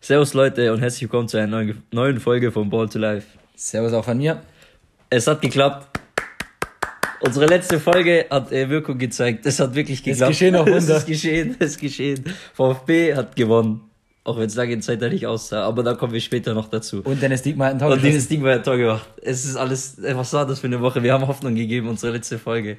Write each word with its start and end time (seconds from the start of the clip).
Servus 0.00 0.34
Leute 0.34 0.72
und 0.72 0.80
herzlich 0.80 1.02
willkommen 1.02 1.26
zu 1.26 1.36
einer 1.38 1.48
neuen, 1.48 1.82
neuen 1.90 2.20
Folge 2.20 2.52
von 2.52 2.70
Ball 2.70 2.88
to 2.88 3.00
Life. 3.00 3.26
Servus 3.56 3.92
auch 3.92 4.04
von 4.04 4.18
mir. 4.18 4.40
Es 5.08 5.26
hat 5.26 5.42
geklappt. 5.42 5.98
Unsere 7.22 7.46
letzte 7.46 7.80
Folge 7.80 8.26
hat 8.30 8.52
äh, 8.52 8.68
Wirkung 8.68 8.96
gezeigt. 8.96 9.44
Es 9.46 9.58
hat 9.58 9.74
wirklich 9.74 10.04
geklappt. 10.04 10.30
Es 10.30 10.38
geschehen 10.38 10.54
auch 10.54 10.66
Wunder. 10.66 10.76
Es 10.76 10.88
ist 10.88 11.06
geschehen, 11.06 11.56
es 11.58 11.72
ist 11.72 11.80
geschehen. 11.80 12.24
VfB 12.54 13.16
hat 13.16 13.34
gewonnen. 13.34 13.89
Auch 14.22 14.38
wenn 14.38 14.46
es 14.46 14.54
lange 14.54 14.78
Zeit 14.80 15.00
nicht 15.00 15.26
aussah, 15.26 15.64
aber 15.64 15.82
da 15.82 15.94
kommen 15.94 16.12
wir 16.12 16.20
später 16.20 16.52
noch 16.52 16.68
dazu. 16.68 17.00
Und 17.04 17.22
Dennis 17.22 17.42
Diekmeyer 17.42 17.68
hat 17.68 17.74
ein 17.74 17.78
Tor 17.78 17.88
gemacht. 17.88 18.04
Und 18.04 18.10
Dennis 18.10 18.28
Diekmeyer 18.28 18.54
hat 18.54 18.60
ein 18.60 18.64
Tor 18.64 18.76
gemacht. 18.76 19.08
Es 19.22 19.44
ist 19.46 19.56
alles, 19.56 19.98
äh, 19.98 20.14
was 20.14 20.32
war 20.34 20.46
das 20.46 20.60
für 20.60 20.66
eine 20.66 20.80
Woche? 20.80 21.02
Wir 21.02 21.14
haben 21.14 21.26
Hoffnung 21.26 21.54
gegeben, 21.54 21.88
unsere 21.88 22.12
letzte 22.12 22.38
Folge 22.38 22.76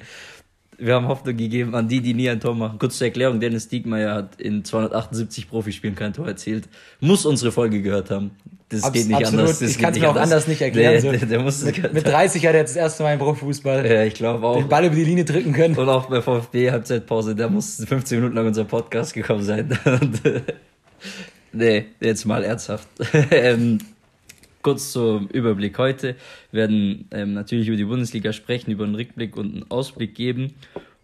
wir 0.78 0.94
haben 0.94 1.06
Hoffnung 1.08 1.36
gegeben 1.36 1.74
an 1.74 1.88
die, 1.88 2.00
die 2.00 2.14
nie 2.14 2.28
ein 2.28 2.40
Tor 2.40 2.54
machen. 2.54 2.78
Kurz 2.78 2.98
zur 2.98 3.06
Erklärung, 3.06 3.40
Dennis 3.40 3.68
Diekmeyer 3.68 4.14
hat 4.14 4.40
in 4.40 4.64
278 4.64 5.48
Profispielen 5.48 5.94
kein 5.94 6.12
Tor 6.12 6.26
erzielt. 6.26 6.68
Muss 7.00 7.24
unsere 7.24 7.52
Folge 7.52 7.82
gehört 7.82 8.10
haben. 8.10 8.32
Das 8.68 8.82
Abs 8.84 8.92
geht 8.92 9.08
nicht 9.08 9.16
absolut. 9.16 9.40
anders. 9.40 9.58
Das 9.60 9.70
ich 9.70 9.78
kann 9.78 9.92
es 9.92 10.00
mir 10.00 10.10
auch 10.10 10.16
anders 10.16 10.48
nicht 10.48 10.60
erklären. 10.60 10.94
Nee, 10.94 11.00
so. 11.00 11.12
der, 11.12 11.26
der 11.26 11.40
muss 11.40 11.62
mit, 11.62 11.92
mit 11.92 12.06
30 12.06 12.46
hat 12.46 12.54
er 12.54 12.60
jetzt 12.60 12.70
das 12.70 12.76
erste 12.76 13.02
Mal 13.02 13.12
im 13.12 13.18
Profifußball 13.18 13.86
ja, 13.86 14.04
ich 14.04 14.14
glaube 14.14 14.46
auch. 14.46 14.56
den 14.56 14.68
Ball 14.68 14.84
über 14.86 14.94
die 14.94 15.04
Linie 15.04 15.24
drücken 15.24 15.52
können. 15.52 15.76
Und 15.76 15.88
auch 15.88 16.06
bei 16.06 16.22
VfB 16.22 16.70
Halbzeitpause, 16.70 17.36
da 17.36 17.48
muss 17.48 17.84
15 17.86 18.18
Minuten 18.18 18.34
lang 18.34 18.46
unser 18.46 18.64
Podcast 18.64 19.12
gekommen 19.14 19.42
sein. 19.42 19.78
nee, 21.52 21.86
jetzt 22.00 22.24
mal 22.24 22.44
ernsthaft. 22.44 22.88
Ähm, 23.30 23.78
kurz 24.62 24.92
zum 24.92 25.28
Überblick 25.28 25.76
heute. 25.78 26.16
Wir 26.50 26.62
werden 26.62 27.08
ähm, 27.10 27.34
natürlich 27.34 27.68
über 27.68 27.76
die 27.76 27.84
Bundesliga 27.84 28.32
sprechen, 28.32 28.70
über 28.70 28.84
einen 28.84 28.94
Rückblick 28.94 29.36
und 29.36 29.54
einen 29.54 29.70
Ausblick 29.70 30.14
geben. 30.14 30.54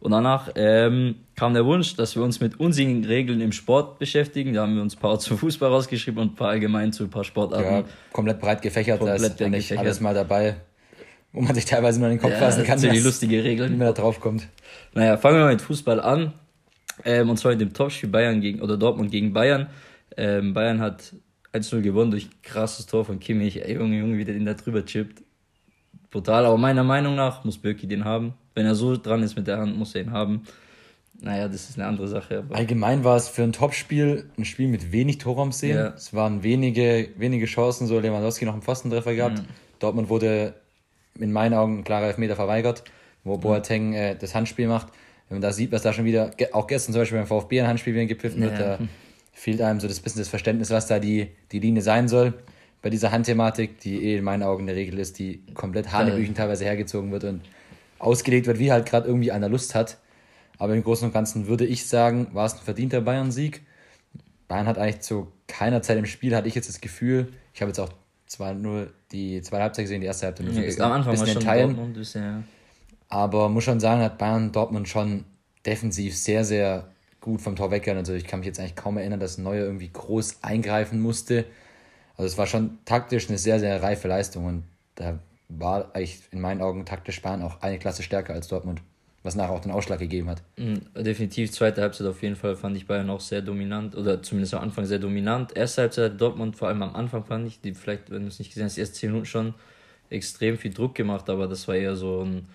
Und 0.00 0.12
danach 0.12 0.50
ähm, 0.54 1.16
kam 1.34 1.54
der 1.54 1.64
Wunsch, 1.64 1.96
dass 1.96 2.14
wir 2.14 2.22
uns 2.22 2.40
mit 2.40 2.60
unsinnigen 2.60 3.04
Regeln 3.04 3.40
im 3.40 3.50
Sport 3.50 3.98
beschäftigen. 3.98 4.52
Da 4.52 4.62
haben 4.62 4.76
wir 4.76 4.82
uns 4.82 4.96
ein 4.96 5.00
paar 5.00 5.18
zum 5.18 5.38
Fußball 5.38 5.70
rausgeschrieben 5.70 6.22
und 6.22 6.32
ein 6.32 6.36
paar 6.36 6.50
allgemein 6.50 6.92
zu 6.92 7.04
ein 7.04 7.10
paar 7.10 7.24
Sportarten. 7.24 7.64
Ja, 7.64 7.84
komplett 8.12 8.40
breit 8.40 8.62
gefächert. 8.62 8.98
Komplett 8.98 9.20
da 9.20 9.26
ist 9.26 9.42
eigentlich 9.42 9.68
gefächert. 9.68 9.84
alles 9.84 10.00
mal 10.00 10.14
dabei, 10.14 10.56
wo 11.32 11.40
man 11.40 11.54
sich 11.54 11.64
teilweise 11.64 11.98
nur 11.98 12.08
in 12.08 12.16
den 12.16 12.22
Kopf 12.22 12.32
ja, 12.32 12.38
fassen 12.38 12.64
kann. 12.64 12.80
Das 12.80 12.92
die 12.92 13.00
lustige 13.00 13.42
Regeln. 13.42 13.72
Wie 13.72 13.76
man 13.76 13.88
da 13.88 13.92
drauf 13.92 14.20
kommt. 14.20 14.46
Naja, 14.94 15.16
fangen 15.16 15.36
wir 15.36 15.44
mal 15.44 15.52
mit 15.52 15.62
Fußball 15.62 16.00
an. 16.00 16.32
Ähm, 17.04 17.30
und 17.30 17.36
zwar 17.36 17.52
mit 17.52 17.60
dem 17.60 17.72
Topspiel 17.72 18.08
Bayern 18.08 18.40
gegen, 18.40 18.60
oder 18.60 18.76
Dortmund 18.76 19.10
gegen 19.10 19.32
Bayern. 19.32 19.68
Ähm, 20.16 20.54
Bayern 20.54 20.80
hat 20.80 21.14
1-0 21.52 21.80
gewonnen 21.80 22.10
durch 22.10 22.26
ein 22.26 22.42
krasses 22.42 22.86
Tor 22.86 23.04
von 23.04 23.20
Kimmich. 23.20 23.64
Ey, 23.64 23.74
Junge, 23.74 23.98
Junge, 23.98 24.18
wie 24.18 24.24
der 24.24 24.34
den 24.34 24.46
da 24.46 24.54
drüber 24.54 24.84
chippt. 24.84 25.22
Brutal, 26.10 26.46
aber 26.46 26.56
meiner 26.56 26.84
Meinung 26.84 27.14
nach 27.14 27.44
muss 27.44 27.58
Birki 27.58 27.86
den 27.86 28.04
haben. 28.04 28.34
Wenn 28.54 28.66
er 28.66 28.74
so 28.74 28.96
dran 28.96 29.22
ist 29.22 29.36
mit 29.36 29.46
der 29.46 29.58
Hand, 29.58 29.76
muss 29.76 29.94
er 29.94 30.02
ihn 30.02 30.10
haben. 30.10 30.44
Naja, 31.20 31.48
das 31.48 31.68
ist 31.68 31.78
eine 31.78 31.88
andere 31.88 32.08
Sache. 32.08 32.44
Allgemein 32.50 33.02
war 33.02 33.16
es 33.16 33.28
für 33.28 33.42
ein 33.42 33.52
Topspiel 33.52 34.30
ein 34.38 34.44
Spiel 34.44 34.68
mit 34.68 34.92
wenig 34.92 35.18
Torraumsehen. 35.18 35.76
Ja. 35.76 35.88
Es 35.88 36.14
waren 36.14 36.42
wenige, 36.42 37.08
wenige 37.16 37.46
Chancen, 37.46 37.86
so 37.86 37.98
Lewandowski 37.98 38.44
noch 38.44 38.52
einen 38.52 38.62
Pfostentreffer 38.62 39.14
gehabt. 39.14 39.38
Mhm. 39.38 39.46
Dortmund 39.80 40.08
wurde 40.08 40.54
in 41.18 41.32
meinen 41.32 41.54
Augen 41.54 41.78
ein 41.78 41.84
klarer 41.84 42.06
Elfmeter 42.06 42.36
verweigert, 42.36 42.84
wo 43.24 43.36
mhm. 43.36 43.40
Boateng 43.40 43.92
äh, 43.94 44.16
das 44.16 44.34
Handspiel 44.34 44.68
macht. 44.68 44.88
Wenn 45.28 45.36
man 45.36 45.42
da 45.42 45.52
sieht, 45.52 45.72
was 45.72 45.82
da 45.82 45.92
schon 45.92 46.04
wieder, 46.04 46.30
auch 46.52 46.68
gestern 46.68 46.92
zum 46.92 47.02
Beispiel 47.02 47.18
beim 47.18 47.26
VfB 47.26 47.60
ein 47.60 47.66
Handspiel 47.66 47.94
wieder 47.94 48.06
gepfiffen 48.06 48.42
ja. 48.42 48.50
wird, 48.50 48.60
da 48.60 48.78
fehlt 49.38 49.62
einem 49.62 49.78
so 49.78 49.86
das 49.86 50.00
bisschen 50.00 50.20
das 50.20 50.28
Verständnis, 50.28 50.70
was 50.70 50.88
da 50.88 50.98
die, 50.98 51.28
die 51.52 51.60
Linie 51.60 51.80
sein 51.80 52.08
soll. 52.08 52.34
Bei 52.82 52.90
dieser 52.90 53.12
Handthematik, 53.12 53.78
die 53.78 54.04
eh 54.04 54.18
in 54.18 54.24
meinen 54.24 54.42
Augen 54.42 54.64
eine 54.64 54.74
Regel 54.74 54.98
ist, 54.98 55.18
die 55.20 55.42
komplett 55.54 55.92
Hanebüchen 55.92 56.34
teilweise 56.34 56.64
hergezogen 56.64 57.12
wird 57.12 57.22
und 57.22 57.42
ausgelegt 58.00 58.48
wird, 58.48 58.58
wie 58.58 58.72
halt 58.72 58.86
gerade 58.86 59.06
irgendwie 59.06 59.30
einer 59.30 59.48
Lust 59.48 59.76
hat. 59.76 59.98
Aber 60.58 60.74
im 60.74 60.82
Großen 60.82 61.06
und 61.06 61.14
Ganzen 61.14 61.46
würde 61.46 61.64
ich 61.64 61.86
sagen, 61.86 62.28
war 62.32 62.46
es 62.46 62.54
ein 62.54 62.60
verdienter 62.64 63.00
Bayern-Sieg. 63.00 63.62
Bayern 64.48 64.66
hat 64.66 64.76
eigentlich 64.76 65.00
zu 65.00 65.30
keiner 65.46 65.82
Zeit 65.82 65.98
im 65.98 66.06
Spiel, 66.06 66.34
hatte 66.34 66.48
ich 66.48 66.56
jetzt 66.56 66.68
das 66.68 66.80
Gefühl, 66.80 67.32
ich 67.54 67.60
habe 67.60 67.70
jetzt 67.70 67.78
auch 67.78 67.90
zwar 68.26 68.54
nur 68.54 68.88
die 69.12 69.40
zweite 69.42 69.62
Halbzeit 69.62 69.84
gesehen, 69.84 70.00
die 70.00 70.08
erste 70.08 70.26
Halbzeit 70.26 70.46
nur 70.46 70.54
so 70.54 70.60
ja, 70.60 70.84
am 70.84 70.92
Anfang 70.92 71.12
bisschen 71.12 71.26
war 71.28 71.32
schon 71.34 71.42
Teilen. 71.42 71.68
Dortmund, 71.68 71.94
bisschen, 71.94 72.22
ja. 72.24 72.42
Aber 73.08 73.48
muss 73.48 73.64
schon 73.64 73.78
sagen, 73.78 74.02
hat 74.02 74.18
Bayern 74.18 74.50
Dortmund 74.50 74.88
schon 74.88 75.24
defensiv 75.64 76.16
sehr, 76.16 76.44
sehr 76.44 76.88
gut 77.20 77.40
vom 77.40 77.56
Tor 77.56 77.70
weggegangen. 77.70 78.00
Also 78.00 78.14
ich 78.14 78.26
kann 78.26 78.40
mich 78.40 78.46
jetzt 78.46 78.60
eigentlich 78.60 78.76
kaum 78.76 78.96
erinnern, 78.96 79.20
dass 79.20 79.38
Neuer 79.38 79.64
irgendwie 79.64 79.90
groß 79.92 80.38
eingreifen 80.42 81.00
musste. 81.00 81.44
Also 82.16 82.26
es 82.26 82.38
war 82.38 82.46
schon 82.46 82.78
taktisch 82.84 83.28
eine 83.28 83.38
sehr, 83.38 83.60
sehr 83.60 83.82
reife 83.82 84.08
Leistung 84.08 84.46
und 84.46 84.64
da 84.94 85.18
war 85.48 85.94
eigentlich 85.94 86.20
in 86.30 86.40
meinen 86.40 86.60
Augen 86.60 86.84
taktisch 86.84 87.22
Bayern 87.22 87.42
auch 87.42 87.62
eine 87.62 87.78
Klasse 87.78 88.02
stärker 88.02 88.34
als 88.34 88.48
Dortmund, 88.48 88.82
was 89.22 89.34
nachher 89.34 89.52
auch 89.52 89.60
den 89.60 89.70
Ausschlag 89.70 89.98
gegeben 89.98 90.28
hat. 90.28 90.42
Mhm, 90.56 90.80
definitiv, 90.94 91.52
zweite 91.52 91.80
Halbzeit 91.80 92.06
auf 92.06 92.22
jeden 92.22 92.36
Fall 92.36 92.56
fand 92.56 92.76
ich 92.76 92.86
Bayern 92.86 93.08
auch 93.08 93.20
sehr 93.20 93.40
dominant 93.40 93.96
oder 93.96 94.22
zumindest 94.22 94.54
am 94.54 94.62
Anfang 94.62 94.84
sehr 94.84 94.98
dominant. 94.98 95.56
Erste 95.56 95.82
Halbzeit 95.82 96.20
Dortmund, 96.20 96.56
vor 96.56 96.68
allem 96.68 96.82
am 96.82 96.94
Anfang 96.94 97.24
fand 97.24 97.46
ich, 97.46 97.60
die 97.60 97.72
vielleicht, 97.72 98.10
wenn 98.10 98.22
du 98.22 98.28
es 98.28 98.38
nicht 98.38 98.50
gesehen 98.50 98.64
hast, 98.64 98.76
die 98.76 98.80
ersten 98.80 98.96
10 98.96 99.10
Minuten 99.10 99.26
schon 99.26 99.54
extrem 100.10 100.58
viel 100.58 100.72
Druck 100.72 100.94
gemacht, 100.94 101.30
aber 101.30 101.46
das 101.46 101.68
war 101.68 101.76
eher 101.76 101.96
so 101.96 102.24
ein 102.24 102.46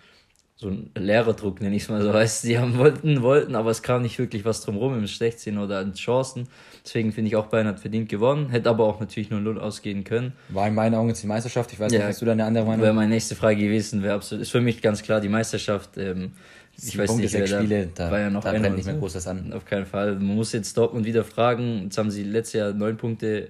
so 0.64 0.70
ein 0.70 0.90
Lehrerdruck, 0.98 1.62
nenne 1.62 1.76
ich 1.76 1.84
es 1.84 1.90
mal 1.90 2.02
so. 2.02 2.12
Weißt 2.12 2.44
die 2.46 2.58
haben 2.58 2.78
wollten, 2.78 3.22
wollten, 3.22 3.56
aber 3.56 3.70
es 3.70 3.84
kam 3.84 4.02
nicht 4.02 4.18
wirklich 4.18 4.44
was 4.46 4.62
drumherum 4.62 4.98
im 4.98 5.06
16 5.06 5.58
oder 5.58 5.80
an 5.80 5.94
Chancen. 5.94 6.48
Deswegen 6.84 7.12
finde 7.12 7.30
ich 7.30 7.36
auch 7.36 7.48
Bayern 7.48 7.68
hat 7.68 7.80
verdient 7.80 8.10
gewonnen, 8.10 8.50
hätte 8.50 8.70
aber 8.70 8.86
auch 8.86 9.00
natürlich 9.00 9.30
nur 9.30 9.40
0 9.40 9.60
ausgehen 9.60 10.04
können. 10.04 10.34
War 10.50 10.68
in 10.68 10.74
meinen 10.74 10.96
Augen 10.96 11.10
jetzt 11.10 11.22
die 11.22 11.28
Meisterschaft. 11.28 11.72
Ich 11.72 11.80
weiß 11.80 11.92
ja, 11.92 12.00
nicht, 12.00 12.08
hast 12.08 12.22
du 12.22 12.26
da 12.26 12.32
eine 12.32 12.46
andere 12.46 12.66
Meinung? 12.66 12.82
Wäre 12.82 12.94
meine 12.94 13.10
nächste 13.10 13.36
Frage 13.36 13.58
gewesen, 13.58 14.02
wäre 14.02 14.16
absolut, 14.16 14.42
ist 14.42 14.52
für 14.52 14.62
mich 14.62 14.82
ganz 14.82 15.04
klar 15.04 15.22
die 15.22 15.30
Meisterschaft. 15.30 15.98
Ähm, 15.98 16.32
ich 16.76 16.98
weiß 16.98 17.08
Punkte, 17.08 17.26
nicht, 17.26 17.34
wer 17.34 17.48
Spiele, 17.48 17.90
da, 17.94 18.10
da, 18.10 18.30
noch 18.32 18.44
da 18.44 18.52
brennt 18.52 18.76
nicht 18.76 18.86
mehr 18.86 18.96
groß 18.96 19.28
an. 19.28 19.54
Auf 19.54 19.66
keinen 19.66 19.86
Fall. 19.86 20.16
Man 20.16 20.36
muss 20.36 20.54
jetzt 20.54 20.76
Dortmund 20.76 21.06
wieder 21.06 21.24
fragen. 21.24 21.84
Jetzt 21.84 21.98
haben 21.98 22.10
sie 22.10 22.24
letztes 22.24 22.54
Jahr 22.54 22.74
neun 22.74 22.98
Punkte 22.98 23.50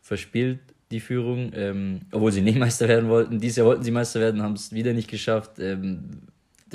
verspielt 0.00 0.60
die 0.90 1.00
Führung, 1.00 1.52
ähm, 1.54 2.00
obwohl 2.10 2.32
sie 2.32 2.42
nicht 2.42 2.58
Meister 2.58 2.88
werden 2.88 3.08
wollten. 3.08 3.38
Dieses 3.38 3.58
Jahr 3.58 3.66
wollten 3.66 3.82
sie 3.82 3.90
Meister 3.90 4.20
werden, 4.20 4.42
haben 4.42 4.54
es 4.54 4.72
wieder 4.72 4.92
nicht 4.92 5.08
geschafft. 5.08 5.58
Ähm, 5.58 6.22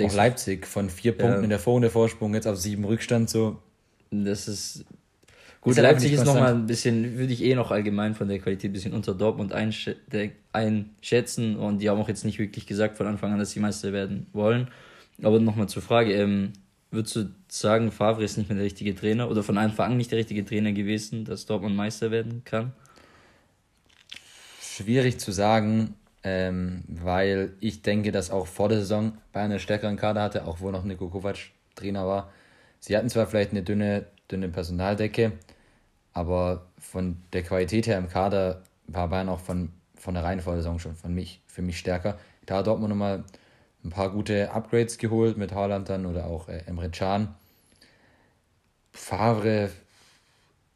auch 0.00 0.14
Leipzig 0.14 0.66
von 0.66 0.90
vier 0.90 1.12
Punkten 1.12 1.38
ja. 1.38 1.44
in 1.44 1.50
der 1.50 1.58
Vorrunde 1.58 1.90
Vorsprung 1.90 2.34
jetzt 2.34 2.46
auf 2.46 2.56
sieben 2.56 2.84
Rückstand 2.84 3.30
so. 3.30 3.58
Das 4.10 4.48
ist 4.48 4.84
gut. 5.60 5.72
Ist 5.72 5.82
Leipzig 5.82 6.12
ist 6.12 6.24
nochmal 6.24 6.54
ein 6.54 6.66
bisschen, 6.66 7.18
würde 7.18 7.32
ich 7.32 7.42
eh 7.42 7.54
noch 7.54 7.70
allgemein 7.70 8.14
von 8.14 8.28
der 8.28 8.38
Qualität 8.38 8.70
ein 8.70 8.72
bisschen 8.72 8.92
unter 8.92 9.14
Dortmund 9.14 9.52
einschätzen 9.52 11.56
und 11.56 11.80
die 11.80 11.90
haben 11.90 12.00
auch 12.00 12.08
jetzt 12.08 12.24
nicht 12.24 12.38
wirklich 12.38 12.66
gesagt 12.66 12.96
von 12.96 13.06
Anfang 13.06 13.32
an, 13.32 13.38
dass 13.38 13.50
sie 13.50 13.60
Meister 13.60 13.92
werden 13.92 14.26
wollen. 14.32 14.68
Aber 15.22 15.40
nochmal 15.40 15.68
zur 15.68 15.82
Frage, 15.82 16.12
ähm, 16.12 16.52
würdest 16.90 17.16
du 17.16 17.30
sagen, 17.48 17.90
Favre 17.90 18.24
ist 18.24 18.36
nicht 18.36 18.48
mehr 18.48 18.56
der 18.56 18.66
richtige 18.66 18.94
Trainer 18.94 19.30
oder 19.30 19.42
von 19.42 19.58
Anfang 19.58 19.92
an 19.92 19.96
nicht 19.96 20.10
der 20.10 20.18
richtige 20.18 20.44
Trainer 20.44 20.72
gewesen, 20.72 21.24
dass 21.24 21.46
Dortmund 21.46 21.74
Meister 21.74 22.10
werden 22.10 22.42
kann? 22.44 22.72
Schwierig 24.60 25.18
zu 25.18 25.32
sagen 25.32 25.94
ähm, 26.28 26.82
weil 26.88 27.52
ich 27.60 27.82
denke, 27.82 28.10
dass 28.10 28.32
auch 28.32 28.48
vor 28.48 28.68
der 28.68 28.80
Saison 28.80 29.16
Bayern 29.32 29.52
einen 29.52 29.60
stärkeren 29.60 29.96
Kader 29.96 30.22
hatte, 30.22 30.44
auch 30.44 30.58
wo 30.58 30.72
noch 30.72 30.82
Niko 30.82 31.08
Kovac 31.08 31.36
Trainer 31.76 32.04
war. 32.04 32.32
Sie 32.80 32.96
hatten 32.96 33.08
zwar 33.08 33.28
vielleicht 33.28 33.52
eine 33.52 33.62
dünne, 33.62 34.06
dünne 34.28 34.48
Personaldecke, 34.48 35.32
aber 36.12 36.66
von 36.80 37.18
der 37.32 37.44
Qualität 37.44 37.86
her 37.86 37.96
im 37.98 38.08
Kader 38.08 38.64
war 38.88 39.06
Bayern 39.06 39.28
auch 39.28 39.38
von, 39.38 39.70
von 39.94 40.14
der 40.14 40.24
Reihen 40.24 40.40
vor 40.40 40.54
der 40.54 40.62
Saison 40.62 40.80
schon 40.80 40.96
von 40.96 41.14
mich, 41.14 41.42
für 41.46 41.62
mich 41.62 41.78
stärker. 41.78 42.18
Da 42.44 42.56
hat 42.56 42.66
Dortmund 42.66 42.90
nochmal 42.90 43.22
ein 43.84 43.90
paar 43.90 44.10
gute 44.10 44.50
Upgrades 44.50 44.98
geholt 44.98 45.36
mit 45.36 45.54
Haaland 45.54 45.88
dann 45.88 46.06
oder 46.06 46.26
auch 46.26 46.48
äh, 46.48 46.62
Emre 46.66 46.90
Can. 46.90 47.36
Favre 48.90 49.70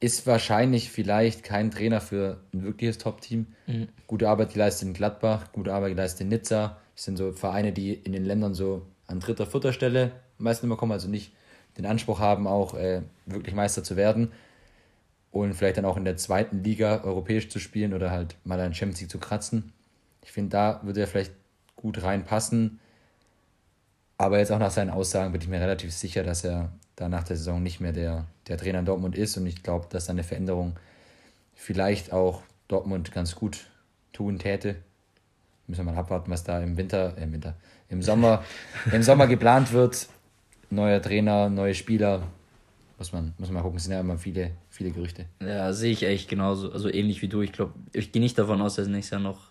ist 0.01 0.27
wahrscheinlich 0.27 0.91
vielleicht 0.91 1.45
kein 1.45 1.71
Trainer 1.71 2.01
für 2.01 2.41
ein 2.53 2.65
wirkliches 2.65 2.99
Top-Team. 2.99 3.47
Mhm. 3.67 3.89
Gute 4.07 4.29
Arbeit 4.29 4.55
geleistet 4.55 4.89
in 4.89 4.95
Gladbach, 4.95 5.53
gute 5.53 5.75
Arbeit 5.75 5.91
geleistet 5.91 6.23
in 6.23 6.29
Nizza. 6.29 6.79
Das 6.97 7.05
sind 7.05 7.17
so 7.17 7.33
Vereine, 7.33 7.73
die 7.73 7.93
in 7.93 8.13
den 8.13 8.25
Ländern 8.25 8.55
so 8.55 8.87
an 9.07 9.21
dritter, 9.21 9.47
vierter 9.47 9.73
Stelle 9.73 10.13
meistens 10.39 10.65
immer 10.65 10.77
kommen, 10.77 10.93
also 10.93 11.09
nicht 11.09 11.33
den 11.77 11.87
Anspruch 11.87 12.19
haben, 12.19 12.47
auch 12.47 12.75
äh, 12.75 13.03
wirklich 13.27 13.55
Meister 13.55 13.85
zu 13.85 13.97
werden. 13.97 14.33
Und 15.31 15.55
vielleicht 15.55 15.77
dann 15.77 15.85
auch 15.85 15.97
in 15.97 16.05
der 16.05 16.17
zweiten 16.17 16.65
Liga 16.65 17.05
europäisch 17.05 17.49
zu 17.51 17.61
spielen 17.61 17.95
oder 17.95 18.11
halt 18.11 18.37
mal 18.45 18.59
einen 18.59 18.75
Champions 18.75 19.01
League 19.01 19.11
zu 19.11 19.19
kratzen. 19.19 19.73
Ich 20.25 20.33
finde, 20.33 20.51
da 20.51 20.81
würde 20.83 21.01
er 21.01 21.07
vielleicht 21.07 21.33
gut 21.77 22.03
reinpassen. 22.03 22.81
Aber 24.21 24.39
jetzt 24.39 24.53
auch 24.53 24.59
nach 24.59 24.71
seinen 24.71 24.91
Aussagen 24.91 25.33
bin 25.33 25.41
ich 25.41 25.49
mir 25.49 25.63
relativ 25.63 25.95
sicher, 25.95 26.23
dass 26.23 26.45
er 26.45 26.71
da 26.95 27.09
nach 27.09 27.25
der 27.25 27.39
Saison 27.39 27.63
nicht 27.63 27.81
mehr 27.81 27.93
der, 27.93 28.27
der 28.49 28.59
Trainer 28.59 28.81
in 28.81 28.85
Dortmund 28.85 29.17
ist. 29.17 29.39
Und 29.39 29.47
ich 29.47 29.63
glaube, 29.63 29.87
dass 29.89 30.11
eine 30.11 30.25
Veränderung 30.25 30.77
vielleicht 31.55 32.13
auch 32.13 32.43
Dortmund 32.69 33.13
ganz 33.13 33.35
gut 33.35 33.71
tun 34.13 34.39
täte. 34.39 34.77
Müssen 35.67 35.87
wir 35.87 35.93
mal 35.95 35.99
abwarten, 35.99 36.31
was 36.31 36.45
da 36.45 36.61
im 36.61 36.77
Winter, 36.77 37.17
äh, 37.17 37.23
im 37.23 37.33
Winter, 37.33 37.55
im 37.89 38.03
Sommer, 38.03 38.45
im 38.93 39.03
Sommer 39.03 39.27
geplant 39.27 39.73
wird. 39.73 40.07
Neuer 40.69 41.01
Trainer, 41.01 41.49
neue 41.49 41.75
Spieler. 41.75 42.25
Muss 42.99 43.15
man, 43.15 43.33
muss 43.39 43.49
man 43.49 43.55
mal 43.55 43.63
gucken, 43.63 43.79
es 43.79 43.85
sind 43.85 43.95
ja 43.95 44.01
immer 44.01 44.19
viele, 44.19 44.51
viele 44.69 44.91
Gerüchte. 44.91 45.25
Ja, 45.41 45.73
sehe 45.73 45.93
ich 45.93 46.03
echt 46.03 46.29
genauso, 46.29 46.71
also 46.71 46.93
ähnlich 46.93 47.23
wie 47.23 47.29
du. 47.29 47.41
Ich 47.41 47.53
glaube, 47.53 47.73
ich 47.95 48.13
gehe 48.13 48.21
nicht 48.21 48.39
davon 48.39 48.61
aus, 48.61 48.75
dass 48.75 48.87
nächstes 48.87 49.13
Jahr 49.13 49.23
noch 49.23 49.50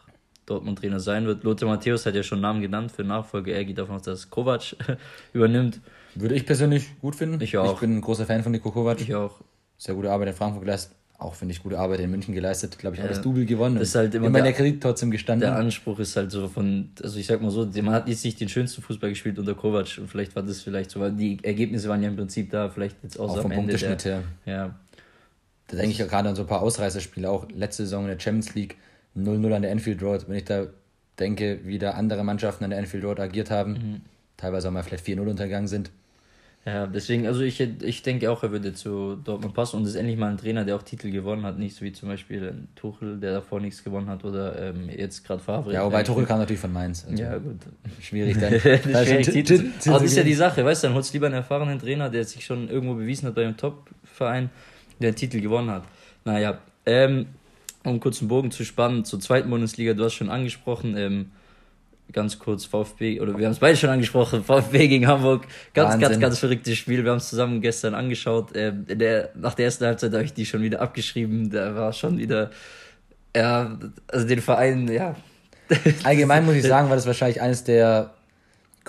Dortmund-Trainer 0.49 0.99
sein 0.99 1.25
wird. 1.25 1.43
Lothar 1.43 1.69
Matthäus 1.69 2.05
hat 2.05 2.15
ja 2.15 2.23
schon 2.23 2.41
Namen 2.41 2.61
genannt 2.61 2.91
für 2.91 3.03
Nachfolger. 3.03 3.53
Er 3.53 3.65
geht 3.65 3.77
davon 3.77 3.95
aus, 3.95 4.03
dass 4.03 4.29
Kovac 4.29 4.75
übernimmt. 5.33 5.79
Würde 6.15 6.35
ich 6.35 6.45
persönlich 6.45 6.99
gut 6.99 7.15
finden. 7.15 7.39
Ich 7.41 7.57
auch. 7.57 7.75
Ich 7.75 7.79
bin 7.79 7.97
ein 7.97 8.01
großer 8.01 8.25
Fan 8.25 8.43
von 8.43 8.51
Nico 8.51 8.71
Kovac. 8.71 8.99
Ich 9.01 9.13
auch. 9.15 9.41
Sehr 9.77 9.95
gute 9.95 10.11
Arbeit 10.11 10.29
in 10.29 10.33
Frankfurt 10.33 10.63
geleistet. 10.63 10.95
Auch, 11.17 11.35
finde 11.35 11.53
ich, 11.53 11.61
gute 11.61 11.77
Arbeit 11.77 11.99
in 11.99 12.09
München 12.11 12.33
geleistet. 12.33 12.77
Glaube 12.79 12.95
ich, 12.95 13.01
auch 13.01 13.05
ja. 13.05 13.09
das 13.09 13.21
Double 13.21 13.45
gewonnen. 13.45 13.75
Das 13.75 13.89
ist 13.89 13.95
halt 13.95 14.15
immer, 14.15 14.27
immer 14.27 14.37
der, 14.37 14.45
der 14.45 14.53
Kredit 14.53 14.81
trotzdem 14.81 15.11
gestanden. 15.11 15.49
Der 15.49 15.57
Anspruch 15.57 15.99
ist 15.99 16.15
halt 16.15 16.31
so 16.31 16.47
von, 16.47 16.91
also 17.03 17.19
ich 17.19 17.27
sag 17.27 17.41
mal 17.41 17.51
so, 17.51 17.65
man 17.65 17.93
hat 17.93 18.07
jetzt 18.07 18.23
nicht 18.23 18.39
den 18.39 18.47
schönsten 18.47 18.81
Fußball 18.81 19.09
gespielt 19.09 19.37
unter 19.37 19.53
Kovac 19.53 19.97
und 19.97 20.07
vielleicht 20.07 20.33
war 20.35 20.43
das 20.43 20.61
vielleicht 20.61 20.91
so, 20.91 21.01
weil 21.01 21.11
die 21.11 21.37
Ergebnisse 21.43 21.89
waren 21.89 22.01
ja 22.01 22.07
im 22.07 22.15
Prinzip 22.15 22.51
da, 22.51 22.69
vielleicht 22.69 22.95
jetzt 23.03 23.19
auch, 23.19 23.31
auch 23.31 23.41
vom 23.41 23.51
Punkteschnitt 23.51 24.05
her. 24.05 24.23
Ja. 24.45 24.75
Da 25.67 25.75
denke 25.75 25.91
ich 25.91 25.97
ja 25.97 26.05
gerade 26.05 26.29
an 26.29 26.35
so 26.35 26.43
ein 26.43 26.47
paar 26.47 26.61
Ausreißerspiele, 26.61 27.29
auch 27.29 27.47
letzte 27.51 27.83
Saison 27.83 28.03
in 28.03 28.09
der 28.11 28.19
Champions 28.19 28.55
League 28.55 28.77
0-0 29.17 29.53
an 29.53 29.61
der 29.61 29.71
Enfield 29.71 30.01
Road. 30.01 30.27
Wenn 30.27 30.37
ich 30.37 30.45
da 30.45 30.67
denke, 31.19 31.59
wie 31.63 31.79
da 31.79 31.91
andere 31.91 32.23
Mannschaften 32.23 32.63
an 32.63 32.69
der 32.69 32.79
Enfield 32.79 33.03
Road 33.03 33.19
agiert 33.19 33.51
haben, 33.51 33.71
mhm. 33.71 34.01
teilweise 34.37 34.67
auch 34.67 34.71
mal 34.71 34.83
vielleicht 34.83 35.05
4-0 35.05 35.19
untergegangen 35.19 35.67
sind. 35.67 35.91
Ja, 36.65 36.87
deswegen, 36.87 37.25
also 37.25 37.41
ich, 37.41 37.59
ich 37.59 38.03
denke 38.03 38.29
auch, 38.29 38.43
er 38.43 38.51
würde 38.51 38.73
zu 38.73 39.15
Dortmund 39.15 39.53
passen 39.53 39.77
und 39.77 39.85
ist 39.85 39.95
endlich 39.95 40.17
mal 40.17 40.29
ein 40.29 40.37
Trainer, 40.37 40.65
der 40.65 40.75
auch 40.75 40.83
Titel 40.83 41.09
gewonnen 41.09 41.43
hat, 41.43 41.57
nicht 41.57 41.75
so 41.75 41.85
wie 41.85 41.93
zum 41.93 42.09
Beispiel 42.09 42.53
Tuchel, 42.75 43.17
der 43.17 43.33
davor 43.33 43.61
nichts 43.61 43.83
gewonnen 43.83 44.07
hat 44.07 44.25
oder 44.25 44.69
ähm, 44.69 44.89
jetzt 44.89 45.25
gerade 45.25 45.41
Favre. 45.41 45.73
Ja, 45.73 45.85
wobei 45.85 46.03
Tuchel 46.03 46.25
kam 46.25 46.37
natürlich 46.37 46.59
von 46.59 46.73
Mainz. 46.73 47.05
Also 47.09 47.23
ja, 47.23 47.37
gut. 47.37 47.59
Schwierig 48.01 48.37
dann. 48.37 48.59
schwierig, 48.59 49.29
Titel. 49.29 49.71
Aber 49.87 49.99
das 49.99 50.11
ist 50.11 50.17
ja 50.17 50.23
die 50.23 50.33
Sache, 50.33 50.65
weißt 50.65 50.83
du, 50.83 50.87
dann 50.87 50.95
holst 50.95 51.11
du 51.11 51.15
lieber 51.15 51.27
einen 51.27 51.35
erfahrenen 51.35 51.79
Trainer, 51.79 52.09
der 52.09 52.25
sich 52.25 52.45
schon 52.45 52.69
irgendwo 52.69 52.95
bewiesen 52.95 53.27
hat 53.27 53.35
bei 53.35 53.45
einem 53.45 53.55
Top-Verein, 53.57 54.49
der 54.99 55.07
einen 55.07 55.15
Titel 55.15 55.39
gewonnen 55.39 55.71
hat. 55.71 55.83
Naja, 56.25 56.59
ähm, 56.85 57.27
um 57.83 57.99
kurz 57.99 58.19
einen 58.19 58.27
Bogen 58.27 58.51
zu 58.51 58.63
spannen, 58.63 59.05
zur 59.05 59.19
zweiten 59.19 59.49
Bundesliga, 59.49 59.93
du 59.93 60.03
hast 60.03 60.13
schon 60.13 60.29
angesprochen, 60.29 60.97
ähm, 60.97 61.31
ganz 62.11 62.39
kurz 62.39 62.65
VfB, 62.65 63.19
oder 63.21 63.37
wir 63.37 63.45
haben 63.45 63.53
es 63.53 63.59
beide 63.59 63.77
schon 63.77 63.89
angesprochen, 63.89 64.43
VfB 64.43 64.87
gegen 64.87 65.07
Hamburg. 65.07 65.45
Ganz, 65.73 65.93
Wahnsinn. 65.93 66.01
ganz, 66.01 66.19
ganz 66.19 66.39
verrücktes 66.39 66.77
Spiel. 66.77 67.03
Wir 67.03 67.11
haben 67.11 67.19
es 67.19 67.29
zusammen 67.29 67.61
gestern 67.61 67.93
angeschaut. 67.93 68.51
Ähm, 68.55 68.85
der, 68.87 69.29
nach 69.35 69.53
der 69.53 69.65
ersten 69.65 69.85
Halbzeit 69.85 70.11
habe 70.13 70.23
ich 70.23 70.33
die 70.33 70.45
schon 70.45 70.61
wieder 70.61 70.81
abgeschrieben. 70.81 71.49
Da 71.51 71.75
war 71.75 71.93
schon 71.93 72.17
wieder, 72.17 72.49
ja, 73.35 73.77
also 74.07 74.27
den 74.27 74.41
Verein, 74.41 74.87
ja. 74.87 75.15
Allgemein 76.03 76.45
muss 76.45 76.55
ich 76.55 76.63
sagen, 76.67 76.89
war 76.89 76.95
das 76.95 77.05
wahrscheinlich 77.05 77.41
eines 77.41 77.63
der 77.63 78.11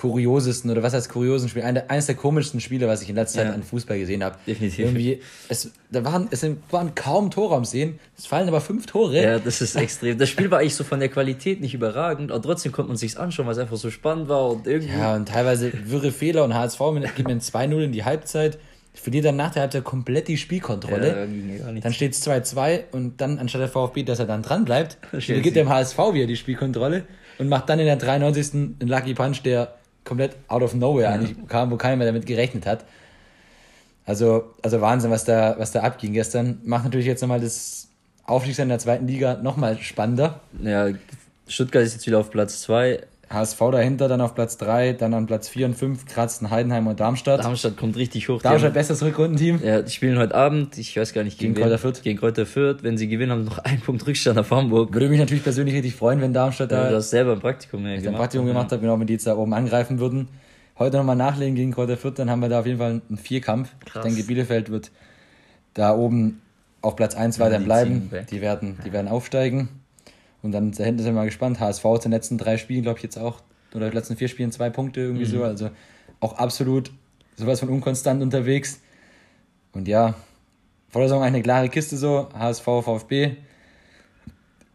kuriosesten 0.00 0.70
oder 0.70 0.82
was 0.82 0.94
heißt 0.94 1.10
kuriosen 1.10 1.50
Spiel, 1.50 1.62
eines 1.62 2.06
der 2.06 2.14
komischsten 2.14 2.60
Spiele, 2.60 2.88
was 2.88 3.02
ich 3.02 3.10
in 3.10 3.16
letzter 3.16 3.40
Zeit 3.40 3.48
ja. 3.48 3.54
an 3.54 3.62
Fußball 3.62 3.98
gesehen 3.98 4.24
habe. 4.24 4.36
Definitiv. 4.46 4.78
Irgendwie, 4.78 5.20
es, 5.48 5.70
da 5.90 6.02
waren, 6.04 6.28
es 6.30 6.42
waren 6.70 6.94
kaum 6.94 7.30
Tore 7.30 7.54
am 7.54 7.66
Sehen, 7.66 7.98
es 8.16 8.24
fallen 8.24 8.48
aber 8.48 8.62
fünf 8.62 8.86
Tore. 8.86 9.22
Ja, 9.22 9.38
das 9.38 9.60
ist 9.60 9.76
extrem. 9.76 10.16
Das 10.16 10.30
Spiel 10.30 10.50
war 10.50 10.60
eigentlich 10.60 10.74
so 10.74 10.84
von 10.84 11.00
der 11.00 11.10
Qualität 11.10 11.60
nicht 11.60 11.74
überragend, 11.74 12.32
aber 12.32 12.40
trotzdem 12.40 12.72
konnte 12.72 12.88
man 12.88 12.96
sich's 12.96 13.16
anschauen, 13.16 13.44
weil 13.44 13.52
es 13.52 13.58
einfach 13.58 13.76
so 13.76 13.90
spannend 13.90 14.30
war 14.30 14.50
und 14.50 14.66
irgendwie. 14.66 14.98
Ja, 14.98 15.14
und 15.14 15.28
teilweise 15.28 15.70
wirre 15.84 16.12
Fehler 16.12 16.44
und 16.44 16.54
HSV 16.54 16.80
geht 17.16 17.28
mit 17.28 17.42
2-0 17.42 17.84
in 17.84 17.92
die 17.92 18.04
Halbzeit. 18.04 18.58
Verliert 18.94 19.26
dann 19.26 19.36
nach 19.36 19.52
der 19.52 19.62
Halbzeit 19.62 19.84
komplett 19.84 20.28
die 20.28 20.36
Spielkontrolle. 20.36 21.28
Ja, 21.58 21.72
dann 21.80 21.92
steht 21.92 22.12
es 22.12 22.26
2-2 22.26 22.84
und 22.90 23.20
dann, 23.20 23.38
anstatt 23.38 23.60
der 23.60 23.68
VfB, 23.68 24.02
dass 24.02 24.18
er 24.18 24.26
dann 24.26 24.42
dran 24.42 24.64
bleibt, 24.64 24.98
gibt 25.12 25.56
dem 25.56 25.68
HSV 25.68 25.98
wieder 26.12 26.26
die 26.26 26.36
Spielkontrolle 26.36 27.04
und 27.38 27.48
macht 27.48 27.68
dann 27.68 27.78
in 27.78 27.86
der 27.86 27.96
93. 27.96 28.54
einen 28.54 28.76
Lucky 28.80 29.14
Punch, 29.14 29.42
der 29.42 29.74
komplett 30.04 30.36
out 30.48 30.62
of 30.62 30.74
nowhere 30.74 31.04
ja. 31.04 31.10
eigentlich 31.10 31.36
kam, 31.48 31.70
wo 31.70 31.76
keiner 31.76 31.96
mehr 31.96 32.06
damit 32.06 32.26
gerechnet 32.26 32.66
hat. 32.66 32.84
Also, 34.06 34.54
also 34.62 34.80
Wahnsinn, 34.80 35.10
was 35.10 35.24
da, 35.24 35.54
was 35.58 35.72
da 35.72 35.80
abging 35.80 36.12
gestern. 36.12 36.60
Macht 36.64 36.84
natürlich 36.84 37.06
jetzt 37.06 37.20
nochmal 37.20 37.40
das 37.40 37.88
Aufstiegsrennen 38.24 38.70
der 38.70 38.78
zweiten 38.78 39.06
Liga 39.06 39.34
nochmal 39.42 39.78
spannender. 39.78 40.40
Ja, 40.62 40.88
Stuttgart 41.46 41.82
ist 41.82 41.94
jetzt 41.94 42.06
wieder 42.06 42.18
auf 42.18 42.30
Platz 42.30 42.62
2. 42.62 43.00
HSV 43.32 43.58
dahinter, 43.70 44.08
dann 44.08 44.20
auf 44.20 44.34
Platz 44.34 44.56
3, 44.56 44.94
dann 44.94 45.14
an 45.14 45.26
Platz 45.26 45.48
4 45.48 45.66
und 45.66 45.74
5 45.76 46.06
kratzen 46.06 46.50
Heidenheim 46.50 46.88
und 46.88 46.98
Darmstadt. 46.98 47.44
Darmstadt 47.44 47.76
kommt 47.76 47.96
richtig 47.96 48.28
hoch. 48.28 48.42
Darmstadt, 48.42 48.74
bestes 48.74 49.02
Rückrundenteam. 49.04 49.60
Ja, 49.64 49.82
die 49.82 49.90
spielen 49.92 50.18
heute 50.18 50.34
Abend, 50.34 50.76
ich 50.78 50.96
weiß 50.96 51.12
gar 51.12 51.22
nicht, 51.22 51.38
gegen, 51.38 51.54
gegen 51.54 51.64
Kräuter 51.64 51.78
Fürth. 51.78 52.02
Gegen 52.02 52.18
Kräuter 52.18 52.44
Fürth. 52.44 52.82
Wenn 52.82 52.98
sie 52.98 53.06
gewinnen, 53.06 53.30
haben 53.30 53.44
sie 53.44 53.50
noch 53.50 53.58
einen 53.58 53.80
Punkt 53.80 54.04
Rückstand 54.04 54.36
auf 54.36 54.50
Hamburg. 54.50 54.92
Würde 54.92 55.08
mich 55.08 55.20
natürlich 55.20 55.44
persönlich 55.44 55.76
richtig 55.76 55.94
freuen, 55.94 56.20
wenn 56.20 56.32
Darmstadt 56.32 56.72
da. 56.72 56.84
Ja, 56.84 56.90
du 56.90 56.96
hast 56.96 57.10
selber 57.10 57.32
ein 57.32 57.40
Praktikum 57.40 57.86
ja, 57.86 57.94
gemacht. 57.94 58.08
ein 58.08 58.14
Praktikum 58.14 58.46
gemacht 58.46 58.72
ja. 58.72 58.76
habe, 58.76 58.82
genau, 58.82 58.98
wenn 58.98 59.06
die 59.06 59.12
jetzt 59.12 59.28
da 59.28 59.36
oben 59.36 59.54
angreifen 59.54 60.00
würden. 60.00 60.26
Heute 60.76 60.96
nochmal 60.96 61.16
nachlegen 61.16 61.54
gegen 61.54 61.72
Kräuter 61.72 61.96
Fürth, 61.96 62.18
dann 62.18 62.30
haben 62.30 62.40
wir 62.40 62.48
da 62.48 62.60
auf 62.60 62.66
jeden 62.66 62.78
Fall 62.78 63.00
einen 63.08 63.18
Vierkampf. 63.18 63.68
Krass. 63.84 64.04
Ich 64.04 64.12
denke, 64.12 64.26
Bielefeld 64.26 64.70
wird 64.70 64.90
da 65.74 65.94
oben 65.94 66.42
auf 66.82 66.96
Platz 66.96 67.14
1 67.14 67.38
weiter 67.38 67.60
bleiben. 67.60 68.10
Die 68.30 68.40
werden, 68.40 68.78
die 68.84 68.92
werden 68.92 69.06
aufsteigen. 69.06 69.68
Und 70.42 70.52
dann 70.52 70.72
da 70.72 70.84
hinten 70.84 71.02
sind 71.02 71.12
wir 71.12 71.20
mal 71.20 71.26
gespannt. 71.26 71.60
HSV 71.60 71.84
hat 71.84 72.04
in 72.04 72.10
den 72.10 72.12
letzten 72.12 72.38
drei 72.38 72.56
Spielen, 72.56 72.82
glaube 72.82 72.98
ich, 72.98 73.02
jetzt 73.02 73.18
auch 73.18 73.42
oder 73.74 73.90
die 73.90 73.96
letzten 73.96 74.16
vier 74.16 74.28
Spielen 74.28 74.52
zwei 74.52 74.70
Punkte 74.70 75.00
irgendwie 75.00 75.26
mhm. 75.26 75.30
so. 75.30 75.44
Also 75.44 75.70
auch 76.20 76.34
absolut 76.34 76.90
sowas 77.36 77.60
von 77.60 77.68
unkonstant 77.68 78.22
unterwegs. 78.22 78.80
Und 79.72 79.86
ja, 79.86 80.14
vor 80.88 81.02
der 81.02 81.08
Saison 81.08 81.22
eine 81.22 81.42
klare 81.42 81.68
Kiste 81.68 81.96
so. 81.96 82.28
HSV, 82.34 82.64
VfB 82.64 83.36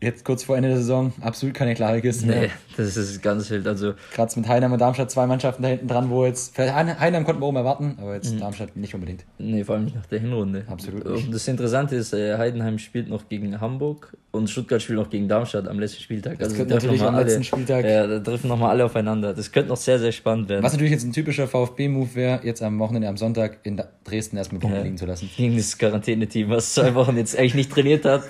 jetzt 0.05 0.23
kurz 0.23 0.43
vor 0.43 0.55
Ende 0.55 0.69
der 0.69 0.77
Saison 0.77 1.13
absolut 1.21 1.55
keine 1.55 1.73
klare 1.73 2.01
Kiste 2.01 2.27
mehr. 2.27 2.41
Nee, 2.41 2.51
das 2.77 2.95
ist 2.95 3.21
ganz 3.21 3.49
wild. 3.49 3.67
Also 3.67 3.93
Gerade 4.13 4.39
mit 4.39 4.47
Heinheim 4.47 4.71
und 4.71 4.79
Darmstadt 4.79 5.11
zwei 5.11 5.25
Mannschaften 5.25 5.63
da 5.63 5.69
hinten 5.69 5.87
dran, 5.87 6.09
wo 6.09 6.25
jetzt. 6.25 6.57
Heinheim 6.57 7.25
konnten 7.25 7.41
wir 7.41 7.47
oben 7.47 7.57
erwarten, 7.57 7.97
aber 7.99 8.15
jetzt 8.15 8.33
mhm. 8.33 8.39
Darmstadt 8.39 8.75
nicht 8.75 8.93
unbedingt. 8.93 9.25
Nee, 9.37 9.63
vor 9.63 9.75
allem 9.75 9.85
nicht 9.85 9.95
nach 9.95 10.05
der 10.05 10.19
Hinrunde. 10.19 10.65
Absolut. 10.67 11.05
Nicht. 11.05 11.25
Und 11.25 11.33
das 11.33 11.47
Interessante 11.47 11.95
ist, 11.95 12.13
äh, 12.13 12.37
Heidenheim 12.37 12.77
spielt 12.77 13.09
noch 13.09 13.27
gegen 13.27 13.59
Hamburg 13.59 14.15
und 14.35 14.49
Stuttgart 14.49 14.81
spielt 14.81 14.99
noch 14.99 15.09
gegen 15.09 15.27
Darmstadt 15.27 15.67
am 15.67 15.79
letzten 15.79 16.01
Spieltag. 16.01 16.39
Das 16.39 16.49
also 16.49 16.63
natürlich 16.65 17.01
am 17.01 17.15
alle, 17.15 17.25
letzten 17.25 17.43
Spieltag. 17.43 17.85
Ja, 17.85 18.05
da 18.05 18.19
treffen 18.19 18.47
nochmal 18.47 18.71
alle 18.71 18.85
aufeinander. 18.85 19.33
Das 19.33 19.51
könnte 19.51 19.69
noch 19.69 19.77
sehr, 19.77 19.99
sehr 19.99 20.11
spannend 20.11 20.49
werden. 20.49 20.63
Was 20.63 20.73
natürlich 20.73 20.91
jetzt 20.91 21.05
ein 21.05 21.13
typischer 21.13 21.47
VfB-Move 21.47 22.15
wäre, 22.15 22.39
jetzt 22.43 22.61
am 22.61 22.77
Wochenende, 22.79 23.07
am 23.07 23.17
Sonntag 23.17 23.59
in 23.63 23.81
Dresden 24.03 24.37
erstmal 24.37 24.59
Punkte 24.59 24.77
ja. 24.77 24.83
liegen 24.83 24.97
zu 24.97 25.05
lassen. 25.05 25.29
Gegen 25.35 25.57
das 25.57 25.77
Quarantäne-Team, 25.77 26.49
was 26.49 26.73
zwei 26.73 26.93
Wochen 26.95 27.17
jetzt 27.17 27.37
eigentlich 27.37 27.55
nicht 27.55 27.71
trainiert 27.71 28.05
hat. 28.05 28.23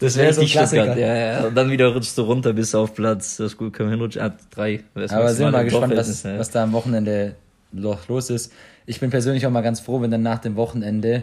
Das 0.00 0.16
wäre 0.18 0.32
so 0.32 0.42
ein 0.42 0.46
Klassiker. 0.46 0.98
Ja, 0.98 1.14
ja. 1.14 1.46
Und 1.46 1.54
dann 1.54 1.70
wieder 1.70 1.92
rutschst 1.94 2.18
du 2.18 2.22
runter 2.22 2.52
bis 2.52 2.74
auf 2.74 2.94
Platz. 2.94 3.36
Das 3.36 3.52
ist 3.52 3.56
gut, 3.56 3.72
können 3.72 3.90
wir 3.90 3.96
hinrutschen. 3.96 4.22
Ah, 4.22 4.36
drei. 4.50 4.80
Aber 4.94 5.32
sind 5.32 5.46
wir 5.46 5.52
mal 5.52 5.64
gespannt, 5.64 5.96
was, 5.96 6.22
ja. 6.22 6.38
was 6.38 6.50
da 6.50 6.64
am 6.64 6.72
Wochenende 6.72 7.36
los 7.72 8.30
ist. 8.30 8.52
Ich 8.86 9.00
bin 9.00 9.10
persönlich 9.10 9.46
auch 9.46 9.50
mal 9.50 9.60
ganz 9.60 9.80
froh, 9.80 10.00
wenn 10.00 10.10
dann 10.10 10.22
nach 10.22 10.38
dem 10.38 10.56
Wochenende 10.56 11.22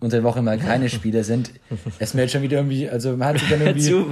unter 0.00 0.16
der 0.18 0.24
Woche 0.24 0.42
mal 0.42 0.58
keine 0.58 0.88
Spiele 0.88 1.24
sind. 1.24 1.50
Es 1.98 2.14
mir 2.14 2.22
jetzt 2.22 2.32
schon 2.32 2.42
wieder 2.42 2.58
irgendwie, 2.58 2.88
also 2.88 3.16
man 3.16 3.28
hat 3.28 3.38
sich 3.38 3.48
dann 3.48 3.60
irgendwie 3.60 4.06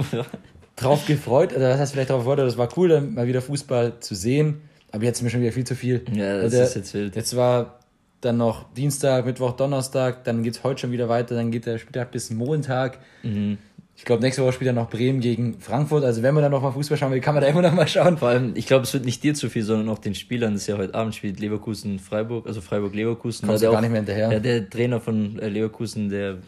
drauf 0.75 1.05
gefreut, 1.05 1.55
oder 1.55 1.69
was 1.69 1.79
heißt 1.79 1.93
vielleicht 1.93 2.09
drauf 2.09 2.19
gefreut, 2.19 2.39
das 2.39 2.57
war 2.57 2.69
cool, 2.77 2.89
dann 2.89 3.13
mal 3.13 3.27
wieder 3.27 3.41
Fußball 3.41 3.99
zu 3.99 4.15
sehen, 4.15 4.61
aber 4.91 5.03
jetzt 5.03 5.17
ist 5.19 5.23
mir 5.23 5.29
schon 5.29 5.41
wieder 5.41 5.51
viel 5.51 5.65
zu 5.65 5.75
viel. 5.75 6.03
Ja, 6.13 6.35
das 6.35 6.53
also, 6.53 6.63
ist 6.63 6.75
jetzt 6.75 6.93
wild. 6.93 7.15
Jetzt 7.15 7.35
war 7.35 7.79
dann 8.21 8.37
noch 8.37 8.73
Dienstag, 8.73 9.25
Mittwoch, 9.25 9.53
Donnerstag, 9.53 10.23
dann 10.23 10.43
geht 10.43 10.55
es 10.55 10.63
heute 10.63 10.81
schon 10.81 10.91
wieder 10.91 11.09
weiter, 11.09 11.35
dann 11.35 11.51
geht 11.51 11.65
der 11.65 11.77
Spieltag 11.77 12.11
bis 12.11 12.31
Montag. 12.31 12.99
Mhm. 13.21 13.57
Ich 13.95 14.05
glaube, 14.05 14.21
nächste 14.21 14.41
Woche 14.41 14.53
spielt 14.53 14.67
er 14.67 14.73
noch 14.73 14.89
Bremen 14.89 15.21
gegen 15.21 15.59
Frankfurt. 15.59 16.03
Also 16.03 16.23
wenn 16.23 16.33
man 16.33 16.41
dann 16.43 16.51
noch 16.51 16.61
mal 16.61 16.71
Fußball 16.71 16.97
schauen 16.97 17.11
will, 17.11 17.21
kann 17.21 17.35
man 17.35 17.43
da 17.43 17.49
immer 17.49 17.61
noch 17.61 17.73
mal 17.73 17.87
schauen. 17.87 18.17
Vor 18.17 18.29
allem, 18.29 18.53
ich 18.55 18.65
glaube, 18.65 18.83
es 18.83 18.93
wird 18.93 19.05
nicht 19.05 19.23
dir 19.23 19.33
zu 19.33 19.49
viel, 19.49 19.63
sondern 19.63 19.87
auch 19.89 19.99
den 19.99 20.15
Spielern. 20.15 20.53
Das 20.53 20.63
ist 20.63 20.67
ja 20.67 20.77
heute 20.77 20.95
Abend 20.95 21.15
spielt 21.15 21.39
Leverkusen 21.39 21.99
Freiburg, 21.99 22.47
also 22.47 22.59
Freiburg 22.59 22.95
Leverkusen. 22.95 23.47
Kommt 23.47 23.61
gar 23.61 23.73
auch, 23.73 23.81
nicht 23.81 23.91
mehr 23.91 24.01
hinterher. 24.01 24.31
Ja, 24.33 24.39
der 24.39 24.69
Trainer 24.69 24.99
von 24.99 25.39
äh, 25.39 25.47
Leverkusen, 25.47 26.09
der 26.09 26.39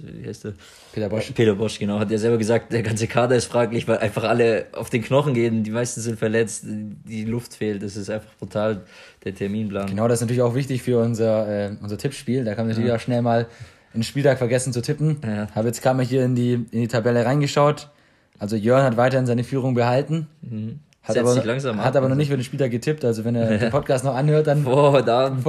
wie 0.00 0.26
heißt 0.26 0.44
der? 0.44 0.54
Peter 0.92 1.08
Bosch. 1.08 1.32
Peter 1.32 1.54
Bosch, 1.54 1.78
genau. 1.78 1.98
Hat 1.98 2.10
ja 2.10 2.18
selber 2.18 2.38
gesagt, 2.38 2.72
der 2.72 2.82
ganze 2.82 3.06
Kader 3.06 3.36
ist 3.36 3.46
fraglich, 3.46 3.86
weil 3.88 3.98
einfach 3.98 4.24
alle 4.24 4.66
auf 4.72 4.90
den 4.90 5.02
Knochen 5.02 5.34
gehen. 5.34 5.64
Die 5.64 5.70
meisten 5.70 6.00
sind 6.00 6.18
verletzt, 6.18 6.64
die 6.66 7.24
Luft 7.24 7.54
fehlt. 7.54 7.82
Das 7.82 7.96
ist 7.96 8.08
einfach 8.08 8.32
brutal, 8.38 8.82
der 9.24 9.34
Terminplan. 9.34 9.88
Genau, 9.88 10.08
das 10.08 10.18
ist 10.18 10.22
natürlich 10.22 10.42
auch 10.42 10.54
wichtig 10.54 10.82
für 10.82 10.98
unser, 10.98 11.48
äh, 11.48 11.76
unser 11.82 11.98
Tippspiel. 11.98 12.44
Da 12.44 12.54
kann 12.54 12.64
man 12.64 12.68
natürlich 12.68 12.88
ja. 12.88 12.96
auch 12.96 13.00
schnell 13.00 13.22
mal 13.22 13.48
den 13.94 14.02
Spieltag 14.02 14.38
vergessen 14.38 14.72
zu 14.72 14.82
tippen. 14.82 15.18
Ja. 15.24 15.48
Habe 15.54 15.68
jetzt 15.68 15.82
gerade 15.82 15.96
mal 15.96 16.06
hier 16.06 16.24
in 16.24 16.34
die, 16.34 16.54
in 16.54 16.80
die 16.80 16.88
Tabelle 16.88 17.24
reingeschaut. 17.24 17.90
Also 18.38 18.56
Jörn 18.56 18.82
hat 18.82 18.96
weiterhin 18.96 19.26
seine 19.26 19.44
Führung 19.44 19.74
behalten. 19.74 20.28
Mhm. 20.42 20.80
Hat 21.02 21.18
aber, 21.18 21.34
hat 21.34 21.96
aber 21.96 22.08
noch 22.08 22.16
nicht 22.16 22.28
für 22.28 22.36
den 22.36 22.44
Spieltag 22.44 22.70
getippt. 22.70 23.04
Also 23.04 23.24
wenn 23.24 23.34
er 23.34 23.58
den 23.58 23.70
Podcast 23.70 24.04
noch 24.04 24.14
anhört, 24.14 24.46
dann 24.46 24.62
vor 24.62 25.02
der 25.02 25.14
Abend 25.14 25.44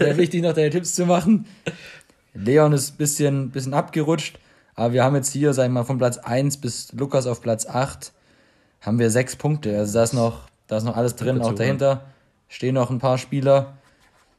wäre 0.00 0.16
wichtig, 0.16 0.42
noch 0.42 0.54
deine 0.54 0.70
Tipps 0.70 0.94
zu 0.94 1.06
machen. 1.06 1.46
Leon 2.34 2.72
ist 2.72 2.94
ein 2.94 2.96
bisschen, 2.96 3.50
bisschen 3.50 3.74
abgerutscht. 3.74 4.38
Aber 4.74 4.92
wir 4.92 5.04
haben 5.04 5.14
jetzt 5.14 5.32
hier, 5.32 5.52
sag 5.54 5.64
ich 5.64 5.70
mal, 5.70 5.84
von 5.84 5.98
Platz 5.98 6.18
1 6.18 6.58
bis 6.58 6.92
Lukas 6.92 7.26
auf 7.26 7.40
Platz 7.40 7.66
8 7.66 8.12
haben 8.82 8.98
wir 8.98 9.10
sechs 9.10 9.36
Punkte. 9.36 9.76
Also 9.76 9.94
da 9.94 10.04
ist 10.04 10.12
noch, 10.12 10.48
da 10.66 10.76
ist 10.76 10.84
noch 10.84 10.96
alles 10.96 11.16
drin, 11.16 11.40
auch 11.42 11.54
dahinter. 11.54 12.02
Stehen 12.48 12.74
noch 12.74 12.90
ein 12.90 12.98
paar 12.98 13.18
Spieler. 13.18 13.74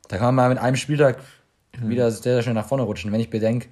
Da 0.07 0.17
kann 0.17 0.27
man 0.27 0.35
mal 0.35 0.49
mit 0.49 0.57
einem 0.57 0.77
Spieltag 0.77 1.17
mhm. 1.81 1.89
wieder 1.89 2.11
sehr, 2.11 2.33
sehr 2.33 2.41
schnell 2.41 2.55
nach 2.55 2.67
vorne 2.67 2.83
rutschen. 2.83 3.11
Wenn 3.11 3.19
ich 3.19 3.29
bedenke, 3.29 3.67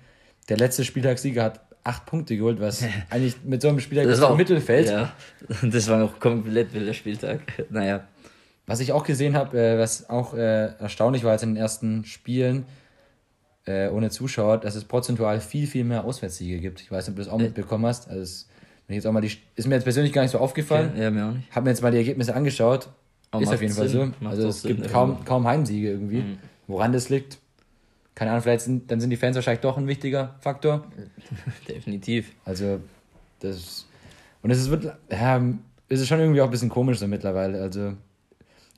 der 0.50 0.58
letzte 0.58 0.84
Spieltagssieger 0.84 1.44
hat 1.44 1.62
acht 1.84 2.06
Punkte 2.06 2.36
geholt, 2.36 2.60
was 2.60 2.84
eigentlich 3.10 3.38
mit 3.44 3.62
so 3.62 3.70
einem 3.70 3.80
Spieltag 3.80 4.08
das 4.08 4.22
war 4.22 4.32
im 4.32 4.38
Mittelfeld. 4.38 4.90
Ja, 4.90 5.14
das 5.62 5.88
war 5.88 6.04
auch 6.04 6.20
komplett 6.20 6.74
wilder 6.74 6.94
Spieltag. 6.94 7.42
Naja. 7.70 8.08
Was 8.68 8.80
ich 8.80 8.92
auch 8.92 9.04
gesehen 9.04 9.36
habe, 9.36 9.60
äh, 9.60 9.78
was 9.78 10.10
auch 10.10 10.34
äh, 10.34 10.74
erstaunlich 10.80 11.24
war 11.24 11.34
jetzt 11.34 11.44
in 11.44 11.54
den 11.54 11.62
ersten 11.62 12.04
Spielen 12.04 12.66
äh, 13.66 13.90
ohne 13.90 14.10
Zuschauer, 14.10 14.58
dass 14.58 14.76
es 14.76 14.86
prozentual 14.86 15.40
viel, 15.40 15.68
viel 15.68 15.84
mehr 15.84 16.04
Auswärtssiege 16.04 16.60
gibt. 16.60 16.82
Ich 16.82 16.92
weiß 16.92 17.08
nicht, 17.08 17.14
ob 17.14 17.16
du 17.18 17.24
das 17.24 17.32
auch 17.32 17.38
mitbekommen 17.38 17.86
hast. 17.86 18.10
Also 18.10 18.22
es 18.22 18.48
jetzt 18.88 19.08
auch 19.08 19.12
mal 19.12 19.22
die, 19.22 19.32
ist 19.56 19.68
mir 19.68 19.76
jetzt 19.76 19.84
persönlich 19.84 20.14
gar 20.14 20.22
nicht 20.22 20.32
so 20.32 20.40
aufgefallen. 20.40 20.92
Ja, 20.98 21.10
mir 21.10 21.28
auch 21.28 21.32
nicht. 21.34 21.56
Hab 21.56 21.64
mir 21.64 21.72
jetzt 21.72 21.82
mal 21.82 21.92
die 21.92 21.98
Ergebnisse 21.98 22.36
angeschaut. 22.36 22.90
Aber 23.32 23.44
ist 23.44 23.54
auf 23.54 23.62
jeden 23.62 23.74
Fall 23.74 23.90
so. 23.90 24.12
Also 24.24 24.48
es 24.48 24.62
Sinn, 24.62 24.78
gibt 24.78 24.92
kaum, 24.92 25.26
kaum 25.26 25.48
Heimsiege 25.48 25.90
irgendwie. 25.90 26.22
Mhm. 26.22 26.38
Woran 26.68 26.94
das 26.94 27.10
liegt, 27.10 27.40
keine 28.16 28.32
Ahnung, 28.32 28.44
vielleicht 28.44 28.62
sind, 28.62 28.90
dann 28.90 29.02
sind 29.02 29.10
die 29.10 29.18
Fans 29.18 29.36
wahrscheinlich 29.36 29.62
doch 29.62 29.78
ein 29.78 29.88
wichtiger 29.88 30.36
Faktor. 30.40 30.88
Definitiv. 31.68 32.32
Also, 32.46 32.80
das. 33.42 33.86
Und 34.42 34.52
es 34.52 34.70
wird, 34.70 34.86
ja, 35.12 35.42
es 35.90 36.00
ist 36.00 36.08
schon 36.08 36.20
irgendwie 36.20 36.42
auch 36.42 36.46
ein 36.46 36.52
bisschen 36.52 36.70
komisch 36.70 36.98
so 36.98 37.08
mittlerweile. 37.08 37.62
Also, 37.62 37.94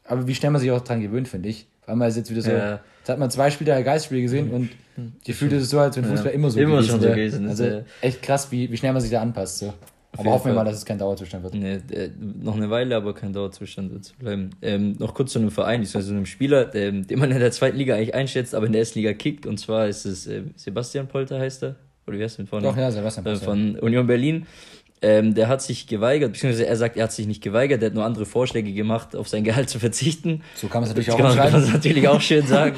aber 0.04 0.28
wie 0.28 0.34
schnell 0.34 0.52
man 0.52 0.60
sich 0.60 0.72
auch 0.72 0.82
dran 0.82 1.02
gewöhnt, 1.02 1.28
finde 1.28 1.50
ich. 1.50 1.68
Vor 1.82 1.90
allem, 1.90 2.00
weil 2.00 2.10
es 2.10 2.18
jetzt 2.18 2.32
wieder 2.32 2.42
so. 2.42 2.52
Ja. 2.52 2.80
Jetzt 3.00 3.10
hat 3.10 3.20
man 3.20 3.30
zwei 3.30 3.52
Spiele 3.52 3.72
der 3.72 3.84
Geistspiele 3.84 4.22
gesehen 4.22 4.52
und 4.52 4.70
die 5.26 5.34
fühlt 5.34 5.54
es 5.54 5.70
so, 5.70 5.80
als 5.80 5.96
wenn 5.96 6.04
Fußball 6.04 6.32
ja. 6.32 6.34
immer 6.34 6.50
so 6.50 6.60
immer 6.60 6.78
gewesen 6.78 6.90
schon 6.90 7.02
so 7.02 7.08
gewesen 7.08 7.48
Also, 7.48 7.64
ja. 7.64 7.82
echt 8.02 8.22
krass, 8.22 8.52
wie, 8.52 8.70
wie 8.72 8.76
schnell 8.76 8.92
man 8.92 9.02
sich 9.02 9.12
da 9.12 9.22
anpasst. 9.22 9.60
So. 9.60 9.74
Aber 10.18 10.32
hoffen 10.32 10.48
wir 10.48 10.54
mal, 10.54 10.66
dass 10.66 10.78
es 10.78 10.86
kein 10.86 10.98
Dauerzustand 10.98 11.44
wird. 11.44 11.54
Nee, 11.54 11.80
äh, 11.92 12.10
noch 12.20 12.56
eine 12.56 12.70
Weile, 12.70 12.96
aber 12.96 13.14
kein 13.14 13.34
Dauerzustand 13.34 13.92
wird 13.92 14.06
zu 14.06 14.16
bleiben. 14.16 14.50
Ähm, 14.62 14.96
noch 15.00 15.14
kurz 15.14 15.34
zu 15.34 15.40
einem 15.40 15.52
Verein, 15.52 15.82
also 15.82 16.02
zu 16.02 16.12
einem 16.12 16.26
Spieler, 16.26 16.74
ähm, 16.76 17.06
den 17.06 17.20
man 17.20 17.32
in 17.32 17.40
der 17.40 17.52
zweiten 17.52 17.78
Liga 17.78 17.96
eigentlich 17.96 18.16
einschätzt, 18.16 18.56
aber 18.56 18.66
in 18.66 18.72
der 18.72 18.80
ersten 18.80 19.00
Liga 19.00 19.14
kickt. 19.14 19.46
Und 19.46 19.58
zwar 19.58 19.88
ist 19.88 20.06
es 20.06 20.28
äh, 20.28 20.44
Sebastian 20.56 21.08
Polter, 21.08 21.40
heißt 21.40 21.64
er. 21.64 21.76
Oder 22.08 22.20
wie 22.20 22.24
heißt 22.24 22.40
er 22.40 22.44
mit 22.44 22.50
vorne? 22.50 22.68
Doch, 22.68 22.78
ja, 22.78 22.90
Sebastian 22.92 23.24
Polter. 23.24 23.42
Äh, 23.42 23.46
von 23.46 23.80
Union 23.80 24.08
Berlin. 24.08 24.46
Ähm, 25.00 25.36
der 25.36 25.48
hat 25.48 25.62
sich 25.62 25.86
geweigert, 25.86 26.34
beziehungsweise 26.34 26.66
er 26.66 26.76
sagt, 26.76 26.98
er 26.98 27.04
hat 27.04 27.12
sich 27.12 27.28
nicht 27.28 27.44
geweigert, 27.44 27.82
der 27.82 27.90
hat 27.90 27.94
nur 27.94 28.04
andere 28.04 28.26
Vorschläge 28.26 28.74
gemacht, 28.74 29.16
auf 29.16 29.28
sein 29.28 29.44
Gehalt 29.44 29.70
zu 29.70 29.78
verzichten. 29.80 30.42
So 30.56 30.68
kann 30.68 30.82
man 30.82 30.90
es 30.90 30.96
natürlich 30.96 31.12
auch 31.12 31.18
kann, 31.20 31.36
kann 31.38 31.52
man 31.52 31.72
natürlich 31.72 32.08
auch 32.08 32.20
schön 32.20 32.48
sagen. 32.48 32.76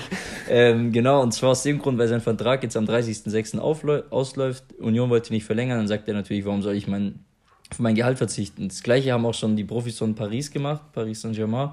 ähm, 0.50 0.92
genau, 0.92 1.22
und 1.22 1.34
zwar 1.34 1.52
aus 1.52 1.64
dem 1.64 1.80
Grund, 1.80 1.98
weil 1.98 2.10
sein 2.10 2.20
Vertrag 2.20 2.62
jetzt 2.64 2.76
am 2.76 2.84
30.06. 2.84 3.58
ausläuft. 3.60 4.66
Union 4.80 5.10
wollte 5.10 5.32
nicht 5.32 5.46
verlängern, 5.46 5.78
dann 5.78 5.88
sagt 5.88 6.10
er 6.10 6.14
natürlich, 6.14 6.44
warum 6.44 6.62
soll 6.62 6.76
ich 6.76 6.88
mein 6.88 7.24
auf 7.72 7.80
mein 7.80 7.96
Gehalt 7.96 8.18
verzichten. 8.18 8.68
Das 8.68 8.84
gleiche 8.84 9.14
haben 9.14 9.26
auch 9.26 9.34
schon 9.34 9.56
die 9.56 9.64
Profis 9.64 9.98
von 9.98 10.16
Paris 10.16 10.52
gemacht, 10.52 10.82
Paris 10.94 11.22
Saint-Germain, 11.22 11.72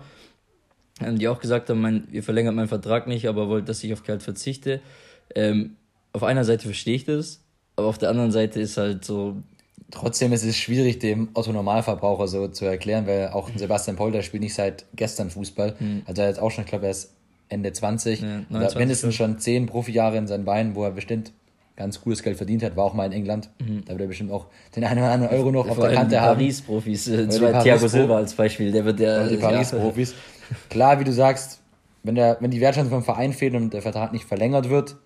ähm, 1.01 1.19
die 1.19 1.29
auch 1.29 1.41
gesagt 1.41 1.71
haben, 1.71 1.81
mein, 1.81 2.09
ihr 2.13 2.23
verlängert 2.23 2.55
meinen 2.55 2.69
Vertrag 2.69 3.07
nicht, 3.07 3.27
aber 3.27 3.49
wollt, 3.49 3.69
dass 3.69 3.83
ich 3.83 3.93
auf 3.93 4.03
Gehalt 4.03 4.23
verzichte. 4.23 4.81
Ähm, 5.35 5.77
auf 6.13 6.23
einer 6.23 6.45
Seite 6.45 6.65
verstehe 6.65 6.97
ich 6.97 7.05
das, 7.05 7.43
aber 7.77 7.89
auf 7.89 7.99
der 7.99 8.11
anderen 8.11 8.33
Seite 8.33 8.61
ist 8.61 8.77
halt 8.77 9.05
so. 9.05 9.37
Trotzdem 9.91 10.33
ist 10.33 10.45
es 10.45 10.57
schwierig, 10.57 10.99
dem 10.99 11.29
Otto-Normalverbraucher 11.35 12.27
so 12.27 12.49
zu 12.49 12.65
erklären, 12.65 13.07
weil 13.07 13.29
auch 13.29 13.49
Sebastian 13.55 13.97
Polter 13.97 14.23
spielt 14.23 14.43
nicht 14.43 14.55
seit 14.55 14.85
gestern 14.97 15.31
Fußball. 15.31 15.77
Mhm. 15.79 16.03
Also 16.07 16.23
er 16.23 16.29
hat 16.29 16.39
auch 16.41 16.51
schon, 16.51 16.65
ich 16.65 16.71
glaube, 16.71 16.87
er 16.87 16.91
ist 16.91 17.13
Ende 17.49 17.73
20. 17.73 18.21
Ja, 18.21 18.27
29, 18.49 18.79
mindestens 18.79 19.15
schon 19.15 19.39
zehn 19.39 19.67
Profijahre 19.67 20.17
in 20.17 20.27
seinen 20.27 20.45
Beinen, 20.45 20.75
wo 20.75 20.83
er 20.83 20.91
bestimmt 20.91 21.33
ganz 21.77 22.01
cooles 22.01 22.23
Geld 22.23 22.37
verdient 22.37 22.63
hat, 22.63 22.77
war 22.77 22.85
auch 22.85 22.95
mal 22.95 23.07
in 23.07 23.13
England. 23.13 23.51
Mhm. 23.59 23.85
Da 23.85 23.93
wird 23.93 24.03
er 24.03 24.07
bestimmt 24.09 24.33
auch 24.33 24.47
den 24.75 24.85
einen 24.85 24.99
oder 24.99 25.13
anderen 25.13 25.35
Euro 25.35 25.53
noch 25.53 25.69
auf 25.69 25.79
der 25.79 25.93
Kante 25.93 26.21
haben. 26.21 26.39
Paris-Profis, 26.39 27.09
äh, 27.09 27.27
Paris 27.27 27.63
Thiago 27.63 27.89
Silva 27.89 28.17
als 28.17 28.35
Beispiel, 28.35 28.73
der 28.73 28.85
wird 28.85 28.99
der. 28.99 29.29
Die 29.29 29.37
Paris-Profis. 29.37 30.15
Klar, 30.71 30.99
wie 31.01 31.05
du 31.05 31.13
sagst, 31.13 31.61
wenn, 32.03 32.15
der, 32.15 32.39
wenn 32.41 32.51
die 32.51 32.61
Wertschätzung 32.61 32.91
vom 32.91 33.03
Verein 33.03 33.33
fehlt 33.33 33.55
und 33.55 33.75
der 33.75 33.83
Vertrag 33.83 34.13
nicht 34.13 34.25
verlängert 34.25 34.71
wird, 34.71 34.97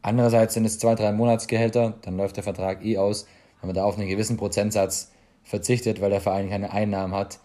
andererseits 0.00 0.54
sind 0.54 0.64
es 0.64 0.78
zwei, 0.78 0.94
drei 0.94 1.12
Monatsgehälter, 1.12 1.94
dann 2.02 2.16
läuft 2.16 2.36
der 2.36 2.44
Vertrag 2.44 2.84
eh 2.84 2.98
aus, 2.98 3.26
wenn 3.60 3.68
man 3.68 3.74
da 3.74 3.84
auf 3.84 3.98
einen 3.98 4.08
gewissen 4.08 4.36
Prozentsatz 4.36 5.10
verzichtet, 5.42 6.00
weil 6.00 6.10
der 6.10 6.20
Verein 6.20 6.48
keine 6.48 6.72
Einnahmen 6.72 7.14
hat, 7.14 7.40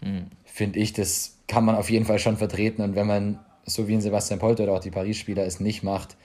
mhm. 0.00 0.26
finde 0.44 0.78
ich, 0.80 0.92
das 0.92 1.36
kann 1.46 1.64
man 1.64 1.76
auf 1.76 1.90
jeden 1.90 2.06
Fall 2.06 2.18
schon 2.18 2.36
vertreten. 2.36 2.82
Und 2.82 2.96
wenn 2.96 3.06
man, 3.06 3.38
so 3.66 3.88
wie 3.88 3.94
in 3.94 4.00
Sebastian 4.00 4.40
Polter 4.40 4.64
oder 4.64 4.72
auch 4.72 4.80
die 4.80 4.90
Paris-Spieler, 4.90 5.44
es 5.44 5.60
nicht 5.60 5.82
macht, 5.82 6.16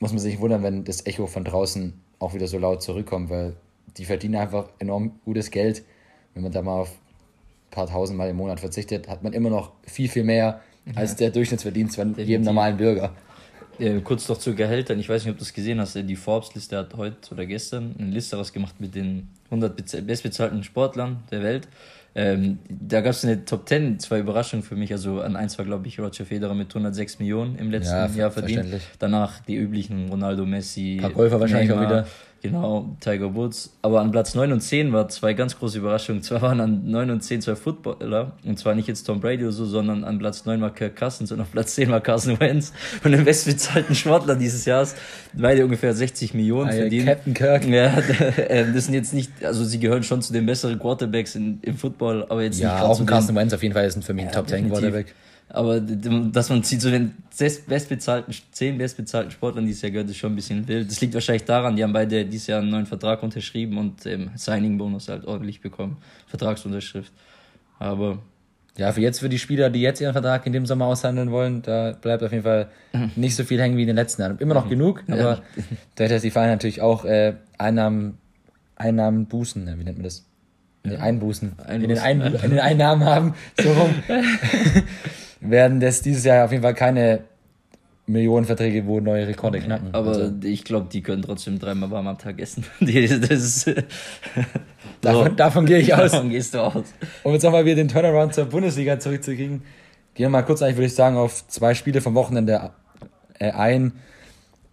muss 0.00 0.12
man 0.12 0.18
sich 0.18 0.40
wundern, 0.40 0.62
wenn 0.62 0.84
das 0.84 1.06
Echo 1.06 1.26
von 1.26 1.44
draußen 1.44 1.92
auch 2.18 2.34
wieder 2.34 2.48
so 2.48 2.58
laut 2.58 2.82
zurückkommt, 2.82 3.30
weil 3.30 3.54
die 3.96 4.04
verdienen 4.04 4.36
einfach 4.36 4.68
enorm 4.78 5.20
gutes 5.24 5.50
Geld. 5.50 5.82
Wenn 6.34 6.42
man 6.42 6.52
da 6.52 6.62
mal 6.62 6.80
auf 6.80 6.90
ein 6.90 7.70
paar 7.70 7.86
tausend 7.86 8.18
Mal 8.18 8.30
im 8.30 8.36
Monat 8.36 8.60
verzichtet, 8.60 9.08
hat 9.08 9.22
man 9.22 9.32
immer 9.32 9.50
noch 9.50 9.72
viel, 9.86 10.08
viel 10.08 10.24
mehr 10.24 10.60
als 10.94 11.16
der 11.16 11.30
Durchschnittsverdienst 11.30 11.96
von 11.96 12.16
jedem 12.16 12.42
normalen 12.42 12.76
Bürger. 12.76 13.14
Äh, 13.78 14.00
kurz 14.00 14.28
noch 14.28 14.38
zu 14.38 14.54
Gehältern. 14.54 14.98
Ich 14.98 15.08
weiß 15.08 15.24
nicht, 15.24 15.32
ob 15.32 15.38
du 15.38 15.44
das 15.44 15.52
gesehen 15.52 15.80
hast. 15.80 15.94
Die 15.94 16.16
Forbes-Liste 16.16 16.76
hat 16.76 16.94
heute 16.96 17.32
oder 17.32 17.46
gestern 17.46 17.94
eine 17.98 18.10
Liste 18.10 18.36
rausgemacht 18.36 18.80
mit 18.80 18.94
den 18.94 19.28
100 19.46 20.06
bestbezahlten 20.06 20.62
Sportlern 20.64 21.22
der 21.30 21.42
Welt. 21.42 21.68
Ähm, 22.14 22.58
da 22.68 23.02
gab 23.02 23.12
es 23.12 23.24
eine 23.24 23.44
Top 23.44 23.68
10, 23.68 24.00
zwei 24.00 24.18
Überraschungen 24.18 24.64
für 24.64 24.74
mich. 24.74 24.92
Also 24.92 25.20
an 25.20 25.36
eins 25.36 25.58
war, 25.58 25.64
glaube 25.64 25.86
ich, 25.86 26.00
Roger 26.00 26.24
Federer 26.24 26.54
mit 26.54 26.68
106 26.68 27.20
Millionen 27.20 27.56
im 27.56 27.70
letzten 27.70 27.94
ja, 27.94 28.06
Jahr 28.06 28.30
verdient. 28.30 28.66
Danach 28.98 29.40
die 29.40 29.56
üblichen 29.56 30.08
Ronaldo, 30.08 30.44
Messi. 30.44 30.98
Paar 31.00 31.10
Golfer 31.10 31.40
wahrscheinlich 31.40 31.68
Neymar, 31.68 31.84
auch 31.84 31.90
wieder. 31.90 32.06
Genau, 32.42 32.96
Tiger 33.00 33.34
Woods. 33.34 33.70
Aber 33.82 34.00
an 34.00 34.10
Platz 34.10 34.34
9 34.34 34.52
und 34.52 34.60
10 34.60 34.92
war 34.92 35.08
zwei 35.10 35.34
ganz 35.34 35.58
große 35.58 35.76
Überraschungen. 35.76 36.22
Zwar 36.22 36.40
waren 36.40 36.60
an 36.60 36.90
9 36.90 37.10
und 37.10 37.20
10 37.22 37.42
zwei 37.42 37.54
Footballer. 37.54 38.32
Und 38.44 38.58
zwar 38.58 38.74
nicht 38.74 38.88
jetzt 38.88 39.04
Tom 39.04 39.20
Brady 39.20 39.44
oder 39.44 39.52
so, 39.52 39.66
sondern 39.66 40.04
an 40.04 40.18
Platz 40.18 40.46
9 40.46 40.58
war 40.60 40.70
Kirk 40.70 40.96
Cousins 40.96 41.32
und 41.32 41.40
auf 41.40 41.52
Platz 41.52 41.74
10 41.74 41.90
war 41.90 42.00
Carson 42.00 42.40
Wentz. 42.40 42.72
Von 43.02 43.12
den 43.12 43.24
bestbezahlten 43.24 43.94
Sportler 43.94 44.36
dieses 44.36 44.64
Jahres. 44.64 44.94
Beide 45.34 45.64
ungefähr 45.64 45.92
60 45.92 46.32
Millionen 46.32 46.70
ah, 46.70 46.72
verdienen. 46.72 47.06
Captain 47.06 47.34
Kirk. 47.34 47.66
Ja, 47.66 47.92
ähm, 48.48 48.72
das 48.74 48.86
sind 48.86 48.94
jetzt 48.94 49.12
nicht, 49.12 49.30
also 49.44 49.62
sie 49.64 49.78
gehören 49.78 50.02
schon 50.02 50.22
zu 50.22 50.32
den 50.32 50.46
besseren 50.46 50.78
Quarterbacks 50.78 51.34
in, 51.34 51.58
im 51.60 51.76
Football, 51.76 52.24
aber 52.30 52.42
jetzt 52.42 52.58
ja, 52.58 52.74
nicht 52.74 52.82
auch 52.84 52.98
ein 52.98 53.06
Carson 53.06 53.36
Wentz 53.36 53.52
auf 53.52 53.62
jeden 53.62 53.74
Fall 53.74 53.84
ist 53.84 53.96
ein 53.96 54.02
für 54.02 54.14
mich 54.14 54.24
ein 54.24 54.30
ja, 54.30 54.34
Top 54.34 54.48
10 54.48 54.70
Quarterback. 54.70 55.14
Aber 55.52 55.80
dass 55.80 56.48
man 56.48 56.62
sie 56.62 56.78
zu 56.78 56.90
den 56.90 57.14
bestbezahlten, 57.66 58.32
zehn 58.52 58.78
bestbezahlten 58.78 59.32
Sportlern 59.32 59.66
dieses 59.66 59.82
Jahr 59.82 59.90
gehört, 59.90 60.08
ist 60.08 60.16
schon 60.16 60.32
ein 60.32 60.36
bisschen 60.36 60.68
wild. 60.68 60.88
Das 60.88 61.00
liegt 61.00 61.14
wahrscheinlich 61.14 61.44
daran, 61.44 61.74
die 61.74 61.82
haben 61.82 61.92
beide 61.92 62.24
dieses 62.24 62.46
Jahr 62.46 62.60
einen 62.60 62.70
neuen 62.70 62.86
Vertrag 62.86 63.22
unterschrieben 63.22 63.76
und 63.78 64.06
ähm, 64.06 64.30
Signing-Bonus 64.36 65.08
halt 65.08 65.24
ordentlich 65.24 65.60
bekommen. 65.60 65.96
Vertragsunterschrift. 66.28 67.12
Aber. 67.78 68.18
Ja, 68.76 68.92
für 68.92 69.00
jetzt, 69.00 69.18
für 69.18 69.28
die 69.28 69.40
Spieler, 69.40 69.68
die 69.68 69.80
jetzt 69.80 70.00
ihren 70.00 70.12
Vertrag 70.12 70.46
in 70.46 70.52
dem 70.52 70.64
Sommer 70.64 70.86
aushandeln 70.86 71.32
wollen, 71.32 71.62
da 71.62 71.92
bleibt 72.00 72.22
auf 72.22 72.30
jeden 72.30 72.44
Fall 72.44 72.68
nicht 73.16 73.34
so 73.34 73.42
viel 73.42 73.60
hängen 73.60 73.76
wie 73.76 73.82
in 73.82 73.88
den 73.88 73.96
letzten 73.96 74.22
Jahren. 74.22 74.38
Immer 74.38 74.54
noch 74.54 74.66
mhm. 74.66 74.70
genug, 74.70 75.02
aber 75.08 75.18
ja. 75.18 75.42
da 75.96 76.04
hätte 76.04 76.20
die 76.20 76.30
Vereine 76.30 76.52
natürlich 76.52 76.80
auch 76.80 77.04
äh, 77.04 77.34
Einnahmen, 77.58 78.18
Einnahmen 78.76 79.26
bußen, 79.26 79.66
wie 79.66 79.84
nennt 79.84 79.98
man 79.98 80.04
das? 80.04 80.24
Ja. 80.86 81.00
Einbußen. 81.00 81.58
Einbußen. 81.58 81.82
In, 81.82 81.88
den 81.88 81.98
Ein 81.98 82.20
in 82.20 82.50
den 82.50 82.60
Einnahmen 82.60 83.04
haben, 83.04 83.34
so 83.60 83.70
rum. 83.72 83.94
werden 85.50 85.80
das 85.80 86.02
dieses 86.02 86.24
Jahr 86.24 86.44
auf 86.44 86.52
jeden 86.52 86.62
Fall 86.62 86.74
keine 86.74 87.24
Millionenverträge, 88.06 88.86
wo 88.86 89.00
neue 89.00 89.26
Rekorde 89.26 89.60
knacken. 89.60 89.90
Aber 89.92 90.10
also. 90.10 90.32
ich 90.42 90.64
glaube, 90.64 90.88
die 90.92 91.02
können 91.02 91.22
trotzdem 91.22 91.58
dreimal 91.58 91.90
warm 91.90 92.08
am 92.08 92.18
Tag 92.18 92.40
essen. 92.40 92.64
das 92.80 93.70
davon, 95.00 95.36
davon 95.36 95.66
gehe 95.66 95.78
ich 95.78 95.94
aus. 95.94 96.12
Davon 96.12 96.30
gehst 96.30 96.54
du 96.54 96.58
aus. 96.58 96.84
Um 97.22 97.32
jetzt 97.32 97.42
nochmal 97.42 97.64
wieder 97.64 97.76
den 97.76 97.88
Turnaround 97.88 98.34
zur 98.34 98.46
Bundesliga 98.46 98.98
zurückzukriegen, 98.98 99.62
gehen 100.14 100.24
wir 100.24 100.28
mal 100.28 100.42
kurz 100.42 100.62
eigentlich, 100.62 100.76
würde 100.76 100.86
ich 100.86 100.94
sagen, 100.94 101.16
auf 101.16 101.46
zwei 101.48 101.74
Spiele 101.74 102.00
vom 102.00 102.14
Wochenende 102.14 102.72
äh, 103.38 103.52
ein. 103.52 103.92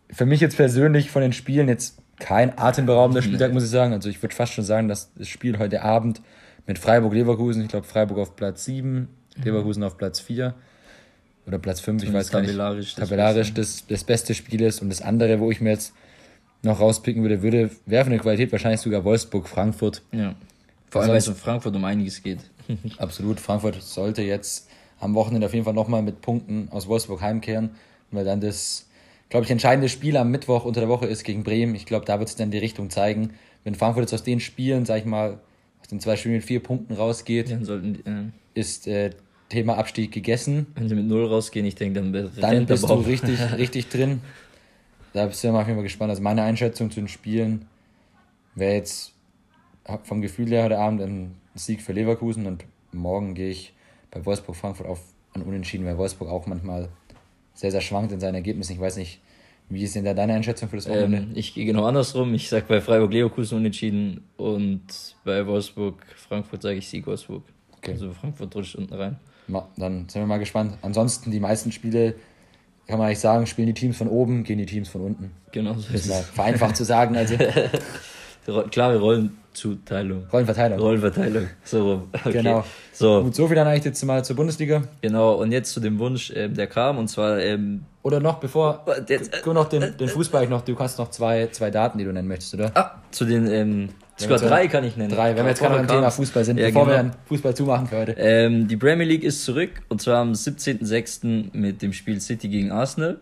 Für 0.10 0.26
mich 0.26 0.40
jetzt 0.40 0.58
persönlich 0.58 1.12
von 1.12 1.22
den 1.22 1.34
Spielen 1.34 1.68
jetzt 1.68 2.00
kein 2.20 2.58
atemberaubender 2.58 3.22
Spieltag, 3.22 3.54
muss 3.54 3.64
ich 3.64 3.70
sagen. 3.70 3.94
Also 3.94 4.10
ich 4.10 4.22
würde 4.24 4.34
fast 4.34 4.54
schon 4.54 4.64
sagen, 4.64 4.88
dass 4.88 5.14
das 5.14 5.28
Spiel 5.28 5.60
heute 5.60 5.84
Abend 5.84 6.22
mit 6.66 6.80
Freiburg-Leverkusen, 6.80 7.62
ich 7.62 7.68
glaube 7.68 7.86
Freiburg 7.86 8.18
auf 8.18 8.36
Platz 8.36 8.66
7, 8.66 8.96
Mhm. 9.00 9.08
Leverkusen 9.44 9.84
auf 9.84 9.98
Platz 9.98 10.20
4 10.20 10.54
oder 11.48 11.60
Platz 11.60 11.80
5, 11.80 12.04
ich 12.04 12.14
weiß 12.14 12.30
gar 12.30 12.42
nicht. 12.42 12.52
Tabellarisch, 12.52 12.96
tabellarisch 12.96 13.54
das, 13.54 13.88
das 13.88 14.04
beste 14.04 14.34
Spiel 14.34 14.62
ist. 14.62 14.82
Und 14.82 14.90
das 14.90 15.02
andere, 15.02 15.40
wo 15.40 15.50
ich 15.50 15.62
mir 15.62 15.70
jetzt 15.70 15.94
noch 16.62 16.80
rauspicken 16.80 17.22
würde, 17.22 17.42
würde, 17.42 17.70
von 17.70 18.10
der 18.10 18.20
Qualität 18.20 18.52
wahrscheinlich 18.52 18.82
sogar 18.82 19.04
Wolfsburg, 19.06 19.48
Frankfurt. 19.48 20.02
Ja. 20.12 20.36
Vor 20.90 21.02
allem, 21.02 21.12
weil 21.12 21.18
es 21.18 21.28
um 21.28 21.36
Frankfurt 21.36 21.76
um 21.76 21.86
einiges 21.86 22.22
geht. 22.24 22.40
Absolut. 22.98 23.40
Frankfurt 23.40 23.82
sollte 23.82 24.22
jetzt 24.22 24.68
am 25.00 25.14
Wochenende 25.16 25.48
auf 25.48 25.54
jeden 25.54 25.66
Fall 25.66 25.74
nochmal 25.74 26.02
mit 26.02 26.22
Punkten 26.22 26.68
aus 26.72 26.88
Wolfsburg 26.88 27.22
heimkehren, 27.22 27.72
weil 28.12 28.26
dann 28.26 28.42
das, 28.42 28.88
glaube 29.30 29.46
ich, 29.46 29.52
entscheidende 29.52 29.90
Spiel 29.90 30.18
am 30.18 30.32
Mittwoch 30.32 30.66
unter 30.66 30.82
der 30.82 30.90
Woche 30.90 31.06
ist 31.06 31.24
gegen 31.24 31.44
Bremen. 31.44 31.76
Ich 31.76 31.86
glaube, 31.86 32.06
da 32.06 32.20
wird 32.20 32.30
es 32.30 32.36
dann 32.36 32.52
die 32.52 32.58
Richtung 32.58 32.90
zeigen. 32.90 33.32
Wenn 33.64 33.76
Frankfurt 33.76 34.04
jetzt 34.04 34.14
aus 34.14 34.24
den 34.24 34.40
Spielen, 34.40 34.86
sag 34.86 35.00
ich 35.00 35.06
mal, 35.06 35.40
aus 35.82 35.88
den 35.88 36.00
zwei 36.00 36.16
Spielen 36.16 36.36
mit 36.36 36.44
vier 36.44 36.62
Punkten 36.62 36.94
rausgeht, 36.94 37.52
dann 37.52 37.66
sollten, 37.66 38.34
äh, 38.56 38.60
ist 38.60 38.88
äh, 38.88 39.12
Thema 39.50 39.78
Abstieg 39.78 40.12
gegessen. 40.12 40.68
Wenn 40.76 40.90
sie 40.90 40.96
mit 40.96 41.06
Null 41.06 41.26
rausgehen, 41.26 41.66
ich 41.66 41.76
denke, 41.76 42.02
dann, 42.02 42.32
dann 42.40 42.66
bist 42.66 42.90
du 42.90 42.94
richtig, 42.94 43.40
richtig 43.58 43.90
drin. 43.90 44.22
Da 45.14 45.26
bist 45.26 45.44
du 45.44 45.52
mal 45.52 45.62
auf 45.62 45.68
jeden 45.68 45.78
Fall 45.78 45.84
gespannt. 45.84 46.10
Also 46.10 46.22
meine 46.22 46.44
Einschätzung 46.44 46.92
zu 46.92 47.00
den 47.00 47.08
Spielen 47.08 47.68
wäre 48.56 48.74
jetzt 48.74 49.14
vom 50.04 50.22
Gefühl 50.22 50.50
her 50.50 50.66
heute 50.66 50.78
Abend 50.78 51.02
ein 51.02 51.36
Sieg 51.56 51.82
für 51.82 51.94
Leverkusen 51.94 52.46
und 52.46 52.66
morgen 52.92 53.34
gehe 53.34 53.50
ich 53.50 53.74
bei 54.12 54.26
Wolfsburg-Frankfurt 54.26 54.88
auf 54.88 55.02
an 55.34 55.44
Unentschieden, 55.44 55.86
weil 55.86 55.98
Wolfsburg 55.98 56.30
auch 56.30 56.48
manchmal 56.48 56.90
sehr, 57.54 57.72
sehr 57.72 57.82
schwankt 57.82 58.12
in 58.12 58.20
seinen 58.20 58.36
Ergebnissen. 58.36 58.74
Ich 58.74 58.80
weiß 58.80 58.98
nicht, 58.98 59.20
wie 59.70 59.84
ist 59.84 59.96
denn 59.96 60.06
da 60.06 60.14
deine 60.14 60.34
Einschätzung 60.34 60.70
für 60.70 60.78
das 60.78 60.88
Wochenende? 60.88 61.18
Ähm, 61.18 61.32
ich 61.36 61.54
gehe 61.54 61.66
genau 61.66 61.86
andersrum. 61.86 62.34
Ich 62.34 62.50
sage 62.50 62.66
bei 62.68 62.82
Freiburg-Leverkusen 62.82 63.58
unentschieden 63.58 64.24
und 64.38 64.86
bei 65.24 65.46
Wolfsburg-Frankfurt 65.46 66.62
sage 66.62 66.78
ich 66.78 66.88
Sieg 66.88 67.06
Wolfsburg. 67.08 67.44
Okay. 67.78 67.92
Also 67.92 68.12
Frankfurt 68.14 68.56
rutscht 68.56 68.76
unten 68.76 68.94
rein. 68.94 69.18
Dann 69.78 70.10
sind 70.10 70.22
wir 70.22 70.28
mal 70.28 70.40
gespannt. 70.40 70.78
Ansonsten, 70.82 71.32
die 71.32 71.40
meisten 71.40 71.72
Spiele, 71.72 72.16
kann 72.88 72.98
man 72.98 73.08
eigentlich 73.08 73.20
sagen, 73.20 73.48
spielen 73.48 73.68
die 73.68 73.74
Teams 73.74 73.98
von 73.98 74.08
oben, 74.08 74.44
gehen 74.44 74.58
die 74.58 74.66
Teams 74.66 74.90
von 74.90 75.02
unten. 75.02 75.32
Genau 75.52 75.74
so 75.74 75.94
ist 75.94 76.10
es. 76.10 76.20
Vereinfacht 76.28 76.78
zu 76.78 76.84
sagen. 76.86 77.16
Also. 77.16 77.36
Klare 78.72 79.00
Rollen 79.00 79.38
Zuteilung. 79.58 80.28
Rollenverteilung. 80.32 80.80
Rollenverteilung. 80.80 81.48
So 81.64 82.08
Okay. 82.14 82.32
Genau. 82.32 82.64
So. 82.94 83.24
Gut, 83.24 83.36
so 83.36 83.48
viel 83.48 83.56
dann 83.56 83.68
eigentlich 83.68 83.86
jetzt 83.86 84.04
mal 84.06 84.24
zur 84.24 84.36
Bundesliga. 84.36 84.84
Genau, 85.02 85.34
und 85.34 85.52
jetzt 85.52 85.74
zu 85.74 85.80
dem 85.80 85.98
Wunsch, 85.98 86.32
ähm, 86.36 86.54
der 86.54 86.68
kam, 86.68 87.00
und 87.00 87.08
zwar. 87.08 87.40
Ähm, 87.40 87.86
oder 88.04 88.20
noch, 88.20 88.40
bevor. 88.40 88.86
Jetzt, 89.08 89.34
äh, 89.34 89.54
noch 89.54 89.68
den, 89.68 89.98
den 89.98 90.08
Fußball 90.08 90.48
noch. 90.48 90.62
Du 90.62 90.78
hast 90.78 91.00
noch 91.00 91.10
zwei, 91.10 91.48
zwei 91.48 91.72
Daten, 91.72 91.98
die 91.98 92.04
du 92.04 92.14
nennen 92.14 92.28
möchtest, 92.28 92.54
oder? 92.54 92.72
Ah, 92.76 93.02
zu 93.10 93.26
den. 93.26 93.48
Ähm, 93.48 93.90
Sogar 94.18 94.40
drei 94.40 94.68
kann 94.68 94.84
ich 94.84 94.98
nennen. 94.98 95.10
Drei, 95.10 95.36
wenn 95.36 95.46
wir 95.46 95.50
jetzt 95.50 95.60
gerade 95.60 95.76
beim 95.76 95.88
Thema 95.88 96.10
Fußball 96.10 96.44
sind, 96.44 96.60
ja, 96.60 96.68
bevor 96.68 96.86
genau. 96.86 96.98
wir 96.98 97.04
dann 97.04 97.12
Fußball 97.26 97.56
zumachen 97.56 97.88
für 97.88 97.98
heute. 97.98 98.16
Ähm, 98.18 98.68
die 98.68 98.76
Premier 98.76 99.06
League 99.06 99.24
ist 99.24 99.46
zurück 99.46 99.70
und 99.90 100.02
zwar 100.02 100.18
am 100.18 100.32
17.06. 100.32 101.50
mit 101.54 101.82
dem 101.82 101.94
Spiel 101.94 102.20
City 102.20 102.50
gegen 102.50 102.72
Arsenal. 102.72 103.18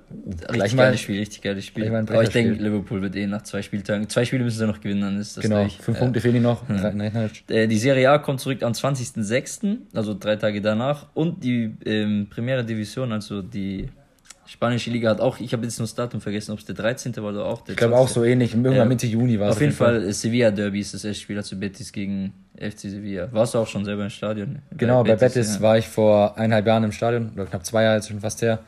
Richtig 0.49 0.75
mal, 0.75 0.83
geiles 0.83 1.01
Spiel, 1.01 1.19
richtig 1.19 1.41
geiles 1.41 1.65
Spiel. 1.65 1.93
Aber 1.93 2.23
ich 2.23 2.29
denke, 2.29 2.53
Liverpool 2.53 3.01
wird 3.01 3.15
eh 3.15 3.27
nach 3.27 3.43
zwei 3.43 3.61
Spieltagen, 3.61 4.07
zwei 4.07 4.23
Spiele 4.23 4.43
müssen 4.43 4.59
sie 4.59 4.67
noch 4.67 4.79
gewinnen, 4.79 5.01
dann 5.01 5.19
ist 5.19 5.35
das 5.35 5.43
Genau, 5.43 5.61
durch. 5.61 5.77
fünf 5.77 5.99
Punkte 5.99 6.21
fehlen 6.21 6.41
noch. 6.41 6.67
Hm. 6.67 7.11
Äh, 7.49 7.67
die 7.67 7.77
Serie 7.77 8.09
A 8.09 8.17
kommt 8.19 8.39
zurück 8.39 8.63
am 8.63 8.71
20.06., 8.71 9.77
also 9.93 10.13
drei 10.17 10.37
Tage 10.37 10.61
danach 10.61 11.07
und 11.13 11.43
die 11.43 11.75
ähm, 11.85 12.27
Primera 12.29 12.63
Division, 12.63 13.11
also 13.11 13.41
die 13.41 13.89
Spanische 14.47 14.91
Liga 14.91 15.09
hat 15.09 15.21
auch, 15.21 15.39
ich 15.39 15.53
habe 15.53 15.63
jetzt 15.63 15.79
nur 15.79 15.87
das 15.87 15.95
Datum 15.95 16.21
vergessen, 16.21 16.51
ob 16.51 16.59
es 16.59 16.65
der 16.65 16.75
13. 16.75 17.15
war 17.17 17.31
oder 17.31 17.45
auch 17.45 17.61
der 17.61 17.73
Ich 17.73 17.77
glaube 17.77 17.95
auch 17.95 18.07
so 18.07 18.23
ähnlich, 18.23 18.51
irgendwann 18.51 18.75
ja. 18.75 18.85
Mitte 18.85 19.07
Juni 19.07 19.39
war 19.39 19.49
es. 19.49 19.55
Auf 19.55 19.61
jeden 19.61 19.73
Fall, 19.73 20.01
Fall. 20.01 20.13
Sevilla 20.13 20.51
Derby 20.51 20.81
ist 20.81 20.93
das 20.93 21.03
erste 21.03 21.21
Spiel, 21.21 21.37
also 21.37 21.55
Betis 21.55 21.91
gegen 21.91 22.31
FC 22.57 22.81
Sevilla. 22.81 23.27
Warst 23.31 23.55
du 23.55 23.59
auch 23.59 23.67
schon 23.67 23.83
selber 23.85 24.03
im 24.03 24.09
Stadion? 24.11 24.59
Genau, 24.77 25.03
bei 25.03 25.15
Betis, 25.15 25.19
bei 25.19 25.27
Betis 25.27 25.55
ja. 25.55 25.61
war 25.61 25.77
ich 25.79 25.87
vor 25.87 26.37
eineinhalb 26.37 26.67
Jahren 26.67 26.83
im 26.83 26.91
Stadion, 26.91 27.31
oder 27.33 27.45
knapp 27.45 27.65
zwei 27.65 27.83
Jahre 27.83 27.95
jetzt 27.95 28.07
schon 28.07 28.19
fast 28.19 28.41
her. 28.43 28.59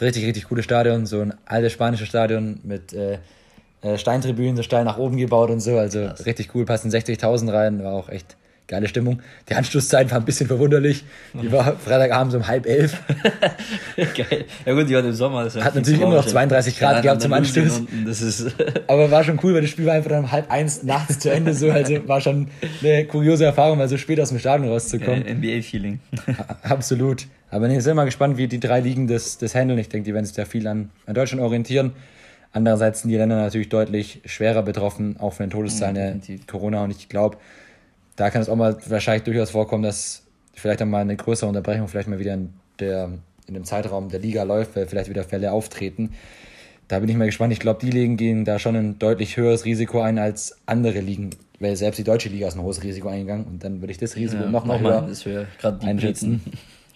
Richtig, 0.00 0.26
richtig 0.26 0.44
cooles 0.48 0.64
Stadion, 0.64 1.06
so 1.06 1.20
ein 1.20 1.32
altes 1.46 1.72
spanisches 1.72 2.08
Stadion 2.08 2.60
mit 2.62 2.92
äh, 2.92 3.18
äh 3.80 3.96
Steintribünen, 3.96 4.56
so 4.56 4.62
steil 4.62 4.84
nach 4.84 4.98
oben 4.98 5.16
gebaut 5.16 5.48
und 5.50 5.60
so, 5.60 5.78
also 5.78 6.00
Krass. 6.00 6.26
richtig 6.26 6.54
cool, 6.54 6.66
passen 6.66 6.90
60.000 6.90 7.52
rein, 7.52 7.82
war 7.82 7.94
auch 7.94 8.10
echt 8.10 8.36
geile 8.66 8.88
Stimmung. 8.88 9.20
Die 9.48 9.54
Anschlusszeit 9.54 10.10
war 10.10 10.18
ein 10.18 10.24
bisschen 10.24 10.46
verwunderlich. 10.46 11.04
Die 11.34 11.52
war 11.52 11.76
Freitagabend 11.76 12.34
um 12.34 12.46
halb 12.46 12.66
elf. 12.66 13.02
Geil. 13.96 14.44
Ja 14.64 14.74
gut, 14.74 14.88
die 14.88 14.94
war 14.94 15.04
im 15.04 15.12
Sommer. 15.12 15.46
Ja 15.46 15.64
Hat 15.64 15.74
natürlich 15.74 16.00
immer 16.00 16.14
noch 16.14 16.26
32 16.26 16.78
Grad 16.78 16.96
ja, 16.96 17.00
gehabt 17.02 17.22
zum 17.22 17.32
Anschluss. 17.32 17.82
Das 18.06 18.46
Aber 18.86 19.10
war 19.10 19.22
schon 19.24 19.38
cool, 19.42 19.54
weil 19.54 19.62
das 19.62 19.70
Spiel 19.70 19.86
war 19.86 19.94
einfach 19.94 20.10
dann 20.10 20.24
um 20.24 20.32
halb 20.32 20.50
eins 20.50 20.82
nachts 20.82 21.18
zu 21.18 21.30
Ende 21.30 21.52
so. 21.52 21.70
Also 21.70 22.08
war 22.08 22.20
schon 22.20 22.48
eine 22.82 23.04
kuriose 23.04 23.44
Erfahrung, 23.44 23.78
mal 23.78 23.88
so 23.88 23.98
spät 23.98 24.20
aus 24.20 24.30
dem 24.30 24.38
Stadion 24.38 24.70
rauszukommen. 24.70 25.26
Ja, 25.26 25.34
NBA-Feeling. 25.34 26.00
Absolut. 26.62 27.26
Aber 27.50 27.68
nee, 27.68 27.78
sind 27.80 27.94
mal 27.94 28.04
gespannt, 28.04 28.36
wie 28.36 28.48
die 28.48 28.60
drei 28.60 28.80
Ligen 28.80 29.06
das, 29.06 29.38
das 29.38 29.54
handeln. 29.54 29.78
Ich 29.78 29.88
denke, 29.88 30.06
die 30.06 30.14
werden 30.14 30.24
sich 30.24 30.34
da 30.34 30.44
viel 30.44 30.66
an, 30.66 30.90
an 31.06 31.14
Deutschland 31.14 31.42
orientieren. 31.42 31.92
Andererseits 32.52 33.02
sind 33.02 33.10
die 33.10 33.16
Länder 33.16 33.36
natürlich 33.36 33.68
deutlich 33.68 34.20
schwerer 34.24 34.62
betroffen, 34.62 35.16
auch 35.18 35.34
von 35.34 35.46
den 35.46 35.50
Todeszahlen 35.50 35.94
der 35.94 36.38
Corona. 36.46 36.84
Und 36.84 36.92
ich 36.92 37.08
glaube, 37.08 37.36
da 38.16 38.30
kann 38.30 38.42
es 38.42 38.48
auch 38.48 38.56
mal 38.56 38.76
wahrscheinlich 38.86 39.24
durchaus 39.24 39.50
vorkommen, 39.50 39.82
dass 39.82 40.22
vielleicht 40.54 40.80
dann 40.80 40.90
mal 40.90 41.00
eine 41.00 41.16
größere 41.16 41.48
Unterbrechung 41.48 41.88
vielleicht 41.88 42.08
mal 42.08 42.18
wieder 42.18 42.34
in, 42.34 42.52
der, 42.78 43.10
in 43.46 43.54
dem 43.54 43.64
Zeitraum 43.64 44.08
der 44.08 44.20
Liga 44.20 44.42
läuft, 44.44 44.76
weil 44.76 44.86
vielleicht 44.86 45.10
wieder 45.10 45.24
Fälle 45.24 45.52
auftreten. 45.52 46.12
Da 46.88 46.98
bin 46.98 47.08
ich 47.08 47.16
mal 47.16 47.26
gespannt. 47.26 47.52
Ich 47.52 47.60
glaube, 47.60 47.80
die 47.80 47.90
Ligen 47.90 48.16
gehen 48.16 48.44
da 48.44 48.58
schon 48.58 48.76
ein 48.76 48.98
deutlich 48.98 49.36
höheres 49.36 49.64
Risiko 49.64 50.00
ein 50.00 50.18
als 50.18 50.58
andere 50.66 51.00
Ligen, 51.00 51.30
weil 51.58 51.76
selbst 51.76 51.98
die 51.98 52.04
deutsche 52.04 52.28
Liga 52.28 52.46
ist 52.46 52.54
ein 52.54 52.62
hohes 52.62 52.82
Risiko 52.82 53.08
eingegangen 53.08 53.46
und 53.46 53.64
dann 53.64 53.80
würde 53.80 53.90
ich 53.90 53.98
das 53.98 54.16
Risiko 54.16 54.44
ja, 54.44 54.50
noch, 54.50 54.64
noch 54.64 54.80
mal 54.80 55.10
höher 55.10 55.48
einschätzen. 55.80 56.42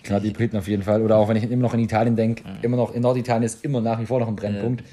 Gerade 0.04 0.22
die 0.26 0.32
Briten 0.32 0.56
auf 0.56 0.68
jeden 0.68 0.82
Fall. 0.82 1.02
Oder 1.02 1.16
auch 1.16 1.28
wenn 1.28 1.36
ich 1.36 1.50
immer 1.50 1.62
noch 1.62 1.74
in 1.74 1.80
Italien 1.80 2.16
denke, 2.16 2.44
ja. 2.44 2.56
immer 2.62 2.76
noch 2.76 2.94
in 2.94 3.02
Norditalien 3.02 3.44
ist 3.44 3.64
immer 3.64 3.80
nach 3.80 3.98
wie 3.98 4.06
vor 4.06 4.20
noch 4.20 4.28
ein 4.28 4.36
Brennpunkt. 4.36 4.82
Ja. 4.82 4.86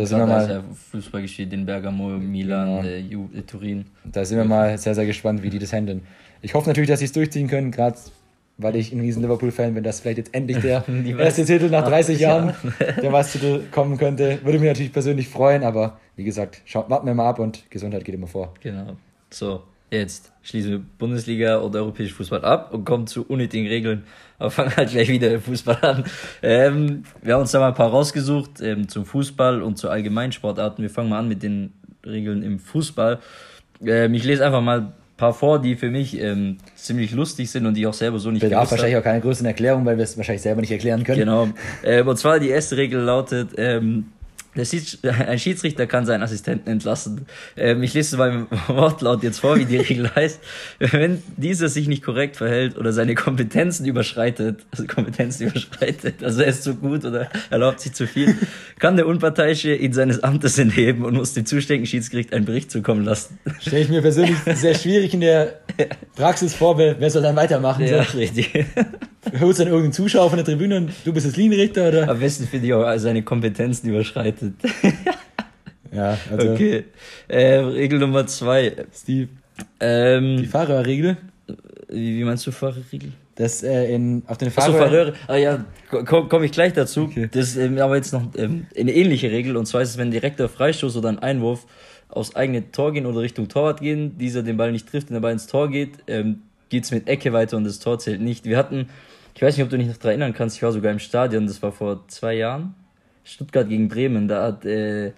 Also 0.00 0.06
sind 0.06 0.18
wir 0.18 0.26
mal. 0.26 0.48
Ja 0.48 0.64
Fußball 0.90 1.22
geschieht 1.22 1.52
in 1.52 1.66
Bergamo, 1.66 2.08
Milan, 2.08 2.82
genau. 2.82 2.88
äh, 2.88 2.98
Ju, 2.98 3.28
äh, 3.34 3.42
Turin. 3.42 3.86
Da 4.04 4.24
sind 4.24 4.38
wir 4.38 4.44
mal 4.44 4.76
sehr, 4.78 4.94
sehr 4.94 5.06
gespannt, 5.06 5.42
wie 5.42 5.50
die 5.50 5.58
das 5.58 5.72
handeln. 5.72 6.02
Ich 6.42 6.54
hoffe 6.54 6.68
natürlich, 6.68 6.90
dass 6.90 6.98
sie 6.98 7.06
es 7.06 7.12
durchziehen 7.12 7.48
können, 7.48 7.70
gerade 7.70 7.96
weil 8.56 8.76
ich 8.76 8.92
ein 8.92 9.00
riesen 9.00 9.22
Liverpool-Fan 9.22 9.74
bin, 9.74 9.82
dass 9.82 10.00
vielleicht 10.00 10.18
jetzt 10.18 10.34
endlich 10.34 10.58
der 10.58 10.84
erste 11.18 11.44
Titel 11.44 11.68
nach 11.70 11.86
30 11.86 12.20
Jahren, 12.20 12.54
der 13.02 13.10
Meistertitel 13.10 13.64
kommen 13.70 13.98
könnte. 13.98 14.38
Würde 14.44 14.58
mich 14.58 14.68
natürlich 14.68 14.92
persönlich 14.92 15.28
freuen, 15.28 15.64
aber 15.64 15.98
wie 16.16 16.24
gesagt, 16.24 16.60
schaut, 16.64 16.88
warten 16.90 17.06
wir 17.06 17.14
mal 17.14 17.28
ab 17.28 17.38
und 17.38 17.68
Gesundheit 17.70 18.04
geht 18.04 18.14
immer 18.14 18.28
vor. 18.28 18.54
Genau. 18.60 18.96
So, 19.30 19.62
jetzt 19.98 20.32
schließen 20.42 20.70
wir 20.70 20.80
Bundesliga 20.98 21.60
oder 21.60 21.80
europäisch 21.80 22.12
Fußball 22.12 22.44
ab 22.44 22.72
und 22.72 22.84
kommen 22.84 23.06
zu 23.06 23.24
unnötigen 23.26 23.66
Regeln 23.66 24.04
aber 24.38 24.50
fangen 24.50 24.76
halt 24.76 24.90
gleich 24.90 25.08
wieder 25.08 25.38
Fußball 25.40 25.78
an. 25.82 26.04
Ähm, 26.42 27.04
wir 27.22 27.34
haben 27.34 27.42
uns 27.42 27.52
da 27.52 27.60
mal 27.60 27.68
ein 27.68 27.74
paar 27.74 27.90
rausgesucht 27.90 28.60
ähm, 28.60 28.88
zum 28.88 29.04
Fußball 29.04 29.62
und 29.62 29.78
zu 29.78 29.88
Allgemeinsportarten. 29.88 30.82
Wir 30.82 30.90
fangen 30.90 31.08
mal 31.08 31.18
an 31.18 31.28
mit 31.28 31.42
den 31.42 31.72
Regeln 32.04 32.42
im 32.42 32.58
Fußball. 32.58 33.20
Ähm, 33.84 34.14
ich 34.14 34.24
lese 34.24 34.44
einfach 34.44 34.60
mal 34.60 34.80
ein 34.80 34.92
paar 35.16 35.34
vor, 35.34 35.60
die 35.60 35.76
für 35.76 35.90
mich 35.90 36.20
ähm, 36.20 36.58
ziemlich 36.74 37.12
lustig 37.12 37.50
sind 37.50 37.66
und 37.66 37.74
die 37.74 37.82
ich 37.82 37.86
auch 37.86 37.94
selber 37.94 38.18
so 38.18 38.30
nicht 38.30 38.42
Bedarf 38.42 38.70
wahrscheinlich 38.70 38.96
auch 38.96 39.02
keine 39.02 39.20
größeren 39.20 39.46
Erklärung, 39.46 39.84
weil 39.86 39.96
wir 39.96 40.04
es 40.04 40.16
wahrscheinlich 40.16 40.42
selber 40.42 40.60
nicht 40.60 40.72
erklären 40.72 41.04
können. 41.04 41.20
Genau. 41.20 41.48
Ähm, 41.84 42.08
und 42.08 42.16
zwar 42.16 42.40
die 42.40 42.48
erste 42.48 42.76
Regel 42.76 43.00
lautet, 43.00 43.50
ähm, 44.56 45.10
ein 45.28 45.38
Schiedsrichter 45.38 45.86
kann 45.86 46.06
seinen 46.06 46.22
Assistenten 46.22 46.70
entlassen. 46.70 47.26
Ähm, 47.56 47.82
ich 47.82 47.94
lese 47.94 48.16
beim 48.16 48.46
Wortlaut 48.68 49.22
jetzt 49.22 49.40
vor, 49.40 49.56
wie 49.56 49.64
die 49.64 49.76
Regel 49.76 50.10
heißt. 50.14 50.40
Wenn 50.78 51.22
dieser 51.36 51.68
sich 51.68 51.88
nicht 51.88 52.02
korrekt 52.02 52.36
verhält 52.36 52.76
oder 52.76 52.92
seine 52.92 53.14
Kompetenzen 53.14 53.86
überschreitet, 53.86 54.64
also 54.70 54.86
Kompetenzen 54.86 55.48
überschreitet, 55.48 56.22
also 56.22 56.42
er 56.42 56.48
ist 56.48 56.62
zu 56.62 56.74
gut 56.74 57.04
oder 57.04 57.28
erlaubt 57.50 57.80
sich 57.80 57.92
zu 57.92 58.06
viel, 58.06 58.36
kann 58.78 58.96
der 58.96 59.06
Unparteiische 59.06 59.74
ihn 59.74 59.92
seines 59.92 60.22
Amtes 60.22 60.58
entheben 60.58 61.04
und 61.04 61.14
muss 61.14 61.34
dem 61.34 61.46
zuständigen 61.46 61.86
Schiedsgericht 61.86 62.32
einen 62.32 62.44
Bericht 62.44 62.70
zukommen 62.70 63.04
lassen. 63.04 63.38
Stelle 63.60 63.82
ich 63.82 63.88
mir 63.88 64.02
persönlich 64.02 64.36
sehr 64.54 64.74
schwierig 64.74 65.14
in 65.14 65.20
der 65.20 65.60
Praxis 66.16 66.54
vor, 66.54 66.78
wer 66.78 67.10
soll 67.10 67.22
dann 67.22 67.36
weitermachen. 67.36 67.86
Ja, 67.86 68.04
so. 68.04 68.18
richtig. 68.18 68.52
Holst 69.40 69.60
dann 69.60 69.68
irgendeinen 69.68 69.92
Zuschauer 69.92 70.28
von 70.28 70.36
der 70.36 70.44
Tribüne 70.44 70.76
und 70.76 70.90
du 71.04 71.12
bist 71.12 71.26
das 71.26 71.36
Linienrichter, 71.36 71.88
oder? 71.88 72.08
Am 72.08 72.20
besten 72.20 72.46
finde 72.46 72.66
ich 72.66 72.74
auch 72.74 72.98
seine 72.98 73.22
Kompetenzen 73.22 73.88
überschreitet. 73.88 74.54
ja, 75.92 76.18
also. 76.30 76.52
Okay. 76.52 76.84
Äh, 77.28 77.56
Regel 77.56 77.98
Nummer 77.98 78.26
zwei. 78.26 78.72
Steve. 78.94 79.28
Ähm, 79.80 80.38
die 80.38 80.46
Fahrerregel? 80.46 81.16
Wie, 81.88 82.18
wie 82.18 82.24
meinst 82.24 82.46
du 82.46 82.50
Fahrerregel? 82.50 83.12
Das 83.36 83.62
äh, 83.62 83.92
in, 83.92 84.22
auf 84.26 84.38
den 84.38 84.50
Fahrer... 84.50 85.08
Achso. 85.08 85.12
Ah 85.26 85.36
ja, 85.36 85.64
komme 85.90 86.28
komm 86.28 86.42
ich 86.44 86.52
gleich 86.52 86.72
dazu. 86.72 87.04
Okay. 87.04 87.28
Das 87.32 87.48
ist 87.48 87.56
ähm, 87.56 87.78
aber 87.78 87.96
jetzt 87.96 88.12
noch 88.12 88.22
ähm, 88.36 88.66
eine 88.78 88.92
ähnliche 88.92 89.30
Regel. 89.30 89.56
Und 89.56 89.66
zwar 89.66 89.82
ist 89.82 89.90
es, 89.90 89.98
wenn 89.98 90.10
direkter 90.10 90.48
Freistoß 90.48 90.96
oder 90.96 91.08
ein 91.08 91.18
Einwurf 91.18 91.66
aus 92.08 92.36
eigenem 92.36 92.70
Tor 92.70 92.92
gehen 92.92 93.06
oder 93.06 93.20
Richtung 93.20 93.48
Torwart 93.48 93.80
gehen, 93.80 94.16
dieser 94.18 94.42
den 94.42 94.56
Ball 94.56 94.70
nicht 94.70 94.88
trifft 94.88 95.08
und 95.08 95.14
der 95.14 95.20
Ball 95.20 95.32
ins 95.32 95.48
Tor 95.48 95.68
geht, 95.68 95.98
ähm, 96.06 96.42
geht's 96.68 96.92
mit 96.92 97.08
Ecke 97.08 97.32
weiter 97.32 97.56
und 97.56 97.64
das 97.64 97.80
Tor 97.80 97.98
zählt 97.98 98.20
nicht. 98.20 98.44
Wir 98.44 98.56
hatten 98.56 98.88
ich 99.34 99.42
weiß 99.42 99.56
nicht, 99.56 99.64
ob 99.64 99.70
du 99.70 99.78
dich 99.78 99.88
noch 99.88 99.96
daran 99.96 100.10
erinnern 100.10 100.32
kannst, 100.32 100.56
ich 100.56 100.62
war 100.62 100.72
sogar 100.72 100.92
im 100.92 100.98
Stadion, 100.98 101.46
das 101.46 101.62
war 101.62 101.72
vor 101.72 102.06
zwei 102.08 102.34
Jahren. 102.34 102.74
Stuttgart 103.24 103.68
gegen 103.68 103.88
Bremen, 103.88 104.28
da 104.28 104.44
hat 104.44 104.64
äh, 104.66 105.12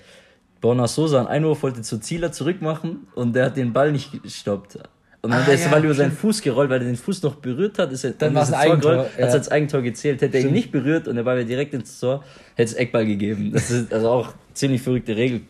Borna 0.61 0.87
Sosa 0.87 1.19
einen 1.19 1.29
Einwurf, 1.29 1.63
wollte 1.63 1.83
zu 1.83 1.99
Zieler 1.99 2.33
zurückmachen 2.33 3.09
und 3.15 3.35
der 3.35 3.47
hat 3.47 3.57
den 3.57 3.73
Ball 3.73 3.93
nicht 3.93 4.23
gestoppt. 4.23 4.79
Und 5.23 5.33
dann 5.33 5.43
ah, 5.43 5.53
ist 5.53 5.65
der 5.65 5.71
Ball 5.71 5.85
über 5.85 5.95
seinen 5.95 6.13
Fuß 6.13 6.41
gerollt, 6.41 6.71
weil 6.71 6.81
er 6.81 6.87
den 6.87 6.97
Fuß 6.97 7.23
noch 7.25 7.35
berührt 7.35 7.81
hat. 7.81 7.91
Ist 7.91 8.05
er, 8.05 8.13
dann 8.13 8.33
war 8.33 8.45
es 8.45 8.53
ein 8.53 8.61
Eigentor. 8.61 8.93
Gerollt, 8.93 9.11
ja. 9.17 9.23
Hat 9.23 9.29
es 9.31 9.35
als 9.35 9.49
Eigentor 9.51 9.83
gezählt. 9.83 10.21
Hätte 10.23 10.39
er 10.39 10.45
ihn 10.45 10.53
nicht 10.53 10.71
berührt 10.71 11.09
und 11.09 11.17
der 11.17 11.25
Ball 11.25 11.37
wäre 11.37 11.47
direkt 11.47 11.75
ins 11.75 11.99
Tor, 11.99 12.23
hätte 12.55 12.71
es 12.71 12.75
Eckball 12.75 13.05
gegeben. 13.05 13.51
Das 13.53 13.69
ist 13.71 13.93
also 13.93 14.09
auch 14.09 14.35
ziemlich 14.55 14.83
verrückte 14.83 15.17
Regel. 15.17 15.41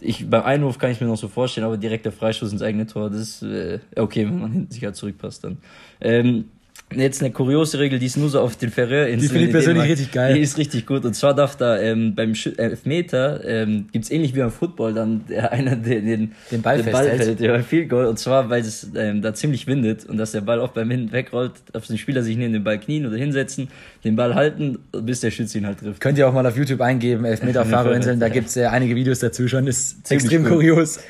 Ich, 0.00 0.28
beim 0.28 0.42
Einwurf 0.42 0.78
kann 0.78 0.90
ich 0.90 1.00
mir 1.00 1.06
noch 1.06 1.16
so 1.16 1.28
vorstellen, 1.28 1.66
aber 1.66 1.78
direkt 1.78 2.04
der 2.04 2.12
Freistoß 2.12 2.52
ins 2.52 2.60
eigene 2.60 2.86
Tor, 2.86 3.08
das 3.08 3.20
ist 3.20 3.42
äh, 3.42 3.78
okay, 3.96 4.26
wenn 4.26 4.38
man 4.38 4.52
hinten 4.52 4.70
sich 4.70 4.84
halt 4.84 4.96
zurückpasst 4.96 5.44
dann. 5.44 5.56
Ähm, 5.98 6.50
Jetzt 6.94 7.20
eine 7.20 7.32
kuriose 7.32 7.80
Regel, 7.80 7.98
die 7.98 8.06
ist 8.06 8.16
nur 8.16 8.28
so 8.28 8.40
auf 8.40 8.56
den 8.56 8.70
Färöerinseln. 8.70 9.20
Die 9.20 9.28
finde 9.28 9.46
ich 9.46 9.50
persönlich 9.50 9.90
richtig 9.90 10.12
geil. 10.12 10.34
Die 10.34 10.40
ist 10.40 10.56
richtig 10.56 10.86
gut. 10.86 11.04
Und 11.04 11.14
zwar 11.14 11.34
darf 11.34 11.56
da 11.56 11.78
ähm, 11.80 12.14
beim 12.14 12.36
Sch 12.36 12.46
äh, 12.46 12.62
Elfmeter, 12.62 13.44
ähm, 13.44 13.88
gibt 13.90 14.04
es 14.04 14.10
ähnlich 14.12 14.36
wie 14.36 14.38
beim 14.38 14.52
Football 14.52 14.94
dann 14.94 15.24
der 15.28 15.50
einer, 15.50 15.74
der 15.74 16.00
den, 16.00 16.32
den 16.52 16.62
Ball, 16.62 16.80
den 16.80 16.92
Ball 16.92 17.18
fällt, 17.18 17.40
ja, 17.40 17.58
viel 17.62 17.86
Goal. 17.86 18.06
Und 18.06 18.20
zwar, 18.20 18.50
weil 18.50 18.60
es 18.60 18.88
ähm, 18.94 19.20
da 19.20 19.34
ziemlich 19.34 19.66
windet 19.66 20.06
und 20.06 20.16
dass 20.16 20.30
der 20.30 20.42
Ball 20.42 20.60
auch 20.60 20.70
beim 20.70 20.88
Hinten 20.88 21.10
wegrollt, 21.10 21.54
darf 21.72 21.88
den 21.88 21.98
Spieler 21.98 22.22
sich 22.22 22.36
neben 22.36 22.52
den 22.52 22.62
Ball 22.62 22.78
knien 22.78 23.04
oder 23.04 23.16
hinsetzen, 23.16 23.66
den 24.04 24.14
Ball 24.14 24.36
halten, 24.36 24.78
bis 24.92 25.20
der 25.20 25.32
Schütze 25.32 25.58
ihn 25.58 25.66
halt 25.66 25.80
trifft. 25.80 26.00
Könnt 26.00 26.18
ihr 26.18 26.28
auch 26.28 26.32
mal 26.32 26.46
auf 26.46 26.56
YouTube 26.56 26.80
eingeben, 26.80 27.24
Elfmeter 27.26 27.62
auf 27.62 27.68
Färöerinseln, 27.68 28.20
da 28.20 28.28
gibt's 28.28 28.56
äh, 28.56 28.66
einige 28.66 28.94
Videos 28.94 29.18
dazu 29.18 29.48
schon, 29.48 29.66
ist 29.66 30.08
extrem 30.10 30.44
cool. 30.44 30.50
kurios. 30.50 31.00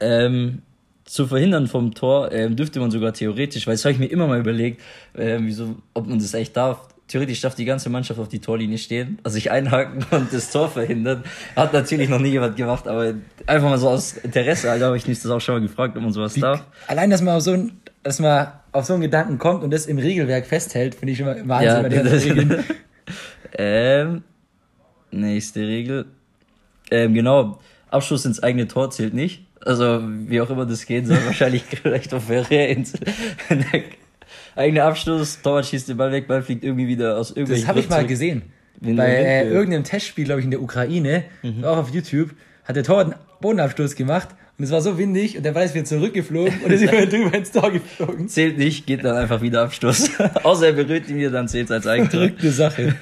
Ähm, 0.00 0.62
zu 1.08 1.26
verhindern 1.26 1.66
vom 1.66 1.94
Tor 1.94 2.32
ähm, 2.32 2.54
dürfte 2.54 2.80
man 2.80 2.90
sogar 2.90 3.12
theoretisch, 3.12 3.66
weil 3.66 3.74
das 3.74 3.84
habe 3.84 3.92
ich 3.92 3.98
mir 3.98 4.06
immer 4.06 4.26
mal 4.26 4.38
überlegt, 4.38 4.82
äh, 5.14 5.38
wieso, 5.40 5.76
ob 5.94 6.06
man 6.06 6.18
das 6.18 6.34
echt 6.34 6.56
darf. 6.56 6.88
Theoretisch 7.08 7.40
darf 7.40 7.54
die 7.54 7.64
ganze 7.64 7.88
Mannschaft 7.88 8.20
auf 8.20 8.28
die 8.28 8.40
Torlinie 8.40 8.76
stehen, 8.76 9.18
also 9.22 9.34
sich 9.34 9.50
einhaken 9.50 10.04
und 10.10 10.32
das 10.32 10.50
Tor 10.50 10.68
verhindern. 10.68 11.24
Hat 11.56 11.72
natürlich 11.72 12.10
noch 12.10 12.20
nie 12.20 12.28
jemand 12.28 12.56
gemacht, 12.56 12.86
aber 12.86 13.14
einfach 13.46 13.70
mal 13.70 13.78
so 13.78 13.88
aus 13.88 14.18
Interesse, 14.18 14.70
also 14.70 14.86
habe 14.86 14.96
ich 14.98 15.06
mich 15.06 15.18
das 15.20 15.30
auch 15.30 15.40
schon 15.40 15.54
mal 15.54 15.60
gefragt, 15.62 15.96
ob 15.96 16.02
man 16.02 16.12
sowas 16.12 16.36
Wie, 16.36 16.40
darf. 16.40 16.62
Allein, 16.86 17.08
dass 17.08 17.22
man 17.22 17.36
auf 17.36 17.42
so 17.42 17.52
ein, 17.52 17.80
dass 18.02 18.18
man 18.20 18.48
auf 18.72 18.84
so 18.84 18.92
einen 18.92 19.02
Gedanken 19.02 19.38
kommt 19.38 19.62
und 19.62 19.70
das 19.70 19.86
im 19.86 19.96
Regelwerk 19.96 20.46
festhält, 20.46 20.94
finde 20.94 21.12
ich 21.14 21.20
mal 21.20 21.48
Wahnsinn 21.48 21.68
ja, 21.68 21.82
bei 21.82 21.88
den 21.88 22.06
Regeln. 22.06 22.64
ähm, 23.56 24.22
nächste 25.10 25.60
Regel. 25.60 26.04
Ähm, 26.90 27.14
genau, 27.14 27.58
Abschluss 27.90 28.26
ins 28.26 28.42
eigene 28.42 28.68
Tor 28.68 28.90
zählt 28.90 29.14
nicht. 29.14 29.46
Also, 29.64 30.00
wie 30.02 30.40
auch 30.40 30.50
immer 30.50 30.66
das 30.66 30.86
gehen 30.86 31.06
soll, 31.06 31.18
wahrscheinlich 31.26 31.64
vielleicht 31.64 32.14
auf 32.14 32.24
Ferrierinsel. 32.24 33.00
Eigener 34.56 34.84
Abschluss, 34.84 35.40
Torwart 35.40 35.66
schießt 35.66 35.88
den 35.88 35.96
Ball 35.96 36.10
weg, 36.10 36.26
Ball 36.26 36.42
fliegt 36.42 36.64
irgendwie 36.64 36.88
wieder 36.88 37.16
aus 37.16 37.30
irgendwelchen 37.30 37.62
Das 37.62 37.68
habe 37.68 37.80
ich 37.80 37.88
mal 37.88 38.06
gesehen. 38.06 38.42
Bei 38.80 39.08
äh, 39.08 39.48
irgendeinem 39.48 39.84
Testspiel, 39.84 40.24
glaube 40.24 40.40
ich, 40.40 40.44
in 40.44 40.50
der 40.50 40.62
Ukraine, 40.62 41.24
mhm. 41.42 41.64
auch 41.64 41.76
auf 41.76 41.90
YouTube, 41.90 42.30
hat 42.64 42.76
der 42.76 42.84
Torwart 42.84 43.12
einen 43.12 43.14
Bodenabstoß 43.40 43.96
gemacht 43.96 44.28
und 44.58 44.64
es 44.64 44.70
war 44.70 44.80
so 44.80 44.98
windig 44.98 45.36
und 45.36 45.44
der 45.44 45.52
Ball 45.52 45.64
ist 45.64 45.74
wieder 45.74 45.84
zurückgeflogen 45.84 46.60
und 46.64 46.72
ist 46.72 46.82
immer 46.82 47.06
drüber 47.06 47.36
ins 47.36 47.52
Tor 47.52 47.70
geflogen. 47.70 48.28
Zählt 48.28 48.58
nicht, 48.58 48.86
geht 48.86 49.04
dann 49.04 49.16
einfach 49.16 49.40
wieder 49.40 49.62
Abstoß. 49.62 50.10
Außer 50.42 50.66
er 50.66 50.72
berührt 50.72 51.08
ihn 51.08 51.16
wieder, 51.16 51.30
dann 51.30 51.48
zählt 51.48 51.66
es 51.66 51.70
als 51.70 51.86
Eigentor. 51.86 52.20
Verrückte 52.20 52.50
Sache. 52.50 52.94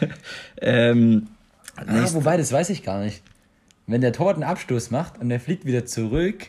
ähm, 0.61 1.29
ah, 1.77 2.07
wobei, 2.13 2.37
das 2.37 2.53
weiß 2.53 2.71
ich 2.71 2.83
gar 2.83 3.03
nicht. 3.03 3.23
Wenn 3.87 4.01
der 4.01 4.13
Torwart 4.13 4.35
einen 4.35 4.45
Abstoß 4.45 4.91
macht 4.91 5.21
und 5.21 5.31
er 5.31 5.41
fliegt 5.41 5.65
wieder 5.65 5.85
zurück 5.87 6.49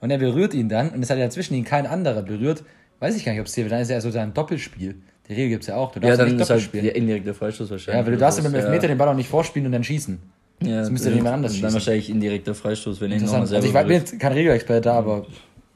und 0.00 0.10
er 0.10 0.18
berührt 0.18 0.54
ihn 0.54 0.68
dann 0.68 0.90
und 0.90 1.02
es 1.02 1.10
hat 1.10 1.18
ja 1.18 1.28
zwischen 1.30 1.54
ihn 1.54 1.64
kein 1.64 1.86
anderer 1.86 2.22
berührt, 2.22 2.62
weiß 3.00 3.16
ich 3.16 3.24
gar 3.24 3.32
nicht, 3.32 3.40
ob 3.40 3.46
es 3.46 3.54
hier, 3.54 3.68
dann 3.68 3.80
ist 3.80 3.90
ja 3.90 4.00
so 4.00 4.16
ein 4.16 4.34
Doppelspiel. 4.34 4.96
Die 5.28 5.34
Regel 5.34 5.50
gibt 5.50 5.62
es 5.62 5.68
ja 5.68 5.76
auch. 5.76 5.92
Du 5.92 6.00
darfst 6.00 6.18
ja, 6.18 6.24
dann 6.24 6.34
nicht 6.34 6.42
ist 6.42 6.50
halt 6.50 6.62
spielen. 6.62 6.84
der 6.84 6.96
indirekte 6.96 7.34
Freistoß 7.34 7.70
wahrscheinlich. 7.70 8.00
Ja, 8.00 8.06
weil 8.06 8.12
du 8.12 8.18
darfst 8.18 8.38
ja 8.38 8.44
mit 8.44 8.52
dem 8.52 8.60
Elfmeter 8.60 8.84
ja. 8.84 8.88
den 8.88 8.98
Ball 8.98 9.08
auch 9.08 9.14
nicht 9.14 9.28
vorspielen 9.28 9.66
und 9.66 9.72
dann 9.72 9.84
schießen. 9.84 10.18
Ja, 10.62 10.80
das 10.80 10.90
müsste 10.90 11.10
jemand 11.10 11.34
anders 11.34 11.52
schießen. 11.52 11.64
Dann 11.64 11.74
wahrscheinlich 11.74 12.08
indirekter 12.08 12.54
Freistoß, 12.54 13.00
wenn 13.00 13.12
ich 13.12 13.22
nochmal 13.22 13.46
selber. 13.46 13.66
Also 13.66 13.78
ich 13.78 13.86
bin 13.86 13.96
jetzt 13.96 14.18
kein 14.18 14.32
Regelexperte, 14.32 14.90
aber. 14.90 15.26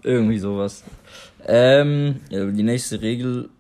Irgendwie 0.03 0.39
sowas. 0.39 0.83
Ähm, 1.47 2.21
die 2.31 2.63
nächste 2.63 3.03
Regel. 3.03 3.51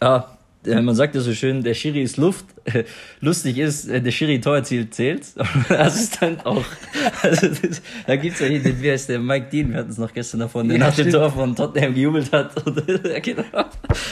Ah, 0.00 0.24
man 0.66 0.94
sagt 0.94 1.14
ja 1.14 1.20
so 1.20 1.32
schön, 1.32 1.62
der 1.62 1.74
Schiri 1.74 2.02
ist 2.02 2.16
Luft. 2.16 2.46
Lustig 3.20 3.58
ist, 3.58 3.88
der 3.88 4.10
Schiri 4.10 4.40
Tor 4.40 4.56
erzielt, 4.56 4.94
zählt. 4.94 5.22
Assistent 5.68 6.44
auch. 6.46 6.64
Also 7.22 7.48
das, 7.48 7.80
da 8.06 8.16
gibt's 8.16 8.40
ja 8.40 8.46
hier 8.46 8.62
den, 8.62 8.82
wie 8.82 8.90
heißt 8.90 9.08
der, 9.08 9.18
Mike 9.18 9.46
Dean, 9.50 9.70
wir 9.70 9.78
hatten 9.78 9.90
es 9.90 9.98
noch 9.98 10.12
gestern 10.12 10.40
davon, 10.40 10.68
der 10.68 10.78
ja, 10.78 10.86
nach 10.86 10.94
dem 10.94 11.10
Tor 11.10 11.30
von 11.30 11.54
Tottenham 11.56 11.94
gejubelt 11.94 12.32
hat 12.32 12.66
und 12.66 12.82
genau, 13.22 13.64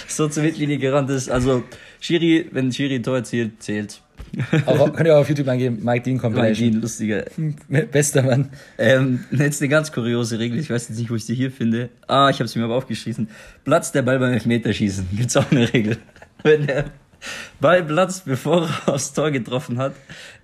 so 0.07 0.29
zur 0.29 0.43
Mittellinie 0.43 0.79
gerannt 0.79 1.11
ist. 1.11 1.31
Also 1.31 1.63
Schiri, 2.01 2.49
wenn 2.53 2.73
Schiri 2.73 3.03
Tor 3.03 3.17
erzielt, 3.17 3.63
zählt. 3.63 4.01
Auch, 4.67 4.93
könnt 4.93 5.07
ihr 5.07 5.15
auch 5.15 5.21
auf 5.21 5.29
YouTube 5.29 5.49
eingeben, 5.49 5.81
Mike 5.83 6.05
Dean 6.05 6.19
kommt 6.19 6.37
Mike 6.37 6.55
Dean, 6.55 6.81
lustiger. 6.81 7.25
Bester 7.91 8.23
Mann. 8.23 8.51
Ähm, 8.79 9.25
jetzt 9.31 9.61
eine 9.61 9.69
ganz 9.69 9.93
kuriose 9.93 10.39
Regel, 10.39 10.59
ich 10.59 10.71
weiß 10.71 10.89
jetzt 10.89 10.99
nicht, 10.99 11.11
wo 11.11 11.17
ich 11.17 11.25
sie 11.25 11.35
hier 11.35 11.51
finde. 11.51 11.91
Ah, 12.07 12.31
ich 12.31 12.39
habe 12.39 12.49
sie 12.49 12.59
mir 12.59 12.65
aber 12.65 12.77
aufgeschrieben. 12.77 13.29
Platz 13.65 13.93
der 13.93 14.03
Ball 14.03 14.19
beim 14.19 14.33
Elfmeterschießen. 14.33 15.09
Gibt's 15.13 15.37
auch 15.37 15.51
eine 15.51 15.73
Regel. 15.73 15.99
Wenn 16.43 16.67
der 16.67 16.85
Ball 17.61 17.85
platzt, 17.85 18.25
bevor 18.25 18.69
er 18.87 18.95
aufs 18.95 19.13
Tor 19.13 19.31
getroffen 19.31 19.79
hat, 19.79 19.95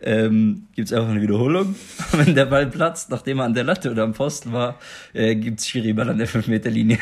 ähm, 0.02 0.66
gibt 0.74 0.92
einfach 0.92 1.08
eine 1.08 1.20
Wiederholung. 1.20 1.74
Wenn 2.12 2.34
der 2.34 2.46
Ball 2.46 2.66
platzt, 2.66 3.10
nachdem 3.10 3.40
er 3.40 3.46
an 3.46 3.54
der 3.54 3.64
Latte 3.64 3.90
oder 3.90 4.04
am 4.04 4.12
Posten 4.12 4.52
war, 4.52 4.78
äh, 5.12 5.34
gibt's 5.34 5.68
Schiri-Ball 5.68 6.08
an 6.10 6.18
der 6.18 6.28
5-Meter-Linie. 6.28 6.98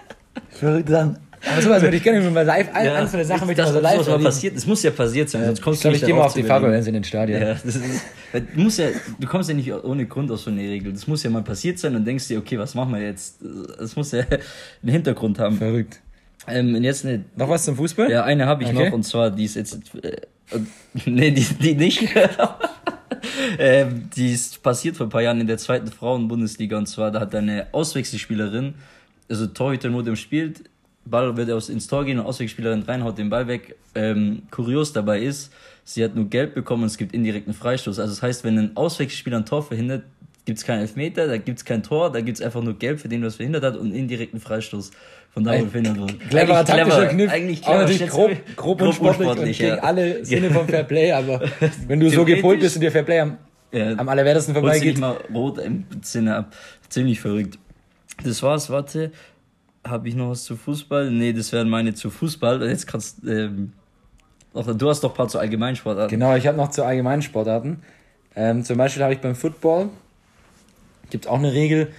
Verrückt 0.50 0.90
dann. 0.90 1.18
Aber 1.52 1.62
sowas 1.62 1.82
würde 1.82 1.96
ich 1.96 2.02
gerne 2.02 2.28
mal 2.30 2.44
live, 2.44 2.68
ein, 2.72 2.86
ja, 2.86 2.94
einzelne 2.94 3.24
Sachen 3.24 3.46
möchte 3.46 3.62
ich 3.62 3.68
mal 3.68 3.74
so 3.74 3.80
live 3.80 4.08
mal 4.08 4.18
passiert, 4.18 4.56
Es 4.56 4.66
muss 4.66 4.82
ja 4.82 4.90
passiert 4.90 5.28
sein, 5.28 5.44
sonst 5.44 5.62
kommst 5.62 5.80
ich 5.80 5.82
du 5.82 5.88
nicht 5.90 6.02
Ich 6.02 6.06
gehe 6.06 6.14
mal 6.14 6.24
auf 6.24 6.34
die 6.34 6.42
Fahrbeweise 6.42 6.88
in 6.88 6.94
den 6.94 7.04
Stadien. 7.04 7.40
Ja, 7.40 7.52
ist, 7.52 7.78
du, 8.32 8.60
musst 8.60 8.78
ja, 8.78 8.86
du 9.18 9.26
kommst 9.26 9.48
ja 9.48 9.54
nicht 9.54 9.72
ohne 9.72 10.06
Grund 10.06 10.30
aus 10.30 10.44
so 10.44 10.50
einer 10.50 10.62
Regel. 10.62 10.92
Das 10.92 11.06
muss 11.06 11.22
ja 11.22 11.30
mal 11.30 11.42
passiert 11.42 11.78
sein 11.78 11.94
und 11.94 12.04
denkst 12.04 12.28
dir, 12.28 12.38
okay, 12.38 12.58
was 12.58 12.74
machen 12.74 12.94
wir 12.94 13.02
jetzt? 13.02 13.38
Das 13.78 13.96
muss 13.96 14.12
ja 14.12 14.20
einen 14.20 14.92
Hintergrund 14.92 15.38
haben. 15.38 15.58
Verrückt. 15.58 16.00
Ähm, 16.48 16.82
jetzt 16.82 17.04
eine, 17.04 17.24
noch 17.36 17.48
was 17.48 17.64
zum 17.64 17.76
Fußball? 17.76 18.10
Ja, 18.10 18.24
eine 18.24 18.46
habe 18.46 18.64
ich 18.64 18.70
okay. 18.70 18.86
noch 18.86 18.92
und 18.92 19.02
zwar 19.02 19.30
die 19.30 19.44
ist 19.44 19.56
jetzt 19.56 19.94
äh, 20.02 20.20
nee, 21.06 21.30
die, 21.30 21.42
die 21.42 21.74
nicht. 21.74 22.08
ähm, 23.58 24.08
die 24.14 24.32
ist 24.32 24.62
passiert 24.62 24.96
vor 24.96 25.06
ein 25.06 25.10
paar 25.10 25.22
Jahren 25.22 25.40
in 25.40 25.46
der 25.46 25.58
zweiten 25.58 25.88
Frauenbundesliga 25.88 26.78
und 26.78 26.86
zwar 26.86 27.10
da 27.10 27.20
hat 27.20 27.34
eine 27.34 27.66
Auswechselspielerin, 27.72 28.74
also 29.28 29.46
Torhüter 29.46 29.88
nur 29.88 30.04
dem 30.04 30.16
spielt, 30.16 30.62
Ball 31.06 31.36
wird 31.36 31.50
aus 31.50 31.68
ins 31.68 31.86
Tor 31.86 32.04
gehen 32.04 32.18
und 32.18 32.26
Auswechselspielerin 32.26 32.82
reinhaut 32.82 33.16
den 33.18 33.30
Ball 33.30 33.46
weg. 33.46 33.76
Ähm, 33.94 34.42
kurios 34.50 34.92
dabei 34.92 35.20
ist, 35.20 35.52
sie 35.84 36.04
hat 36.04 36.14
nur 36.14 36.26
Geld 36.26 36.54
bekommen 36.54 36.82
und 36.82 36.88
es 36.88 36.98
gibt 36.98 37.14
indirekten 37.14 37.54
Freistoß. 37.54 37.98
Also 37.98 38.12
das 38.12 38.22
heißt, 38.22 38.44
wenn 38.44 38.58
ein 38.58 38.76
Auswechselspieler 38.76 39.38
ein 39.38 39.46
Tor 39.46 39.62
verhindert, 39.62 40.04
gibt 40.46 40.58
es 40.58 40.64
keinen 40.64 40.80
Elfmeter, 40.80 41.26
da 41.26 41.36
gibt 41.36 41.58
es 41.58 41.64
kein 41.64 41.82
Tor, 41.82 42.10
da 42.10 42.20
gibt 42.20 42.38
es 42.38 42.44
einfach 42.44 42.62
nur 42.62 42.78
Gelb, 42.78 43.00
für 43.00 43.08
den 43.08 43.22
es 43.24 43.36
verhindert 43.36 43.64
hat 43.64 43.76
und 43.76 43.92
indirekten 43.92 44.40
Freistoß 44.40 44.92
von 45.30 45.44
da 45.44 45.60
wo 45.60 45.66
verhindert 45.66 45.98
wurde. 45.98 46.14
Cleverer 46.14 46.64
taktischer 46.64 47.06
Kniff, 47.08 47.30
eigentlich 47.30 47.60
clever, 47.60 47.80
natürlich 47.80 48.08
grob, 48.08 48.30
grob, 48.56 48.80
und 48.80 48.94
sportlich, 48.94 49.28
und 49.28 49.44
gegen 49.44 49.76
ja. 49.76 49.82
alle 49.82 50.24
Sinne 50.24 50.50
vom 50.50 50.66
Fairplay, 50.66 51.12
aber 51.12 51.42
wenn 51.88 52.00
du 52.00 52.08
so 52.08 52.24
gepolt 52.24 52.60
bist 52.60 52.76
und 52.76 52.80
dir 52.80 52.92
Fairplay 52.92 53.20
am, 53.20 53.38
ja, 53.72 53.92
am 53.96 54.08
allerwertesten 54.08 54.54
vorbeigeht. 54.54 54.98
mal 54.98 55.18
rot 55.34 55.58
im 55.58 55.84
Sinne 56.00 56.36
ab. 56.36 56.54
Ziemlich 56.88 57.20
verrückt. 57.20 57.58
Das 58.24 58.42
war's, 58.42 58.70
warte. 58.70 59.10
Habe 59.86 60.08
ich 60.08 60.14
noch 60.14 60.30
was 60.30 60.44
zu 60.44 60.56
Fußball? 60.56 61.10
Nee, 61.10 61.32
das 61.32 61.52
wären 61.52 61.68
meine 61.68 61.92
zu 61.92 62.08
Fußball. 62.08 62.66
Jetzt 62.68 62.86
kannst 62.86 63.18
ähm, 63.24 63.72
du 64.54 64.88
hast 64.88 65.02
doch 65.02 65.10
ein 65.10 65.16
paar 65.16 65.28
zu 65.28 65.38
Allgemeinsportarten. 65.38 66.18
Genau, 66.18 66.34
ich 66.36 66.46
habe 66.46 66.56
noch 66.56 66.70
zu 66.70 66.84
Allgemeinsportarten. 66.84 67.82
Ähm, 68.36 68.64
zum 68.64 68.78
Beispiel 68.78 69.02
habe 69.02 69.12
ich 69.12 69.20
beim 69.20 69.34
Football 69.34 69.90
gibt 71.10 71.26
es 71.26 71.30
auch 71.30 71.38
eine 71.38 71.52
Regel, 71.52 71.92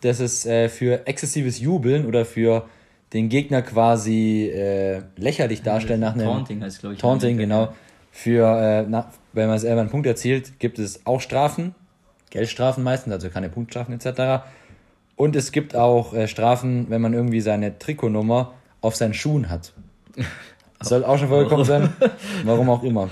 dass 0.00 0.20
es 0.20 0.46
äh, 0.46 0.68
für 0.68 1.06
exzessives 1.06 1.60
Jubeln 1.60 2.06
oder 2.06 2.24
für 2.24 2.68
den 3.12 3.28
Gegner 3.28 3.62
quasi 3.62 4.46
äh, 4.46 5.02
lächerlich 5.16 5.62
darstellen 5.62 6.00
nach 6.00 6.14
einem 6.14 6.26
Taunting 6.26 6.62
heißt 6.62 6.80
glaube 6.80 6.94
ich. 6.94 7.00
Taunting 7.00 7.36
genau. 7.36 7.72
Für 8.10 8.82
äh, 8.82 8.86
na, 8.88 9.10
wenn 9.32 9.48
man 9.48 9.58
selber 9.58 9.80
einen 9.80 9.90
Punkt 9.90 10.06
erzielt, 10.06 10.58
gibt 10.58 10.78
es 10.78 11.06
auch 11.06 11.20
Strafen, 11.20 11.74
Geldstrafen 12.30 12.84
meistens, 12.84 13.12
also 13.12 13.30
keine 13.30 13.48
Punktstrafen 13.48 13.94
etc. 13.94 14.44
Und 15.16 15.36
es 15.36 15.52
gibt 15.52 15.74
auch 15.74 16.14
äh, 16.14 16.28
Strafen, 16.28 16.86
wenn 16.88 17.00
man 17.00 17.14
irgendwie 17.14 17.40
seine 17.40 17.78
Trikotnummer 17.78 18.54
auf 18.80 18.96
seinen 18.96 19.14
Schuhen 19.14 19.50
hat. 19.50 19.72
Das 20.78 20.88
soll 20.88 21.04
auch 21.04 21.18
schon 21.18 21.28
vorgekommen 21.28 21.64
sein. 21.64 21.92
Warum 22.44 22.68
auch 22.70 22.82
immer. 22.82 23.08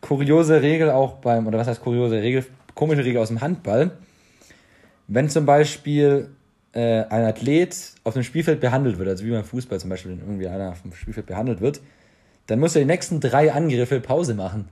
Kuriose 0.00 0.60
Regel 0.60 0.90
auch 0.90 1.14
beim, 1.14 1.46
oder 1.46 1.58
was 1.58 1.66
heißt 1.66 1.82
kuriose 1.82 2.20
Regel? 2.20 2.44
Komische 2.74 3.04
Regel 3.04 3.22
aus 3.22 3.28
dem 3.28 3.40
Handball. 3.40 3.92
Wenn 5.06 5.28
zum 5.28 5.46
Beispiel 5.46 6.30
äh, 6.72 7.04
ein 7.04 7.24
Athlet 7.24 7.76
auf 8.04 8.14
dem 8.14 8.22
Spielfeld 8.22 8.60
behandelt 8.60 8.98
wird, 8.98 9.08
also 9.08 9.24
wie 9.24 9.30
beim 9.30 9.44
Fußball 9.44 9.78
zum 9.78 9.90
Beispiel, 9.90 10.12
wenn 10.12 10.20
irgendwie 10.20 10.48
einer 10.48 10.70
auf 10.72 10.82
dem 10.82 10.92
Spielfeld 10.92 11.26
behandelt 11.26 11.60
wird, 11.60 11.80
dann 12.46 12.60
muss 12.60 12.74
er 12.74 12.82
die 12.82 12.86
nächsten 12.86 13.20
drei 13.20 13.52
Angriffe 13.52 14.00
Pause 14.00 14.34
machen. 14.34 14.68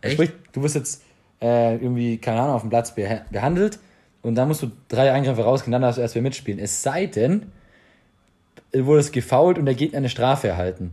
Echt? 0.00 0.14
Sprich, 0.14 0.30
du 0.52 0.62
wirst 0.62 0.74
jetzt 0.74 1.02
äh, 1.40 1.76
irgendwie, 1.76 2.18
keine 2.18 2.40
Ahnung, 2.40 2.54
auf 2.54 2.62
dem 2.62 2.70
Platz 2.70 2.94
behandelt 2.94 3.78
und 4.22 4.34
dann 4.34 4.48
musst 4.48 4.62
du 4.62 4.70
drei 4.88 5.12
Angriffe 5.12 5.42
rausgehen, 5.42 5.72
dann 5.72 5.82
darfst 5.82 5.98
du 5.98 6.02
erst 6.02 6.14
wieder 6.14 6.22
mitspielen. 6.22 6.58
Es 6.58 6.82
sei 6.82 7.06
denn, 7.06 7.52
wurde 8.72 9.00
es 9.00 9.12
gefault 9.12 9.58
und 9.58 9.66
der 9.66 9.74
Gegner 9.74 9.98
eine 9.98 10.08
Strafe 10.08 10.48
erhalten. 10.48 10.92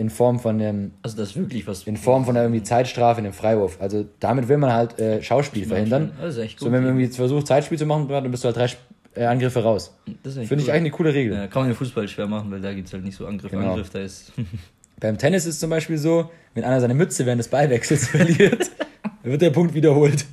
In 0.00 0.08
Form 0.08 0.40
von 0.40 0.60
einem. 0.60 0.92
Also 1.02 1.18
das 1.18 1.30
ist 1.30 1.36
wirklich 1.36 1.66
was. 1.66 1.82
In 1.82 1.98
Form 1.98 2.24
von 2.24 2.34
einer 2.34 2.46
irgendwie 2.46 2.62
Zeitstrafe 2.62 3.20
in 3.20 3.26
einem 3.26 3.34
Freiwurf. 3.34 3.76
Also 3.80 4.06
damit 4.18 4.48
will 4.48 4.56
man 4.56 4.72
halt 4.72 4.98
äh, 4.98 5.22
Schauspiel 5.22 5.66
verhindern. 5.66 6.12
Das 6.18 6.36
ist 6.36 6.42
echt 6.42 6.58
gut. 6.58 6.68
So, 6.68 6.72
wenn 6.72 6.82
man 6.82 6.96
irgendwie 6.96 7.14
versucht, 7.14 7.46
Zeitspiel 7.46 7.78
zu 7.78 7.84
machen, 7.84 8.08
dann 8.08 8.30
bist 8.30 8.44
du 8.44 8.46
halt 8.46 8.56
drei 8.56 8.70
äh, 9.14 9.26
Angriffe 9.26 9.62
raus. 9.62 9.94
Finde 10.04 10.30
cool. 10.38 10.58
ich 10.58 10.70
eigentlich 10.70 10.74
eine 10.74 10.90
coole 10.90 11.14
Regel. 11.14 11.34
Ja, 11.34 11.46
kann 11.48 11.62
man 11.62 11.70
den 11.70 11.76
Fußball 11.76 12.08
schwer 12.08 12.26
machen, 12.26 12.50
weil 12.50 12.60
da 12.60 12.72
gibt 12.72 12.86
es 12.86 12.94
halt 12.94 13.04
nicht 13.04 13.16
so 13.16 13.26
Angriff, 13.26 13.50
genau. 13.50 13.72
Angriff, 13.72 13.90
da 13.90 14.00
ist. 14.00 14.32
Beim 15.00 15.18
Tennis 15.18 15.46
ist 15.46 15.60
zum 15.60 15.70
Beispiel 15.70 15.98
so, 15.98 16.30
wenn 16.54 16.64
einer 16.64 16.80
seine 16.80 16.94
Mütze 16.94 17.26
während 17.26 17.40
des 17.40 17.48
Ballwechsels 17.48 18.08
verliert, 18.08 18.70
wird 19.22 19.42
der 19.42 19.50
Punkt 19.50 19.74
wiederholt. 19.74 20.26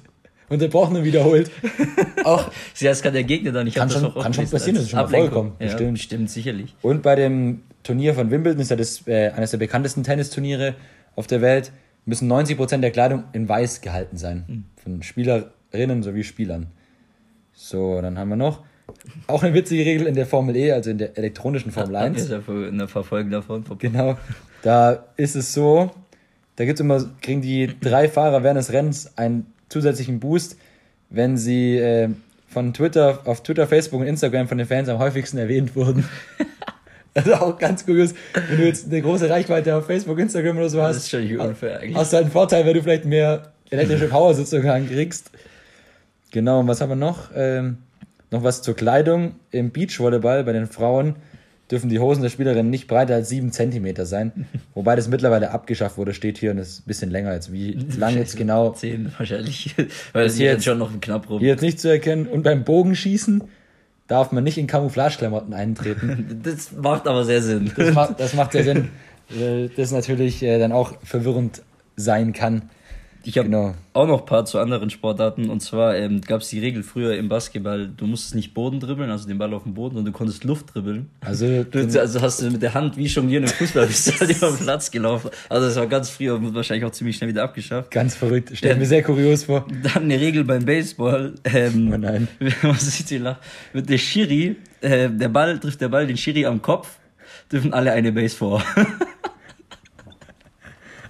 Und 0.49 0.61
der 0.61 0.69
braucht 0.69 0.93
nur 0.93 1.03
wiederholt. 1.03 1.51
auch. 2.23 2.51
Sie 2.73 2.87
heißt, 2.87 3.03
kann 3.03 3.13
der 3.13 3.23
Gegner 3.23 3.51
da 3.51 3.63
nicht 3.63 3.75
kann 3.75 3.89
schon, 3.89 4.13
kann 4.13 4.33
schon 4.33 4.49
passieren, 4.49 4.75
das 4.75 4.85
ist 4.85 4.91
schon 4.91 4.99
mal 4.99 5.07
vorgekommen. 5.07 5.53
Ja, 5.59 5.67
bestimmt. 5.67 5.99
Stimmt, 5.99 6.29
sicherlich. 6.29 6.75
Und 6.81 7.03
bei 7.03 7.15
dem 7.15 7.63
Turnier 7.83 8.13
von 8.13 8.31
Wimbledon 8.31 8.61
ist 8.61 8.69
ja 8.69 8.75
das 8.75 9.05
äh, 9.07 9.29
eines 9.29 9.51
der 9.51 9.57
bekanntesten 9.57 10.03
Tennisturniere 10.03 10.75
auf 11.15 11.27
der 11.27 11.41
Welt. 11.41 11.71
Müssen 12.05 12.31
90% 12.31 12.77
der 12.77 12.91
Kleidung 12.91 13.25
in 13.33 13.49
weiß 13.49 13.81
gehalten 13.81 14.17
sein. 14.17 14.45
Mhm. 14.47 14.63
Von 14.81 15.03
Spielerinnen 15.03 16.03
sowie 16.03 16.23
Spielern. 16.23 16.67
So, 17.53 18.01
dann 18.01 18.17
haben 18.17 18.29
wir 18.29 18.37
noch. 18.37 18.63
Auch 19.27 19.43
eine 19.43 19.53
witzige 19.53 19.83
Regel 19.83 20.07
in 20.07 20.15
der 20.15 20.25
Formel 20.25 20.55
E, 20.55 20.71
also 20.71 20.89
in 20.89 20.97
der 20.97 21.17
elektronischen 21.17 21.71
Formel 21.71 21.97
1. 21.97 22.21
Ist 22.21 22.31
ja 22.31 22.39
in 22.47 22.77
der 22.77 22.87
Verfolgung 22.87 23.31
davon. 23.31 23.65
Genau. 23.79 24.17
Da 24.61 25.05
ist 25.17 25.35
es 25.35 25.53
so, 25.53 25.91
da 26.55 26.65
gibt's 26.65 26.79
immer, 26.79 27.03
kriegen 27.21 27.41
die 27.41 27.69
drei 27.79 28.07
Fahrer 28.07 28.43
während 28.43 28.59
des 28.59 28.71
Rennens 28.71 29.17
einen 29.17 29.47
zusätzlichen 29.69 30.19
Boost, 30.19 30.57
wenn 31.09 31.37
sie 31.37 31.77
äh, 31.77 32.09
von 32.47 32.73
Twitter, 32.73 33.21
auf 33.25 33.43
Twitter, 33.43 33.67
Facebook 33.67 34.01
und 34.01 34.07
Instagram 34.07 34.47
von 34.47 34.57
den 34.57 34.67
Fans 34.67 34.89
am 34.89 34.99
häufigsten 34.99 35.37
erwähnt 35.37 35.75
wurden. 35.75 36.05
Also 37.13 37.33
auch 37.33 37.57
ganz 37.57 37.83
kurios, 37.83 38.13
wenn 38.47 38.59
du 38.59 38.65
jetzt 38.67 38.85
eine 38.85 39.01
große 39.01 39.27
Reichweite 39.27 39.75
auf 39.75 39.87
Facebook, 39.87 40.19
Instagram 40.19 40.57
oder 40.57 40.69
so 40.69 40.83
hast. 40.83 40.97
Das 40.97 41.03
ist 41.05 41.09
schon 41.09 41.39
unfair 41.39 41.79
eigentlich. 41.79 41.95
Hast 41.95 42.13
du 42.13 42.17
einen 42.17 42.29
Vorteil, 42.29 42.63
weil 42.63 42.75
du 42.75 42.83
vielleicht 42.83 43.05
mehr 43.05 43.53
elektrische 43.71 44.07
Power 44.07 44.35
sozusagen 44.35 44.87
kriegst. 44.87 45.31
Genau, 46.31 46.59
und 46.59 46.67
was 46.67 46.79
haben 46.79 46.89
wir 46.89 46.95
noch? 46.95 47.31
Ähm, 47.35 47.79
noch 48.29 48.43
was 48.43 48.61
zur 48.61 48.75
Kleidung. 48.75 49.33
Im 49.49 49.71
Beachvolleyball 49.71 50.43
bei 50.43 50.53
den 50.53 50.67
Frauen 50.67 51.15
dürfen 51.69 51.89
die 51.89 51.99
Hosen 51.99 52.21
der 52.21 52.29
Spielerin 52.29 52.69
nicht 52.69 52.87
breiter 52.87 53.15
als 53.15 53.29
sieben 53.29 53.51
Zentimeter 53.51 54.05
sein. 54.05 54.47
Wobei 54.73 54.95
das 54.95 55.07
mittlerweile 55.07 55.51
abgeschafft 55.51 55.97
wurde, 55.97 56.13
steht 56.13 56.37
hier 56.37 56.51
und 56.51 56.57
ist 56.57 56.81
ein 56.81 56.87
bisschen 56.87 57.11
länger 57.11 57.33
jetzt. 57.33 57.51
Wie 57.51 57.73
lang 57.97 58.15
jetzt 58.15 58.37
genau? 58.37 58.71
Zehn 58.71 59.11
wahrscheinlich. 59.17 59.75
Weil 60.13 60.25
das 60.25 60.35
hier 60.35 60.47
jetzt 60.47 60.65
schon 60.65 60.77
noch 60.77 60.91
ein 60.91 61.01
knapp 61.01 61.29
rum. 61.29 61.39
Hier 61.39 61.49
jetzt 61.49 61.61
nicht 61.61 61.79
zu 61.79 61.89
erkennen. 61.89 62.27
Und 62.27 62.43
beim 62.43 62.63
Bogenschießen 62.63 63.43
darf 64.07 64.31
man 64.31 64.43
nicht 64.43 64.57
in 64.57 64.67
Camouflageklamotten 64.67 65.53
eintreten. 65.53 66.39
das 66.43 66.71
macht 66.71 67.07
aber 67.07 67.25
sehr 67.25 67.41
Sinn. 67.41 67.71
Das 67.75 67.93
macht, 67.93 68.19
das 68.19 68.33
macht 68.33 68.53
sehr 68.53 68.63
Sinn. 68.63 68.89
Das 69.75 69.91
natürlich 69.91 70.41
äh, 70.41 70.57
dann 70.57 70.71
auch 70.71 70.93
verwirrend 71.03 71.61
sein 71.97 72.31
kann. 72.31 72.69
Ich 73.27 73.37
habe 73.37 73.49
genau. 73.49 73.75
auch 73.91 74.07
noch 74.07 74.21
ein 74.21 74.25
paar 74.25 74.45
zu 74.45 74.57
anderen 74.57 74.89
Sportarten. 74.89 75.49
Und 75.49 75.59
zwar 75.59 75.97
ähm, 75.97 76.21
gab 76.21 76.39
es 76.39 76.47
die 76.47 76.61
Regel 76.61 76.81
früher 76.81 77.17
im 77.17 77.27
Basketball, 77.27 77.89
du 77.89 78.07
musstest 78.07 78.35
nicht 78.35 78.53
Boden 78.53 78.79
dribbeln, 78.79 79.11
also 79.11 79.27
den 79.27 79.37
Ball 79.37 79.53
auf 79.53 79.63
dem 79.63 79.73
Boden, 79.73 79.97
und 79.97 80.05
du 80.05 80.13
konntest 80.13 80.45
Luft 80.45 80.73
dribbeln. 80.73 81.09
Also, 81.19 81.65
du, 81.65 81.79
also 81.99 82.21
hast 82.21 82.41
du 82.41 82.49
mit 82.49 82.61
der 82.61 82.73
Hand 82.73 82.95
wie 82.95 83.09
schon 83.09 83.27
hier 83.27 83.39
im 83.39 83.47
Fußball 83.47 83.85
bist 83.85 84.07
du 84.07 84.11
halt 84.17 84.37
über 84.37 84.47
den 84.47 84.57
Platz 84.59 84.89
gelaufen. 84.91 85.29
Also 85.49 85.67
das 85.67 85.75
war 85.75 85.87
ganz 85.87 86.09
früher 86.09 86.35
und 86.35 86.55
wahrscheinlich 86.55 86.85
auch 86.85 86.91
ziemlich 86.91 87.17
schnell 87.17 87.29
wieder 87.29 87.43
abgeschafft. 87.43 87.91
Ganz 87.91 88.15
verrückt. 88.15 88.51
Stell 88.53 88.71
ähm, 88.71 88.79
mir 88.79 88.85
sehr 88.85 89.03
kurios 89.03 89.43
vor. 89.43 89.67
Dann 89.83 90.03
eine 90.03 90.21
Regel 90.21 90.45
beim 90.45 90.63
Baseball. 90.63 91.35
Ähm, 91.43 91.91
oh 91.93 91.97
nein. 91.97 92.29
Was 92.61 92.83
ist 92.83 93.11
die 93.11 93.17
Lach? 93.17 93.39
Mit 93.73 93.89
der 93.89 93.97
Schiri, 93.97 94.55
äh, 94.79 95.09
der 95.09 95.27
Ball 95.27 95.59
trifft 95.59 95.81
der 95.81 95.89
Ball 95.89 96.07
den 96.07 96.15
Schiri 96.15 96.45
am 96.45 96.61
Kopf, 96.61 96.97
dürfen 97.51 97.73
alle 97.73 97.91
eine 97.91 98.13
Base 98.13 98.37
vor. 98.37 98.63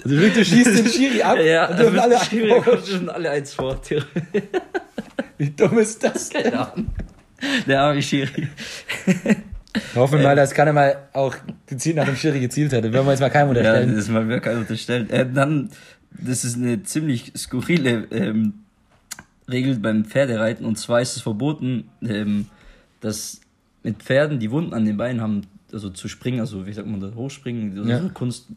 Also 0.07 0.21
wirklich, 0.21 0.49
du 0.49 0.55
schießt 0.55 0.77
den 0.77 0.87
Schiri 0.87 1.21
ab 1.23 1.37
ja, 1.37 1.69
und 1.69 1.79
dürfen 1.79 1.99
alle, 1.99 2.19
Schiri 2.19 2.61
dürfen 2.63 3.09
alle 3.09 3.29
eins 3.29 3.53
vor. 3.53 3.79
Wie 5.37 5.49
dumm 5.49 5.79
ist 5.79 6.01
das 6.03 6.29
denn? 6.29 6.43
Keine 6.43 6.71
Ahnung. 6.71 6.87
Der 7.67 7.81
arme 7.81 8.01
Schiri. 8.01 8.47
Hoffen 9.95 10.19
wir 10.19 10.23
mal, 10.23 10.35
dass 10.35 10.53
keiner 10.53 10.73
mal 10.73 11.09
auch 11.13 11.35
gezielt 11.67 11.97
nach 11.97 12.05
dem 12.05 12.15
Schiri 12.15 12.39
gezielt 12.39 12.71
hätte. 12.71 12.91
Wenn 12.93 13.05
wir 13.05 13.11
jetzt 13.11 13.19
mal 13.19 13.29
keinem 13.29 13.49
unterstellen. 13.49 13.89
Ja, 13.89 13.95
das 13.95 14.07
mal 14.07 14.27
wir 14.27 14.39
keinem 14.39 14.61
unterstellen. 14.61 15.09
Äh, 15.09 15.29
dann, 15.31 15.69
das 16.09 16.45
ist 16.45 16.55
eine 16.55 16.83
ziemlich 16.83 17.33
skurrile 17.37 18.07
ähm, 18.11 18.53
Regel 19.49 19.75
beim 19.75 20.05
Pferdereiten. 20.05 20.65
Und 20.65 20.79
zwar 20.79 21.01
ist 21.01 21.17
es 21.17 21.21
verboten, 21.21 21.89
ähm, 22.01 22.47
dass 23.01 23.41
mit 23.83 24.01
Pferden, 24.01 24.39
die 24.39 24.51
Wunden 24.51 24.73
an 24.73 24.85
den 24.85 24.97
Beinen 24.97 25.21
haben, 25.21 25.41
also 25.73 25.89
zu 25.89 26.07
springen, 26.07 26.39
also 26.39 26.65
wie 26.65 26.73
sagt 26.73 26.87
man 26.87 26.99
das, 26.99 27.15
hochspringen, 27.15 27.77
also 27.77 27.89
ja. 27.89 28.09
Kunst, 28.13 28.47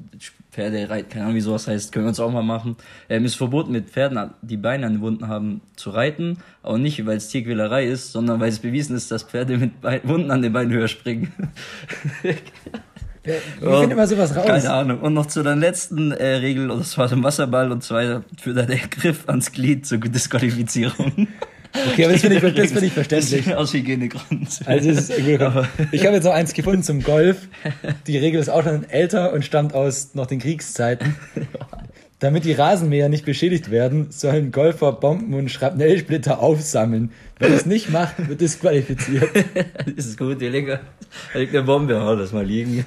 Pferde 0.51 0.89
reiten, 0.89 1.09
keine 1.09 1.25
Ahnung, 1.25 1.37
wie 1.37 1.41
sowas 1.41 1.67
heißt, 1.67 1.93
können 1.93 2.05
wir 2.05 2.11
uns 2.11 2.21
auch 2.21 2.31
mal 2.31 2.43
machen. 2.43 2.77
Ähm, 3.09 3.25
ist 3.25 3.35
verboten, 3.35 3.73
mit 3.73 3.91
Pferden, 3.91 4.31
die 4.43 4.57
Beine 4.57 4.87
an 4.87 4.95
den 4.95 5.01
Wunden 5.01 5.29
haben, 5.29 5.61
zu 5.77 5.91
reiten, 5.91 6.39
aber 6.63 6.79
nicht, 6.79 7.05
weil 7.07 7.17
es 7.17 7.29
Tierquälerei 7.29 7.87
ist, 7.87 8.13
sondern 8.13 8.41
weil 8.41 8.49
es 8.49 8.59
bewiesen 8.59 8.97
ist, 8.97 9.11
dass 9.11 9.25
Pferde 9.25 9.59
mit 9.59 9.81
Bein, 9.81 10.01
Wunden 10.05 10.31
an 10.31 10.43
den 10.43 10.53
Beinen 10.53 10.73
höher 10.73 10.89
springen. 10.89 11.33
Ich 13.23 13.33
finde 13.61 13.93
immer 13.93 14.07
sowas 14.07 14.35
raus. 14.35 14.47
Keine 14.47 14.73
Ahnung. 14.73 15.01
Und 15.01 15.13
noch 15.13 15.27
zu 15.27 15.43
der 15.43 15.55
letzten 15.55 16.11
äh, 16.13 16.37
Regel, 16.37 16.71
und 16.71 16.81
das 16.81 16.97
war 16.97 17.07
der 17.07 17.23
Wasserball, 17.23 17.71
und 17.71 17.83
zwar 17.83 18.25
führt 18.39 18.57
der 18.57 18.79
Griff 18.89 19.29
ans 19.29 19.53
Glied 19.53 19.87
zur 19.87 19.99
Disqualifizierung. 19.99 21.29
Okay, 21.73 22.05
aber 22.05 22.13
das 22.13 22.23
finde 22.23 22.37
ich, 22.37 22.55
das 22.55 22.73
find 22.73 22.83
ich 22.83 22.93
verständlich. 22.93 23.55
Aus 23.55 23.73
Hygienegründen. 23.73 24.49
Also 24.67 24.91
ist 24.91 25.11
ich 25.11 26.07
habe 26.07 26.17
jetzt 26.17 26.25
noch 26.25 26.33
eins 26.33 26.53
gefunden 26.53 26.83
zum 26.83 27.03
Golf. 27.03 27.49
Die 28.07 28.19
Regel 28.19 28.41
ist 28.41 28.49
auch 28.49 28.65
schon 28.65 28.89
älter 28.89 29.33
und 29.33 29.45
stammt 29.45 29.75
aus 29.75 30.15
noch 30.15 30.27
den 30.27 30.41
Kriegszeiten. 30.41 31.15
Damit 32.19 32.45
die 32.45 32.53
Rasenmäher 32.53 33.09
nicht 33.09 33.25
beschädigt 33.25 33.71
werden, 33.71 34.11
sollen 34.11 34.53
Golfer 34.53 34.93
Bomben 34.93 35.33
und 35.33 35.51
Schrapnellsplitter 35.51 36.41
aufsammeln. 36.41 37.13
Wer 37.39 37.49
das 37.49 37.65
nicht 37.65 37.91
macht, 37.91 38.29
wird 38.29 38.41
disqualifiziert. 38.41 39.31
das 39.97 40.07
ist 40.07 40.19
gut. 40.19 40.43
Da 40.43 40.47
liegt 40.47 40.71
eine 41.35 41.63
Bombe, 41.63 41.99
hau 41.99 42.17
das 42.17 42.33
mal 42.33 42.45
liegen. 42.45 42.85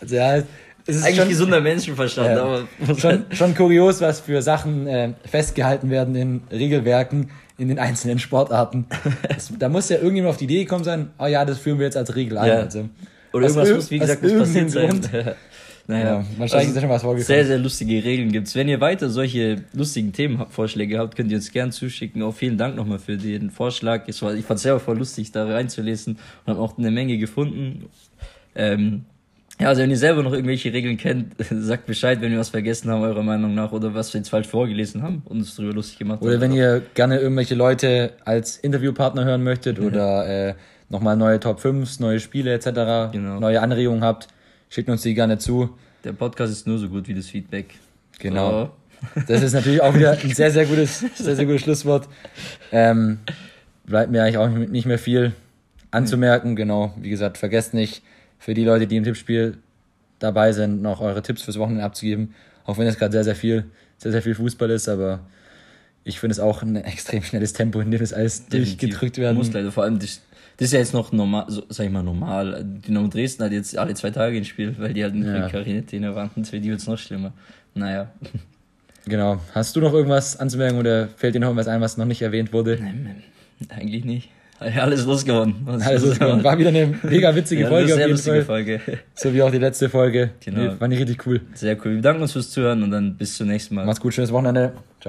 Also 0.00 0.16
ja, 0.16 0.42
es 0.86 0.96
ist 0.96 1.04
eigentlich 1.04 1.16
schon, 1.16 1.28
gesunder 1.28 1.60
Menschenverstand, 1.60 2.28
ja, 2.28 2.42
aber 2.42 2.96
schon, 2.96 3.24
schon 3.32 3.54
kurios, 3.54 4.00
was 4.00 4.20
für 4.20 4.42
Sachen 4.42 4.88
äh, 4.88 5.12
festgehalten 5.24 5.90
werden 5.90 6.16
in 6.16 6.42
Regelwerken, 6.50 7.30
in 7.60 7.68
den 7.68 7.78
einzelnen 7.78 8.18
Sportarten. 8.18 8.86
Es, 9.28 9.52
da 9.58 9.68
muss 9.68 9.88
ja 9.88 9.96
irgendjemand 9.96 10.32
auf 10.32 10.38
die 10.38 10.44
Idee 10.44 10.64
gekommen 10.64 10.84
sein, 10.84 11.10
oh 11.18 11.26
ja, 11.26 11.44
das 11.44 11.58
führen 11.58 11.78
wir 11.78 11.86
jetzt 11.86 11.96
als 11.96 12.14
Regel 12.16 12.38
ein. 12.38 12.48
Ja. 12.48 12.54
Also, 12.56 12.88
Oder 13.32 13.46
irgendwas 13.46 13.70
muss, 13.70 13.90
wie 13.90 13.98
gesagt, 13.98 14.22
muss 14.22 14.32
passiert 14.32 14.70
sein. 14.70 15.00
naja, 15.86 16.04
ja, 16.04 16.24
wahrscheinlich 16.38 16.52
also, 16.52 16.68
ist 16.68 16.74
ja 16.74 16.80
schon 16.80 16.90
was 16.90 17.02
vorgekommen. 17.02 17.26
Sehr, 17.26 17.46
sehr 17.46 17.58
lustige 17.58 18.02
Regeln 18.02 18.32
gibt's. 18.32 18.54
Wenn 18.54 18.68
ihr 18.68 18.80
weiter 18.80 19.10
solche 19.10 19.64
lustigen 19.72 20.12
Themenvorschläge 20.12 20.98
habt, 20.98 21.16
könnt 21.16 21.30
ihr 21.30 21.36
uns 21.36 21.52
gerne 21.52 21.70
zuschicken. 21.70 22.22
Auch 22.22 22.34
vielen 22.34 22.58
Dank 22.58 22.76
nochmal 22.76 22.98
für 22.98 23.16
den 23.16 23.50
Vorschlag. 23.50 24.08
Es 24.08 24.16
ich 24.16 24.44
fand 24.44 24.56
es 24.56 24.62
selber 24.62 24.80
voll 24.80 24.98
lustig, 24.98 25.30
da 25.32 25.44
reinzulesen 25.44 26.18
und 26.46 26.50
habe 26.52 26.60
auch 26.60 26.78
eine 26.78 26.90
Menge 26.90 27.18
gefunden. 27.18 27.84
Ähm, 28.54 29.04
ja, 29.60 29.68
also 29.68 29.82
wenn 29.82 29.90
ihr 29.90 29.98
selber 29.98 30.22
noch 30.22 30.32
irgendwelche 30.32 30.72
Regeln 30.72 30.96
kennt, 30.96 31.34
sagt 31.50 31.86
Bescheid, 31.86 32.20
wenn 32.20 32.32
wir 32.32 32.38
was 32.38 32.48
vergessen 32.48 32.90
haben, 32.90 33.02
eurer 33.02 33.22
Meinung 33.22 33.54
nach, 33.54 33.72
oder 33.72 33.94
was 33.94 34.12
wir 34.14 34.20
jetzt 34.20 34.30
falsch 34.30 34.48
vorgelesen 34.48 35.02
haben 35.02 35.22
und 35.26 35.38
uns 35.38 35.54
darüber 35.54 35.74
lustig 35.74 35.98
gemacht 35.98 36.22
oder 36.22 36.32
haben. 36.32 36.38
Oder 36.38 36.48
wenn 36.48 36.56
ihr 36.56 36.82
gerne 36.94 37.18
irgendwelche 37.18 37.54
Leute 37.54 38.14
als 38.24 38.56
Interviewpartner 38.56 39.24
hören 39.24 39.42
möchtet 39.42 39.78
mhm. 39.78 39.86
oder 39.86 40.26
äh, 40.48 40.54
nochmal 40.88 41.16
neue 41.16 41.38
Top 41.40 41.60
5, 41.60 42.00
neue 42.00 42.20
Spiele 42.20 42.54
etc., 42.54 43.12
genau. 43.12 43.38
neue 43.38 43.60
Anregungen 43.60 44.02
habt, 44.02 44.28
schickt 44.70 44.88
uns 44.88 45.02
die 45.02 45.14
gerne 45.14 45.38
zu. 45.38 45.76
Der 46.04 46.12
Podcast 46.12 46.52
ist 46.52 46.66
nur 46.66 46.78
so 46.78 46.88
gut 46.88 47.06
wie 47.08 47.14
das 47.14 47.26
Feedback. 47.26 47.74
Genau. 48.18 48.50
So. 48.50 48.70
Das 49.28 49.42
ist 49.42 49.54
natürlich 49.54 49.80
auch 49.80 49.94
wieder 49.94 50.12
ein 50.12 50.34
sehr, 50.34 50.50
sehr 50.50 50.66
gutes, 50.66 51.00
sehr, 51.14 51.34
sehr 51.34 51.46
gutes 51.46 51.62
Schlusswort. 51.62 52.06
Ähm, 52.70 53.20
bleibt 53.86 54.10
mir 54.10 54.22
eigentlich 54.22 54.36
auch 54.36 54.48
nicht 54.48 54.86
mehr 54.86 54.98
viel 54.98 55.32
anzumerken. 55.90 56.54
Genau, 56.54 56.92
wie 57.00 57.08
gesagt, 57.08 57.38
vergesst 57.38 57.72
nicht, 57.72 58.02
für 58.40 58.54
die 58.54 58.64
Leute, 58.64 58.88
die 58.88 58.96
im 58.96 59.04
Tippspiel 59.04 59.58
dabei 60.18 60.50
sind, 60.52 60.82
noch 60.82 61.00
eure 61.00 61.22
Tipps 61.22 61.42
fürs 61.42 61.58
Wochenende 61.58 61.84
abzugeben. 61.84 62.34
Auch 62.64 62.78
wenn 62.78 62.86
es 62.86 62.98
gerade 62.98 63.12
sehr, 63.12 63.24
sehr 63.24 63.36
viel, 63.36 63.66
sehr, 63.98 64.10
sehr 64.10 64.22
viel 64.22 64.34
Fußball 64.34 64.70
ist, 64.70 64.88
aber 64.88 65.20
ich 66.04 66.18
finde 66.18 66.32
es 66.32 66.40
auch 66.40 66.62
ein 66.62 66.76
extrem 66.76 67.22
schnelles 67.22 67.52
Tempo, 67.52 67.80
in 67.80 67.90
dem 67.90 68.02
es 68.02 68.12
alles 68.12 68.46
Definitiv. 68.46 68.78
durchgedrückt 68.78 69.18
werden 69.18 69.36
muss. 69.36 69.52
Leider 69.52 69.70
vor 69.70 69.84
allem, 69.84 69.98
das, 69.98 70.22
das 70.56 70.68
ist 70.68 70.72
ja 70.72 70.78
jetzt 70.78 70.94
noch 70.94 71.12
normal, 71.12 71.44
so, 71.48 71.64
sag 71.68 71.84
ich 71.84 71.92
mal 71.92 72.02
normal. 72.02 72.64
Dynamo 72.64 73.08
Dresden 73.08 73.44
hat 73.44 73.52
jetzt 73.52 73.76
alle 73.76 73.94
zwei 73.94 74.10
Tage 74.10 74.38
ein 74.38 74.44
Spiel, 74.44 74.74
weil 74.78 74.94
die 74.94 75.04
halt 75.04 75.14
in 75.14 75.24
ja. 75.24 75.48
Quarantäne 75.48 76.14
waren. 76.14 76.44
Für 76.44 76.60
die 76.60 76.70
wird 76.70 76.80
es 76.80 76.86
noch 76.86 76.98
schlimmer. 76.98 77.32
Naja. 77.74 78.10
Genau. 79.06 79.40
Hast 79.54 79.76
du 79.76 79.80
noch 79.80 79.92
irgendwas 79.92 80.38
anzumerken 80.38 80.78
oder 80.78 81.08
fällt 81.08 81.34
dir 81.34 81.40
noch 81.40 81.48
irgendwas 81.48 81.68
ein, 81.68 81.80
was 81.80 81.96
noch 81.96 82.06
nicht 82.06 82.22
erwähnt 82.22 82.52
wurde? 82.52 82.78
Nein, 82.80 83.22
eigentlich 83.68 84.04
nicht. 84.04 84.30
Alles 84.60 85.06
losgeworden. 85.06 85.54
Alles 85.66 86.04
losgeworden. 86.04 86.44
War 86.44 86.58
wieder 86.58 86.68
eine 86.68 86.94
mega 87.02 87.34
witzige 87.34 87.62
ja, 87.62 87.68
Folge. 87.68 87.94
Sehr 87.94 88.08
lustige 88.08 88.44
Folge. 88.44 88.80
So 89.14 89.32
wie 89.32 89.42
auch 89.42 89.50
die 89.50 89.58
letzte 89.58 89.88
Folge. 89.88 90.30
Genau. 90.44 90.74
Nee, 90.74 90.80
war 90.80 90.88
nicht 90.88 91.00
richtig 91.00 91.26
cool. 91.26 91.40
Sehr 91.54 91.76
cool. 91.84 91.94
Wir 91.94 92.02
danken 92.02 92.20
uns 92.20 92.32
fürs 92.32 92.50
Zuhören 92.50 92.82
und 92.82 92.90
dann 92.90 93.16
bis 93.16 93.36
zum 93.36 93.48
nächsten 93.48 93.74
Mal. 93.74 93.86
Macht's 93.86 94.00
gut, 94.00 94.12
schönes 94.12 94.32
Wochenende. 94.32 94.72
Ciao. 95.00 95.08